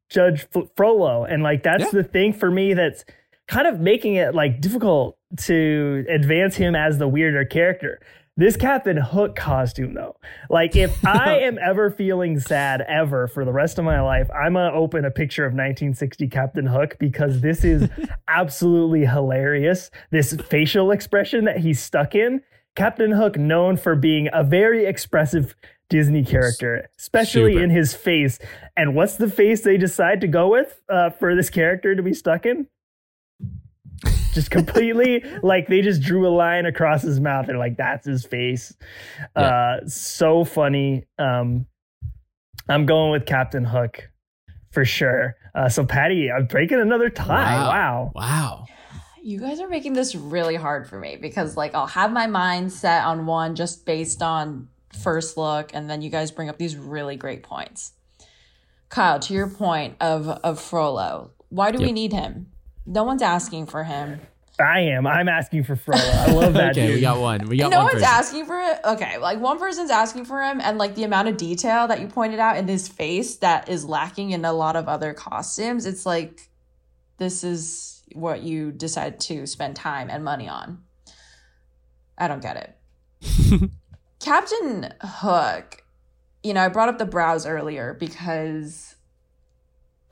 [0.10, 2.02] Judge F- Frollo, and like that's Yeah.
[2.02, 3.06] the thing for me that's
[3.48, 8.00] kind of making it like difficult to advance him as the weirder character.
[8.38, 10.16] This Captain Hook costume, though,
[10.50, 14.54] like if I am ever feeling sad ever for the rest of my life, I'm
[14.54, 17.90] gonna open a picture of 1960 Captain Hook because this is
[18.28, 19.92] absolutely hilarious.
[20.12, 22.42] This facial expression that he's stuck in.
[22.76, 25.54] Captain Hook, known for being a very expressive
[25.90, 27.64] Disney character, especially Super.
[27.66, 28.40] in his face.
[28.78, 32.14] And what's the face they decide to go with uh, for this character to be
[32.14, 32.68] stuck in?
[34.34, 38.26] Just completely like they just drew a line across his mouth and like that's his
[38.26, 38.74] face.
[39.36, 41.06] Uh so funny.
[41.18, 41.66] Um
[42.70, 44.10] i'm going with captain hook
[44.72, 45.36] for sure.
[45.54, 47.56] Uh so patty i'm breaking another tie.
[47.68, 48.66] Wow, Wow.
[49.24, 52.74] You guys are making this really hard for me because, like, I'll have my mind
[52.74, 54.68] set on one just based on
[55.04, 57.92] first look, and then you guys bring up these really great points.
[58.90, 62.51] Kyle, to your point of of Frollo, why do we need him?
[62.86, 64.20] No one's asking for him.
[64.60, 66.96] i am i'm asking for frollo i love that okay, dude.
[66.96, 67.48] we got one.
[67.48, 67.72] We got one.
[67.72, 68.08] no one one's person.
[68.10, 68.80] asking for it.
[68.86, 72.08] Okay, like one person's asking for him, and like the amount of detail that you
[72.08, 75.86] pointed out in his face that is lacking in a lot of other costumes.
[75.86, 76.50] It's like
[77.18, 80.84] this is what you decide to spend time and money on.
[82.18, 82.58] I don't get
[83.22, 83.72] it.
[84.20, 85.84] Captain Hook,
[86.44, 88.96] you know, I brought up the brows earlier because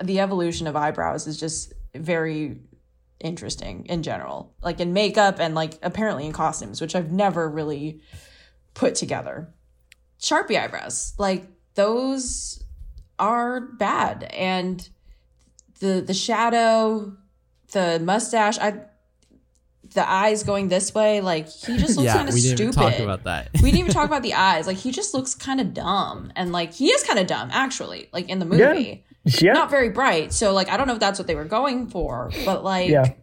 [0.02, 2.60] the evolution of eyebrows is just very
[3.20, 8.02] interesting in general, like in makeup and like apparently in costumes, which I've never really
[8.74, 9.54] put together.
[10.20, 12.64] Sharpie eyebrows, like those
[13.18, 14.88] are bad, and
[15.80, 17.16] the the shadow,
[17.72, 18.82] the mustache, I
[19.94, 22.80] the eyes going this way, like he just looks yeah, kind of we didn't stupid.
[22.80, 23.50] even talk about that.
[23.56, 24.68] we didn't even talk about the eyes.
[24.68, 28.10] Like he just looks kind of dumb, and like he is kind of dumb actually.
[28.12, 28.96] Like in the movie, yeah
[29.42, 30.34] not very bright.
[30.34, 33.14] So like I don't know if that's what they were going for, but like Yeah.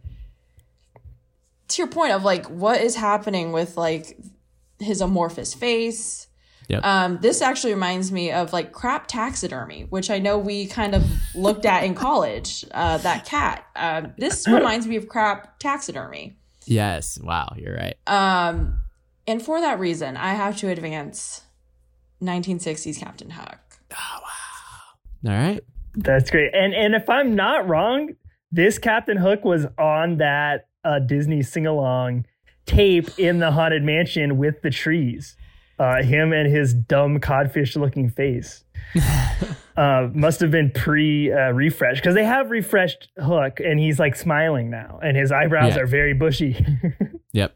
[1.69, 4.17] to your point of like what is happening with like
[4.79, 6.27] his amorphous face.
[6.69, 6.83] Yep.
[6.83, 11.05] Um, this actually reminds me of like crap taxidermy, which I know we kind of
[11.33, 12.65] looked at in college.
[12.71, 13.65] Uh, that cat.
[13.75, 16.37] Um, this reminds me of crap taxidermy.
[16.65, 17.17] yes.
[17.23, 17.53] Wow.
[17.55, 17.95] You're right.
[18.05, 18.83] Um,
[19.25, 21.41] and for that reason, I have to advance
[22.21, 23.59] 1960s Captain Hook.
[23.93, 25.31] Oh wow!
[25.31, 25.63] All right.
[25.97, 26.53] That's great.
[26.53, 28.11] And and if I'm not wrong,
[28.51, 32.25] this Captain Hook was on that uh, Disney sing along
[32.65, 35.35] tape in the haunted mansion with the trees.
[35.79, 38.63] Uh, him and his dumb codfish looking face.
[39.77, 44.15] uh, must have been pre uh, refresh because they have refreshed Hook and he's like
[44.15, 45.81] smiling now and his eyebrows Yeah.
[45.81, 46.63] are very bushy.
[47.33, 47.55] Yep.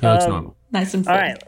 [0.00, 0.56] He looks Um, normal.
[0.70, 1.20] Nice and All fit.
[1.20, 1.42] right.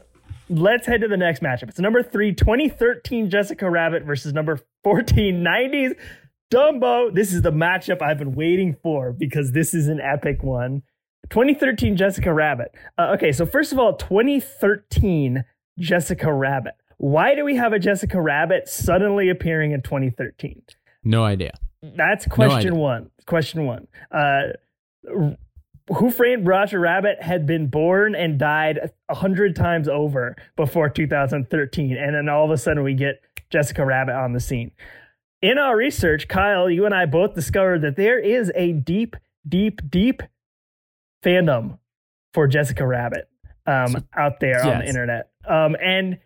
[0.49, 1.69] Let's head to the next matchup.
[1.69, 5.95] It's number three, 2013 Jessica Rabbit versus number 14, 90s
[6.53, 7.15] Dumbo.
[7.15, 10.83] This is the matchup I've been waiting for because this is an epic one.
[11.31, 12.75] 2013 Jessica Rabbit.
[12.99, 15.45] Uh, okay, so first of all, 2013
[15.79, 16.75] Jessica Rabbit.
[16.99, 20.63] Why do we have a Jessica Rabbit suddenly appearing in 2013?
[21.03, 21.53] No idea.
[21.83, 22.75] That's question idea.
[22.75, 23.11] one.
[23.27, 23.89] Question one.
[24.11, 24.53] Uh,
[25.89, 31.97] Who Framed Roger Rabbit had been born and died a hundred times over before 2013,
[31.97, 33.21] and then all of a sudden we get
[33.51, 34.71] Jessica Rabbit on the scene.
[35.43, 39.15] In our research, Kyle, you and I both discovered that there is a deep,
[39.47, 40.23] deep, deep
[41.23, 41.79] fandom
[42.33, 43.29] for Jessica Rabbit
[43.67, 46.19] um, out there on the internet, um, and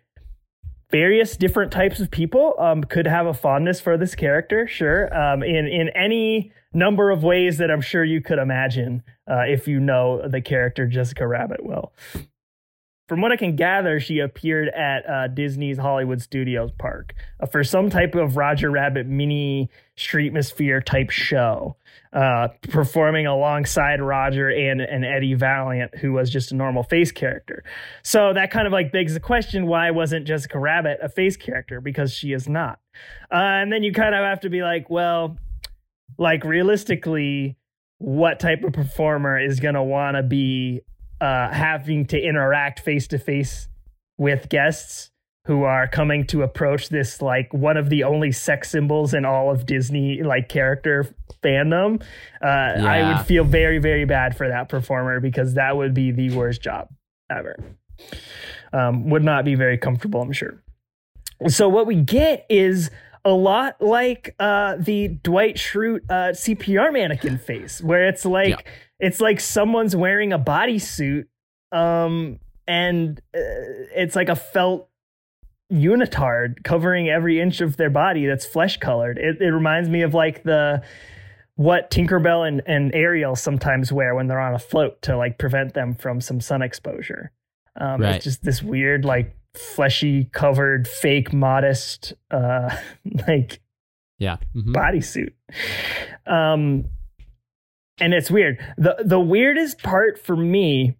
[0.91, 5.43] various different types of people um, could have a fondness for this character, sure, um,
[5.43, 9.79] in in any number of ways that I'm sure you could imagine uh, if you
[9.79, 11.93] know the character Jessica Rabbit well.
[13.09, 17.63] From what I can gather, she appeared at uh, Disney's Hollywood Studios park uh, for
[17.63, 21.75] some type of Roger Rabbit mini streetmosphere type show,
[22.13, 27.63] uh, performing alongside Roger and, and Eddie Valiant, who was just a normal face character.
[28.03, 31.81] So that kind of like begs the question why wasn't Jessica Rabbit a face character?
[31.81, 32.79] Because she is not.
[33.31, 35.35] Uh, and then you kind of have to be like, well,
[36.19, 37.57] like realistically,
[37.97, 40.81] what type of performer is going to want to be
[41.21, 43.67] uh, having to interact face to face
[44.17, 45.11] with guests
[45.45, 49.49] who are coming to approach this like one of the only sex symbols in all
[49.49, 51.13] of Disney like character
[51.43, 52.01] fandom.
[52.41, 56.29] Uh, I would feel very very bad for that performer because that would be the
[56.35, 56.89] worst job
[57.31, 57.57] ever.
[58.73, 60.61] Um, would not be very comfortable, I'm sure.
[61.47, 62.91] So what we get is
[63.25, 68.57] a lot like uh, the Dwight Schrute uh, CPR mannequin face, where it's like Yeah.
[68.99, 71.25] It's like someone's wearing a bodysuit,
[71.71, 73.39] um, and uh,
[73.95, 74.89] it's like a felt
[75.71, 79.17] unitard covering every inch of their body that's flesh colored.
[79.17, 80.81] It, it reminds me of like the
[81.55, 85.73] what Tinkerbell and, and Ariel sometimes wear when they're on a float to like prevent
[85.73, 87.31] them from some sun exposure.
[87.75, 88.15] Um, Right.
[88.15, 92.75] It's just this weird, like fleshy covered, fake, modest, uh,
[93.27, 93.59] like
[94.17, 94.37] Yeah.
[94.55, 94.73] Mhm.
[94.73, 95.33] bodysuit.
[96.25, 96.85] Um,
[97.99, 98.57] and it's weird.
[98.77, 100.95] the The weirdest part for me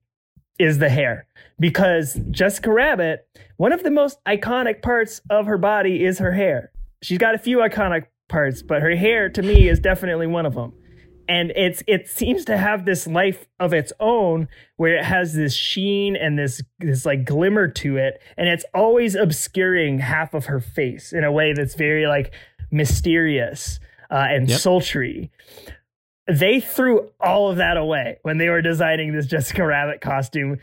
[0.57, 1.25] is the hair
[1.59, 3.25] because Jessica Rabbit,
[3.57, 6.71] one of the most iconic parts of her body is her hair.
[7.01, 10.55] She's got a few iconic parts, but her hair to me is definitely one of
[10.55, 10.73] them.
[11.29, 14.47] And it's it seems to have this life of its own
[14.77, 19.13] where it has this sheen and this this like glimmer to it, and it's always
[19.15, 22.33] obscuring half of her face in a way that's very like
[22.71, 23.79] mysterious
[24.11, 24.59] uh, and Yep.
[24.59, 25.31] sultry
[26.29, 30.59] they threw all of that away when they were designing this Jessica Rabbit costume.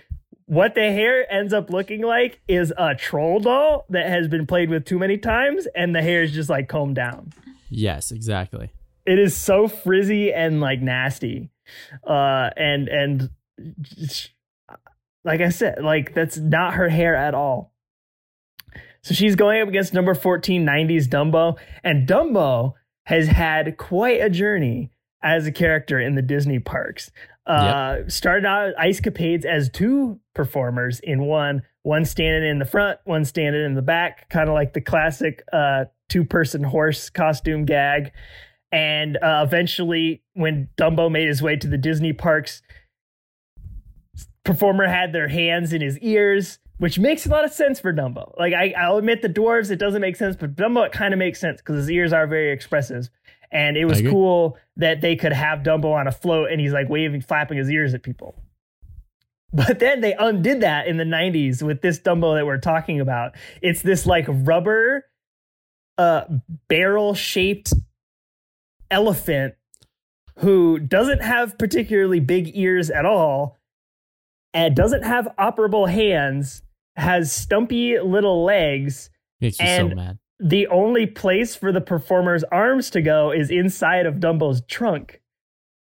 [0.46, 4.70] What the hair ends up looking like is a troll doll that has been played
[4.70, 7.32] with too many times, and the hair is just like combed down.
[7.68, 8.70] Yes, exactly.
[9.04, 11.50] It is so frizzy and like nasty,
[12.06, 13.30] uh, and and
[15.24, 17.72] like I said, like that's not her hair at all.
[19.02, 22.74] So she's going up against number 14, 90s Dumbo, and Dumbo
[23.04, 24.90] has had quite a journey
[25.22, 27.10] as a character in the Disney parks.
[27.46, 32.98] Uh, Started out ice capades as two performers in one, one standing in the front,
[33.04, 37.64] one standing in the back, kind of like the classic uh, two person horse costume
[37.64, 38.10] gag.
[38.72, 42.62] And uh, eventually, when Dumbo made his way to the Disney parks,
[44.44, 48.36] performer had their hands in his ears, which makes a lot of sense for Dumbo.
[48.38, 51.18] Like I, I'll admit the dwarves, it doesn't make sense, but Dumbo it kind of
[51.18, 53.08] makes sense because his ears are very expressive.
[53.52, 56.88] And it was cool that they could have Dumbo on a float and he's like
[56.88, 58.42] waving, flapping his ears at people.
[59.52, 63.32] But then they undid that in the 90s with this Dumbo that we're talking about.
[63.62, 65.04] It's this like rubber
[65.98, 66.24] uh
[66.68, 67.72] barrel shaped
[68.90, 69.54] elephant
[70.40, 73.58] who doesn't have particularly big ears at all
[74.52, 76.62] and doesn't have operable hands,
[76.96, 79.08] has stumpy little legs.
[79.40, 80.18] Makes you And- so mad.
[80.38, 85.20] The only place for the performer's arms to go is inside of Dumbo's trunk.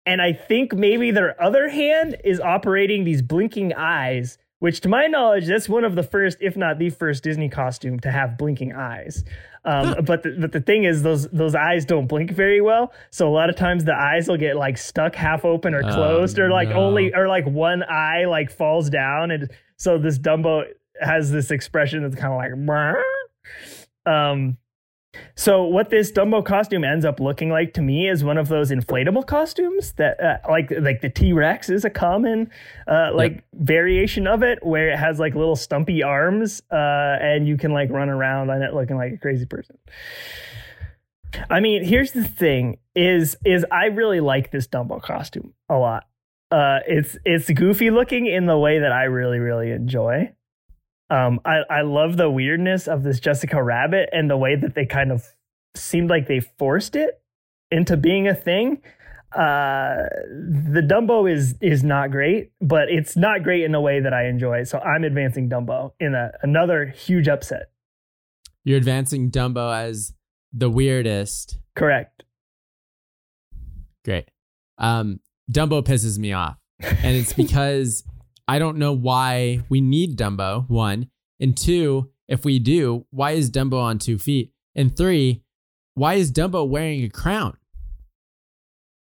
[0.06, 5.06] And I think maybe their other hand is operating these blinking eyes, which to my
[5.06, 8.74] knowledge, that's one of the first, if not the first Disney costume to have blinking
[8.74, 9.24] eyes.
[9.64, 12.92] Um, but the, but the thing is, those those eyes don't blink very well.
[13.10, 15.94] So a lot of times the eyes will get like stuck half open or Oh,
[15.94, 16.74] closed, or like no.
[16.74, 20.64] only or like one eye like falls down, and so this Dumbo
[21.00, 23.04] has this expression that's kind of like.
[24.06, 24.58] Um,
[25.34, 28.70] so what this Dumbo costume ends up looking like to me is one of those
[28.70, 32.50] inflatable costumes that uh, like like the T-Rex is a common
[32.86, 37.56] uh, like variation of it where it has like little stumpy arms uh, and you
[37.56, 39.78] can like run around on it looking like a crazy person.
[41.50, 46.04] I mean, here's the thing: is is I really like this Dumbo costume a lot.
[46.50, 50.32] Uh, it's it's goofy looking in the way that I really really enjoy.
[51.10, 54.86] Um, I I love the weirdness of this Jessica Rabbit and the way that they
[54.86, 55.34] kind of
[55.76, 57.20] seemed like they forced it
[57.70, 58.80] into being a thing.
[59.34, 60.06] Uh,
[60.72, 64.26] the Dumbo is is not great, but it's not great in a way that I
[64.28, 64.62] enjoy.
[64.64, 67.70] So I'm advancing Dumbo in a, another huge upset.
[68.64, 70.14] You're advancing Dumbo as
[70.52, 71.58] the weirdest.
[71.74, 72.24] Correct.
[74.04, 74.28] Great.
[74.78, 75.20] Um,
[75.50, 76.56] Dumbo pisses me off.
[76.80, 78.04] And it's because
[78.46, 81.08] I don't know why we need Dumbo, one.
[81.40, 84.52] And two, if we do, why is Dumbo on two feet?
[84.74, 85.42] And three,
[85.94, 87.56] why is Dumbo wearing a crown?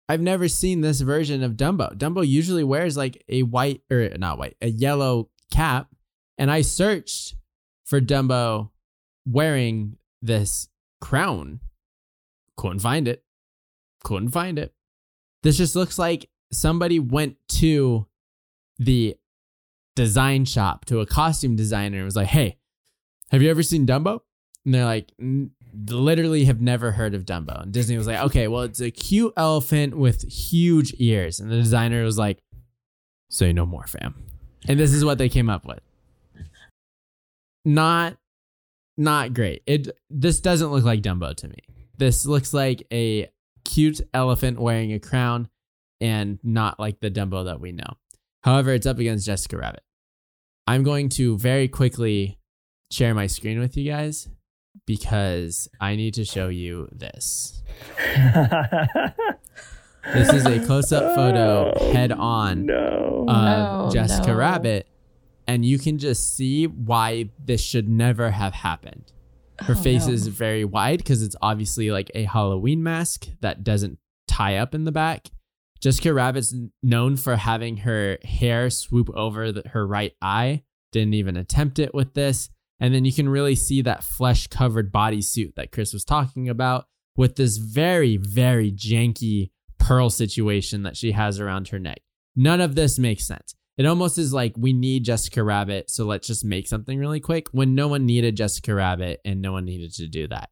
[0.08, 1.96] I've never seen this version of Dumbo.
[1.96, 5.88] Dumbo usually wears like a white or not white, a yellow cap.
[6.36, 7.36] And I searched
[7.84, 8.70] for Dumbo
[9.24, 10.68] wearing this
[11.00, 11.60] crown.
[12.56, 13.22] Couldn't find it.
[14.02, 14.74] Couldn't find it.
[15.42, 18.06] This just looks like somebody went to
[18.80, 19.16] the
[19.94, 22.56] design shop to a costume designer and was like, "Hey,
[23.30, 24.20] have you ever seen Dumbo?"
[24.64, 25.12] And they're like,
[25.88, 29.34] "Literally have never heard of Dumbo." And Disney was like, "Okay, well, it's a cute
[29.36, 32.42] elephant with huge ears." And the designer was like,
[33.28, 34.14] "Say no more, fam."
[34.66, 35.80] And this is what they came up with.
[37.64, 38.16] Not
[38.96, 39.62] not great.
[39.66, 41.58] It this doesn't look like Dumbo to me.
[41.98, 43.28] This looks like a
[43.64, 45.48] cute elephant wearing a crown
[46.00, 47.96] and not like the Dumbo that we know.
[48.42, 49.82] However, it's up against Jessica Rabbit.
[50.66, 52.38] I'm going to very quickly
[52.90, 54.28] share my screen with you guys
[54.86, 57.62] because I need to show you this.
[60.14, 63.26] this is a close up photo oh, head on No.
[63.28, 64.34] of Oh, Jessica no.
[64.36, 64.86] Rabbit,
[65.46, 69.12] and you can just see why this should never have happened.
[69.60, 70.12] Her Oh, face no.
[70.14, 74.84] is very wide because it's obviously like a Halloween mask that doesn't tie up in
[74.84, 75.28] the back.
[75.80, 80.62] Jessica Rabbit's known for having her hair swoop over the, her right eye.
[80.92, 82.50] Didn't even attempt it with this.
[82.80, 86.86] And then you can really see that flesh covered bodysuit that Chris was talking about
[87.16, 92.00] with this very, very janky pearl situation that she has around her neck.
[92.36, 93.54] None of this makes sense.
[93.76, 97.48] It almost is like we need Jessica Rabbit, so let's just make something really quick
[97.52, 100.50] when no one needed Jessica Rabbit and no one needed to do that.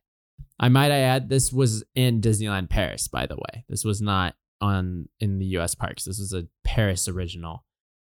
[0.59, 3.65] I might add this was in Disneyland Paris, by the way.
[3.69, 6.05] This was not on in the US parks.
[6.05, 7.65] This was a Paris original.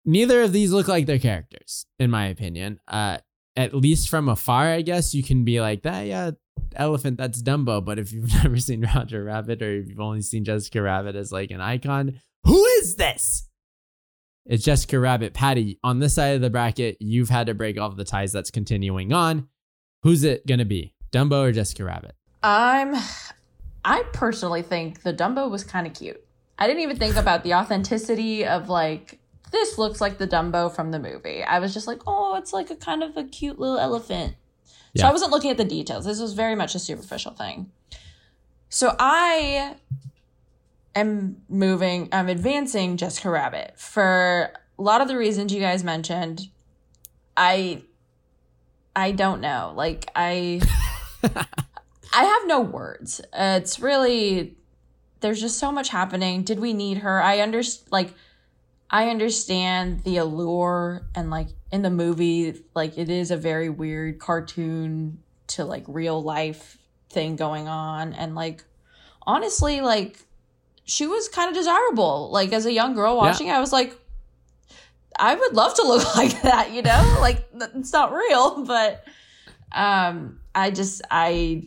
[0.05, 2.79] Neither of these look like their characters, in my opinion.
[2.87, 3.19] Uh
[3.55, 6.31] at least from afar, I guess you can be like, that yeah,
[6.75, 7.83] elephant, that's Dumbo.
[7.83, 11.31] But if you've never seen Roger Rabbit or if you've only seen Jessica Rabbit as
[11.31, 13.49] like an icon, who is this?
[14.45, 15.33] It's Jessica Rabbit.
[15.33, 18.51] Patty, on this side of the bracket, you've had to break off the ties that's
[18.51, 19.47] continuing on.
[20.03, 20.93] Who's it gonna be?
[21.11, 22.15] Dumbo or Jessica Rabbit?
[22.43, 22.95] I'm
[23.83, 26.23] I personally think the Dumbo was kind of cute.
[26.57, 29.19] I didn't even think about the authenticity of like
[29.51, 31.43] this looks like the Dumbo from the movie.
[31.43, 34.35] I was just like, "Oh, it's like a kind of a cute little elephant."
[34.95, 35.09] So Yeah.
[35.09, 36.05] I wasn't looking at the details.
[36.05, 37.71] This was very much a superficial thing.
[38.69, 39.75] So I
[40.95, 46.49] am moving, I'm advancing Jessica Rabbit for a lot of the reasons you guys mentioned.
[47.37, 47.83] I
[48.95, 49.73] I don't know.
[49.75, 50.61] Like I
[52.13, 53.19] I have no words.
[53.33, 54.55] Uh, it's really
[55.25, 56.43] there's just so much happening.
[56.43, 57.19] Did we need her?
[57.19, 58.13] I understand like
[58.91, 64.19] I understand the allure and like in the movie like it is a very weird
[64.19, 66.77] cartoon to like real life
[67.09, 68.63] thing going on and like
[69.23, 70.19] honestly like
[70.83, 72.29] she was kind of desirable.
[72.31, 73.99] Like as a young girl watching, I was like
[75.17, 77.17] I would love to look like that, you know?
[77.19, 79.03] like it's not real, but
[79.71, 81.63] um I just I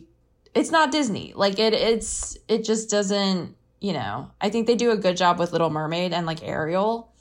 [0.53, 1.33] it's not Disney.
[1.35, 4.31] Like it it's it just doesn't, you know.
[4.41, 7.11] I think they do a good job with Little Mermaid and like Ariel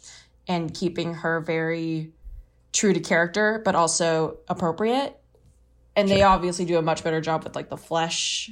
[0.46, 2.12] and keeping her very
[2.72, 5.18] true to character but also appropriate.
[5.96, 8.50] And they obviously do a much better job with like the flesh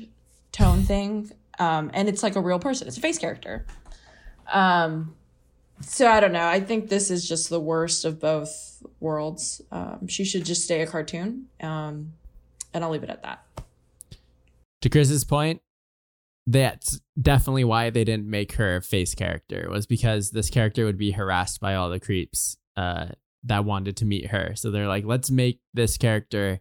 [0.53, 1.31] tone thing.
[1.59, 2.89] Um and it's like a real person.
[2.89, 3.67] It's a face character.
[4.53, 5.15] Um
[5.81, 6.47] so I don't know.
[6.47, 9.61] I think this is just the worst of both worlds.
[9.71, 11.47] Um, she should just stay a cartoon.
[11.61, 12.15] Um,
[12.73, 13.46] and I'll leave it at that.
[14.87, 15.63] To Chris's point,
[16.47, 21.11] that's definitely why they didn't make her face character was because this character would be
[21.11, 23.07] harassed by all the creeps uh,
[23.43, 24.55] that wanted to meet her.
[24.55, 26.61] So they're like, let's make this character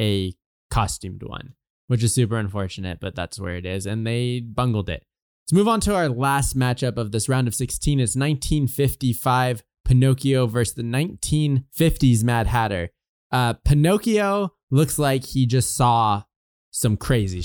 [0.00, 0.34] a
[0.72, 1.54] costumed one,
[1.86, 3.86] which is super unfortunate, but that's where it is.
[3.86, 5.04] And they bungled it.
[5.44, 8.00] Let's move on to our last matchup of this round of 16.
[8.00, 12.90] It's 1955 Pinocchio versus the 1950s Mad Hatter.
[13.30, 16.24] Uh, Pinocchio looks like he just saw
[16.72, 17.44] some crazy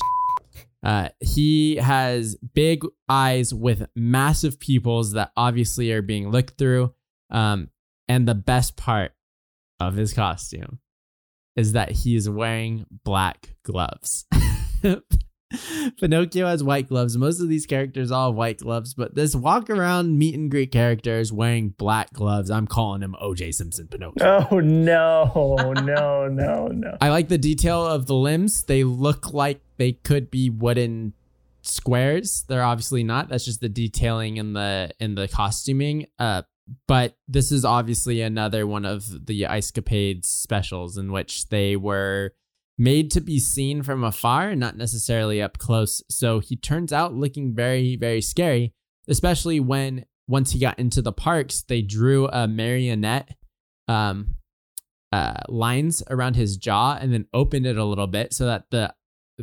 [0.85, 6.93] Uh, he has big eyes with massive pupils that obviously are being looked through.
[7.31, 7.69] Um,
[8.07, 9.13] and the best part
[9.79, 10.77] of his costume
[11.55, 14.25] is that he is wearing black gloves.
[15.99, 17.17] Pinocchio has white gloves.
[17.17, 20.71] Most of these characters all have white gloves, but this walk around meet and greet
[20.71, 22.49] character is wearing black gloves.
[22.49, 24.47] I'm calling him OJ Simpson Pinocchio.
[24.51, 26.97] Oh no, no, no, no.
[26.99, 28.63] I like the detail of the limbs.
[28.63, 31.13] They look like they could be wooden
[31.61, 32.43] squares.
[32.47, 33.29] They're obviously not.
[33.29, 36.07] That's just the detailing in the in the costuming.
[36.19, 36.43] Uh
[36.87, 42.33] but this is obviously another one of the Ice Capades specials in which they were
[42.77, 46.03] made to be seen from afar, not necessarily up close.
[46.09, 48.73] So he turns out looking very, very scary,
[49.07, 53.35] especially when once he got into the parks, they drew a marionette
[53.87, 54.35] um,
[55.11, 58.93] uh, lines around his jaw and then opened it a little bit so that the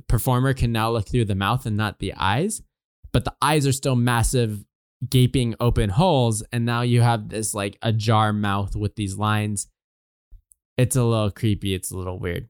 [0.09, 2.63] performer can now look through the mouth and not the eyes.
[3.13, 4.65] But the eyes are still massive,
[5.09, 6.43] gaping open holes.
[6.51, 9.69] And now you have this like a jar mouth with these lines.
[10.79, 11.75] It's a little creepy.
[11.75, 12.49] It's a little weird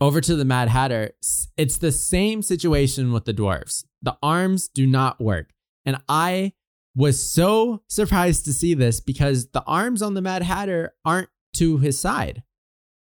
[0.00, 1.12] over to the Mad Hatter,
[1.56, 3.84] it's the same situation with the dwarves.
[4.02, 5.50] The arms do not work.
[5.84, 6.52] And I
[6.96, 11.78] was so surprised to see this because the arms on the Mad Hatter aren't to
[11.78, 12.42] his side.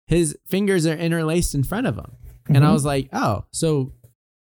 [0.07, 2.05] His fingers are interlaced in front of him.
[2.05, 2.57] Mm-hmm.
[2.57, 2.75] And I mm-hmm.
[2.75, 3.93] was like, oh, so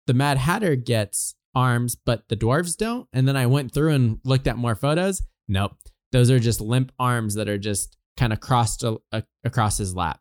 [0.06, 3.08] the Mad Hatter gets arms, but the dwarves don't?
[3.12, 5.22] And then I went through and looked at more photos.
[5.48, 5.76] Nope.
[6.12, 9.94] Those are just limp arms that are just kind of crossed a- a- across his
[9.94, 10.20] lap.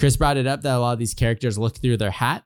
[0.00, 2.42] Chris brought it up that a lot of these characters look through their hat.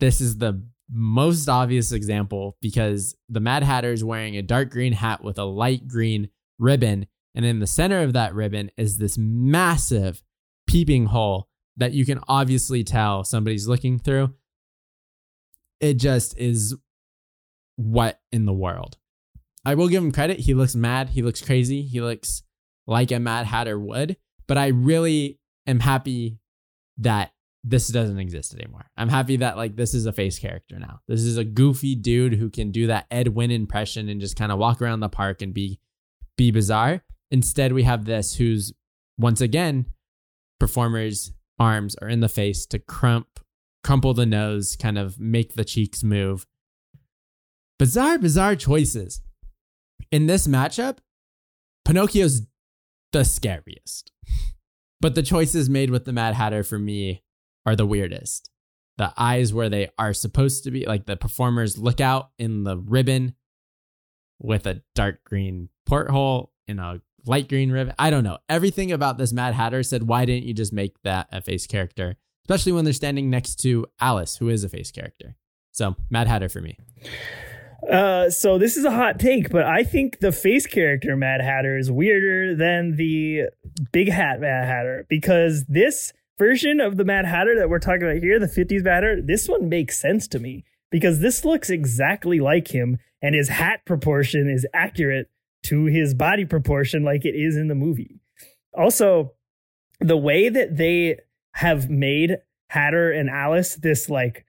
[0.00, 0.62] This is the
[0.92, 5.44] most obvious example because the Mad Hatter is wearing a dark green hat with a
[5.44, 6.28] light green
[6.58, 7.06] ribbon.
[7.34, 10.22] And in the center of that ribbon is this massive
[10.66, 11.48] peeping hole
[11.78, 14.34] that you can obviously tell somebody's looking through.
[15.80, 16.76] It just is
[17.76, 18.98] what in the world?
[19.64, 20.40] I will give him credit.
[20.40, 21.08] He looks mad.
[21.08, 21.80] He looks crazy.
[21.80, 22.42] He looks
[22.86, 24.18] like a Mad Hatter would.
[24.46, 26.40] But I really am happy
[26.98, 28.86] that this doesn't exist anymore.
[28.96, 31.00] I'm happy that like this is a face character now.
[31.08, 34.52] This is a goofy dude who can do that Ed Wynn impression and just kind
[34.52, 35.80] of walk around the park and be
[36.36, 37.02] be bizarre.
[37.30, 38.72] Instead, we have this who's
[39.18, 39.86] once again
[40.60, 43.40] performers' arms are in the face to crump
[43.84, 46.46] crumple the nose, kind of make the cheeks move.
[47.78, 49.20] Bizarre, bizarre choices.
[50.10, 50.98] In this matchup,
[51.84, 52.42] Pinocchio's
[53.12, 54.10] the scariest.
[55.04, 57.24] But the choices made with the Mad Hatter for me
[57.66, 58.48] are the weirdest.
[58.96, 62.78] The eyes where they are supposed to be, like the performers look out in the
[62.78, 63.34] ribbon
[64.38, 67.94] with a dark green porthole in a light green ribbon.
[67.98, 68.38] I don't know.
[68.48, 72.16] Everything about this Mad Hatter said, why didn't you just make that a face character?
[72.46, 75.36] Especially when they're standing next to Alice, who is a face character.
[75.72, 76.78] So, Mad Hatter for me.
[77.90, 81.76] Uh, so this is a hot take, but I think the face character Mad Hatter
[81.76, 83.50] is weirder than the
[83.92, 88.22] big hat Mad Hatter because this version of the Mad Hatter that we're talking about
[88.22, 92.40] here, the 50s Mad Hatter, this one makes sense to me because this looks exactly
[92.40, 95.28] like him and his hat proportion is accurate
[95.64, 98.20] to his body proportion like it is in the movie.
[98.76, 99.32] Also,
[100.00, 101.18] the way that they
[101.52, 102.38] have made
[102.68, 104.44] Hatter and Alice this like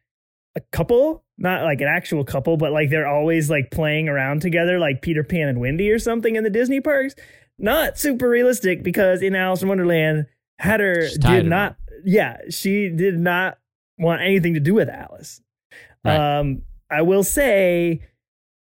[0.55, 4.79] a couple not like an actual couple, but like they're always like playing around together,
[4.79, 7.15] like Peter Pan and Wendy or something in the Disney parks.
[7.57, 10.27] Not super realistic because in Alice in Wonderland,
[10.59, 13.57] Hatter did not, yeah, she did not
[13.97, 15.41] want anything to do with Alice.
[16.03, 16.39] Right.
[16.39, 18.01] Um, I will say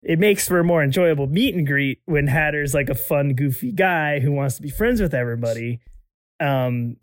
[0.02, 3.72] it makes for a more enjoyable meet and greet when Hatter's like a fun, goofy
[3.72, 5.80] guy who wants to be friends with everybody.
[6.38, 6.96] Um,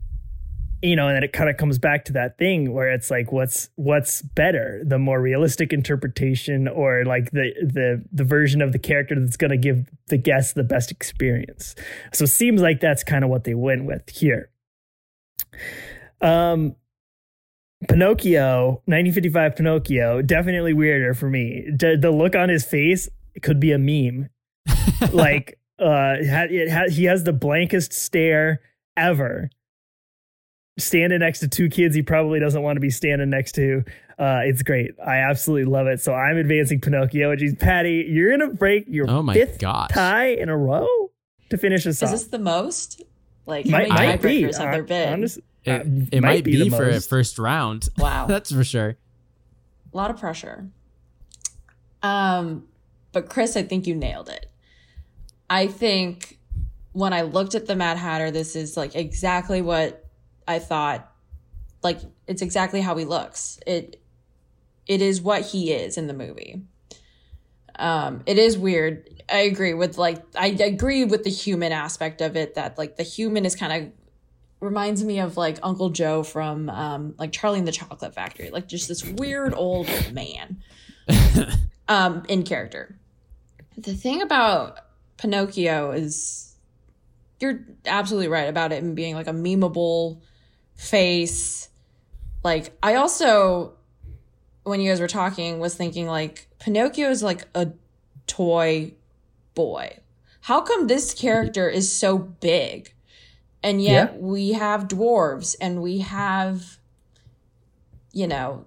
[0.82, 3.32] you know, and then it kind of comes back to that thing where it's like,
[3.32, 8.80] what's what's better, the more realistic interpretation, or like the the the version of the
[8.80, 11.76] character that's going to give the guest the best experience.
[12.14, 14.52] So it seems like that's kind of what they went with here.
[16.22, 16.76] Um,
[17.88, 21.66] Pinocchio, 1955 Pinocchio, definitely weirder for me.
[21.70, 23.10] The look on his face
[23.42, 24.30] could be a meme.
[25.12, 28.62] like, uh, it ha- he has the blankest stare
[28.96, 29.50] ever
[30.78, 33.84] standing next to two kids he probably doesn't want to be standing next to.
[34.20, 34.92] Uh, it's great.
[35.06, 36.02] I absolutely love it.
[36.02, 37.36] So I'm advancing Pinocchio.
[37.36, 39.92] Geez, Patty, you're gonna break your oh my fifth gosh.
[39.92, 40.88] tie in a row
[41.50, 42.12] to finish this Is off.
[42.12, 43.02] this the most?
[43.46, 45.14] Like how might, many tiebreakers have there been?
[45.14, 47.90] Honest, it, uh, it might, might, be, be for a first round.
[47.98, 48.98] Wow, that's for sure.
[49.94, 50.68] A lot of pressure.
[52.04, 52.68] Um,
[53.12, 54.52] but Chris, I think you nailed it.
[55.50, 56.40] I think
[56.92, 60.07] when I looked at the Mad Hatter, this is like exactly what
[60.48, 61.12] I thought
[61.84, 63.60] like it's exactly how he looks.
[63.66, 64.02] It
[64.88, 66.62] it is what he is in the movie.
[67.78, 69.22] Um, it is weird.
[69.30, 73.04] I agree with like I agree with the human aspect of it that like the
[73.04, 73.92] human is kind of
[74.60, 78.68] reminds me of like Uncle Joe from um like Charlie and the Chocolate Factory, like
[78.68, 80.62] just this weird old man
[81.88, 82.98] um in character.
[83.78, 84.80] The thing about
[85.18, 86.56] Pinocchio is
[87.40, 90.22] you're absolutely right about it and being like a memeable
[90.78, 91.70] face.
[92.44, 93.74] Like I also
[94.64, 97.72] when you guys were talking was thinking like Pinocchio is like a
[98.28, 98.94] toy
[99.56, 100.00] boy.
[100.42, 102.94] How come this character is so big?
[103.64, 104.20] And yet yeah.
[104.20, 106.78] we have dwarves and we have
[108.14, 108.66] you know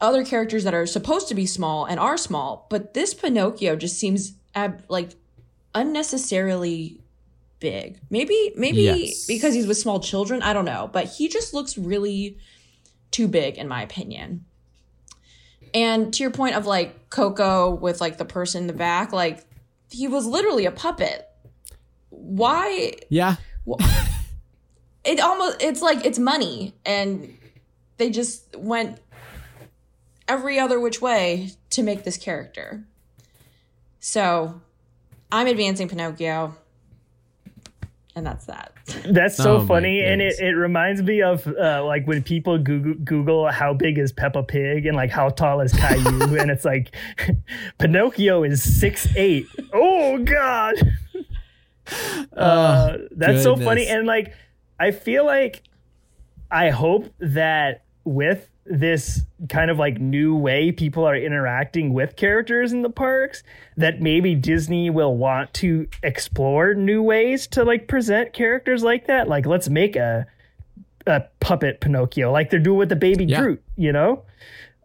[0.00, 3.98] other characters that are supposed to be small and are small, but this Pinocchio just
[3.98, 5.10] seems ab- like
[5.74, 6.99] unnecessarily
[7.60, 8.00] big.
[8.10, 9.26] Maybe maybe yes.
[9.26, 12.38] because he's with small children, I don't know, but he just looks really
[13.10, 14.46] too big in my opinion.
[15.72, 19.44] And to your point of like Coco with like the person in the back, like
[19.90, 21.28] he was literally a puppet.
[22.08, 22.94] Why?
[23.08, 23.36] Yeah.
[25.04, 27.36] it almost it's like it's money and
[27.98, 28.98] they just went
[30.26, 32.84] every other which way to make this character.
[33.98, 34.62] So,
[35.30, 36.56] I'm advancing Pinocchio
[38.16, 38.72] and that's that.
[39.08, 42.94] That's so oh funny, and it, it reminds me of uh, like when people Google,
[43.04, 46.94] Google how big is Peppa Pig and like how tall is Caillou, and it's like
[47.78, 49.46] Pinocchio is six eight.
[49.72, 50.74] Oh God,
[52.36, 53.42] uh, that's goodness.
[53.44, 54.34] so funny, and like
[54.78, 55.62] I feel like
[56.50, 62.72] I hope that with this kind of like new way people are interacting with characters
[62.72, 63.42] in the parks
[63.76, 69.28] that maybe Disney will want to explore new ways to like present characters like that.
[69.28, 70.26] Like let's make a
[71.06, 73.40] a puppet Pinocchio like they're doing with the baby yeah.
[73.40, 74.22] Groot, you know?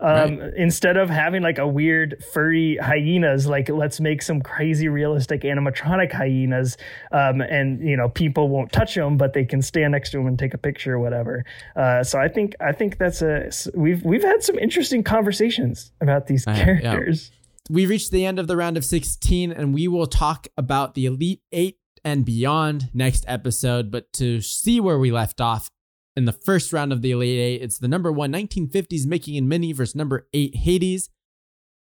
[0.05, 0.53] Um, right.
[0.55, 6.11] instead of having like a weird furry hyenas, like let's make some crazy realistic animatronic
[6.11, 6.77] hyenas,
[7.11, 10.27] um, and you know people won't touch them, but they can stand next to them
[10.27, 11.43] and take a picture or whatever.
[11.75, 16.27] Uh, so I think I think that's a we've we've had some interesting conversations about
[16.27, 17.31] these characters.
[17.31, 17.39] Yeah.
[17.67, 21.07] We reached the end of the round of 16, and we will talk about the
[21.07, 23.89] Elite Eight and beyond next episode.
[23.89, 25.71] But to see where we left off,
[26.15, 27.61] in the first round of the Elite Eight.
[27.61, 31.09] It's the number one 1950s Mickey and Minnie versus number eight Hades.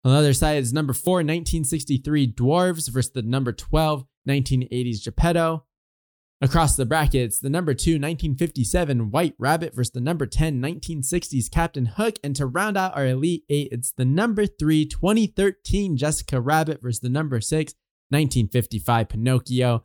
[0.05, 5.65] On the other side is number four 1963 Dwarves versus the number 12 1980s Geppetto.
[6.43, 11.85] Across the brackets, the number two 1957 White Rabbit versus the number 10 1960s Captain
[11.85, 12.19] Hook.
[12.25, 17.01] And to round out our Elite Eight, it's the number three 2013 Jessica Rabbit versus
[17.01, 17.75] the number six
[18.09, 19.85] 1955 Pinocchio.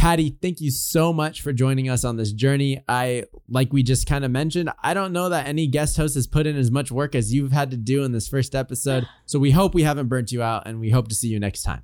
[0.00, 2.82] Patty, thank you so much for joining us on this journey.
[2.88, 6.26] I, like we just kind of mentioned, I don't know that any guest host has
[6.26, 9.06] put in as much work as you've had to do in this first episode.
[9.26, 11.64] So we hope we haven't burnt you out and we hope to see you next
[11.64, 11.82] time.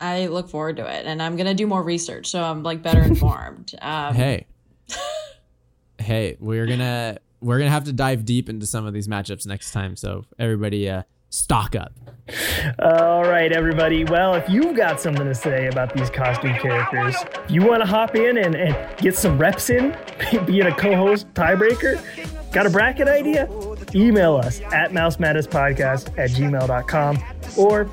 [0.00, 2.82] I look forward to it and I'm going to do more research so I'm like
[2.82, 3.74] better informed.
[3.82, 4.46] Um, hey,
[5.98, 9.06] hey, we're going to, we're going to have to dive deep into some of these
[9.06, 9.96] matchups next time.
[9.96, 11.92] So everybody, uh, stock up.
[12.78, 14.04] All right, everybody.
[14.04, 17.16] Well, if you've got something to say about these costume characters,
[17.48, 19.96] you want to hop in and, and get some reps in,
[20.46, 22.00] being a co host tiebreaker,
[22.52, 23.48] got a bracket idea?
[23.94, 27.18] Email us at mousemadnesspodcast at gmail.com
[27.56, 27.84] or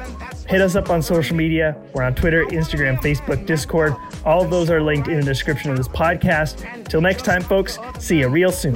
[0.47, 1.75] hit us up on social media.
[1.93, 3.95] We're on Twitter, Instagram, Facebook, Discord.
[4.23, 6.87] All of those are linked in the description of this podcast.
[6.89, 8.75] Till next time, folks, see you real soon.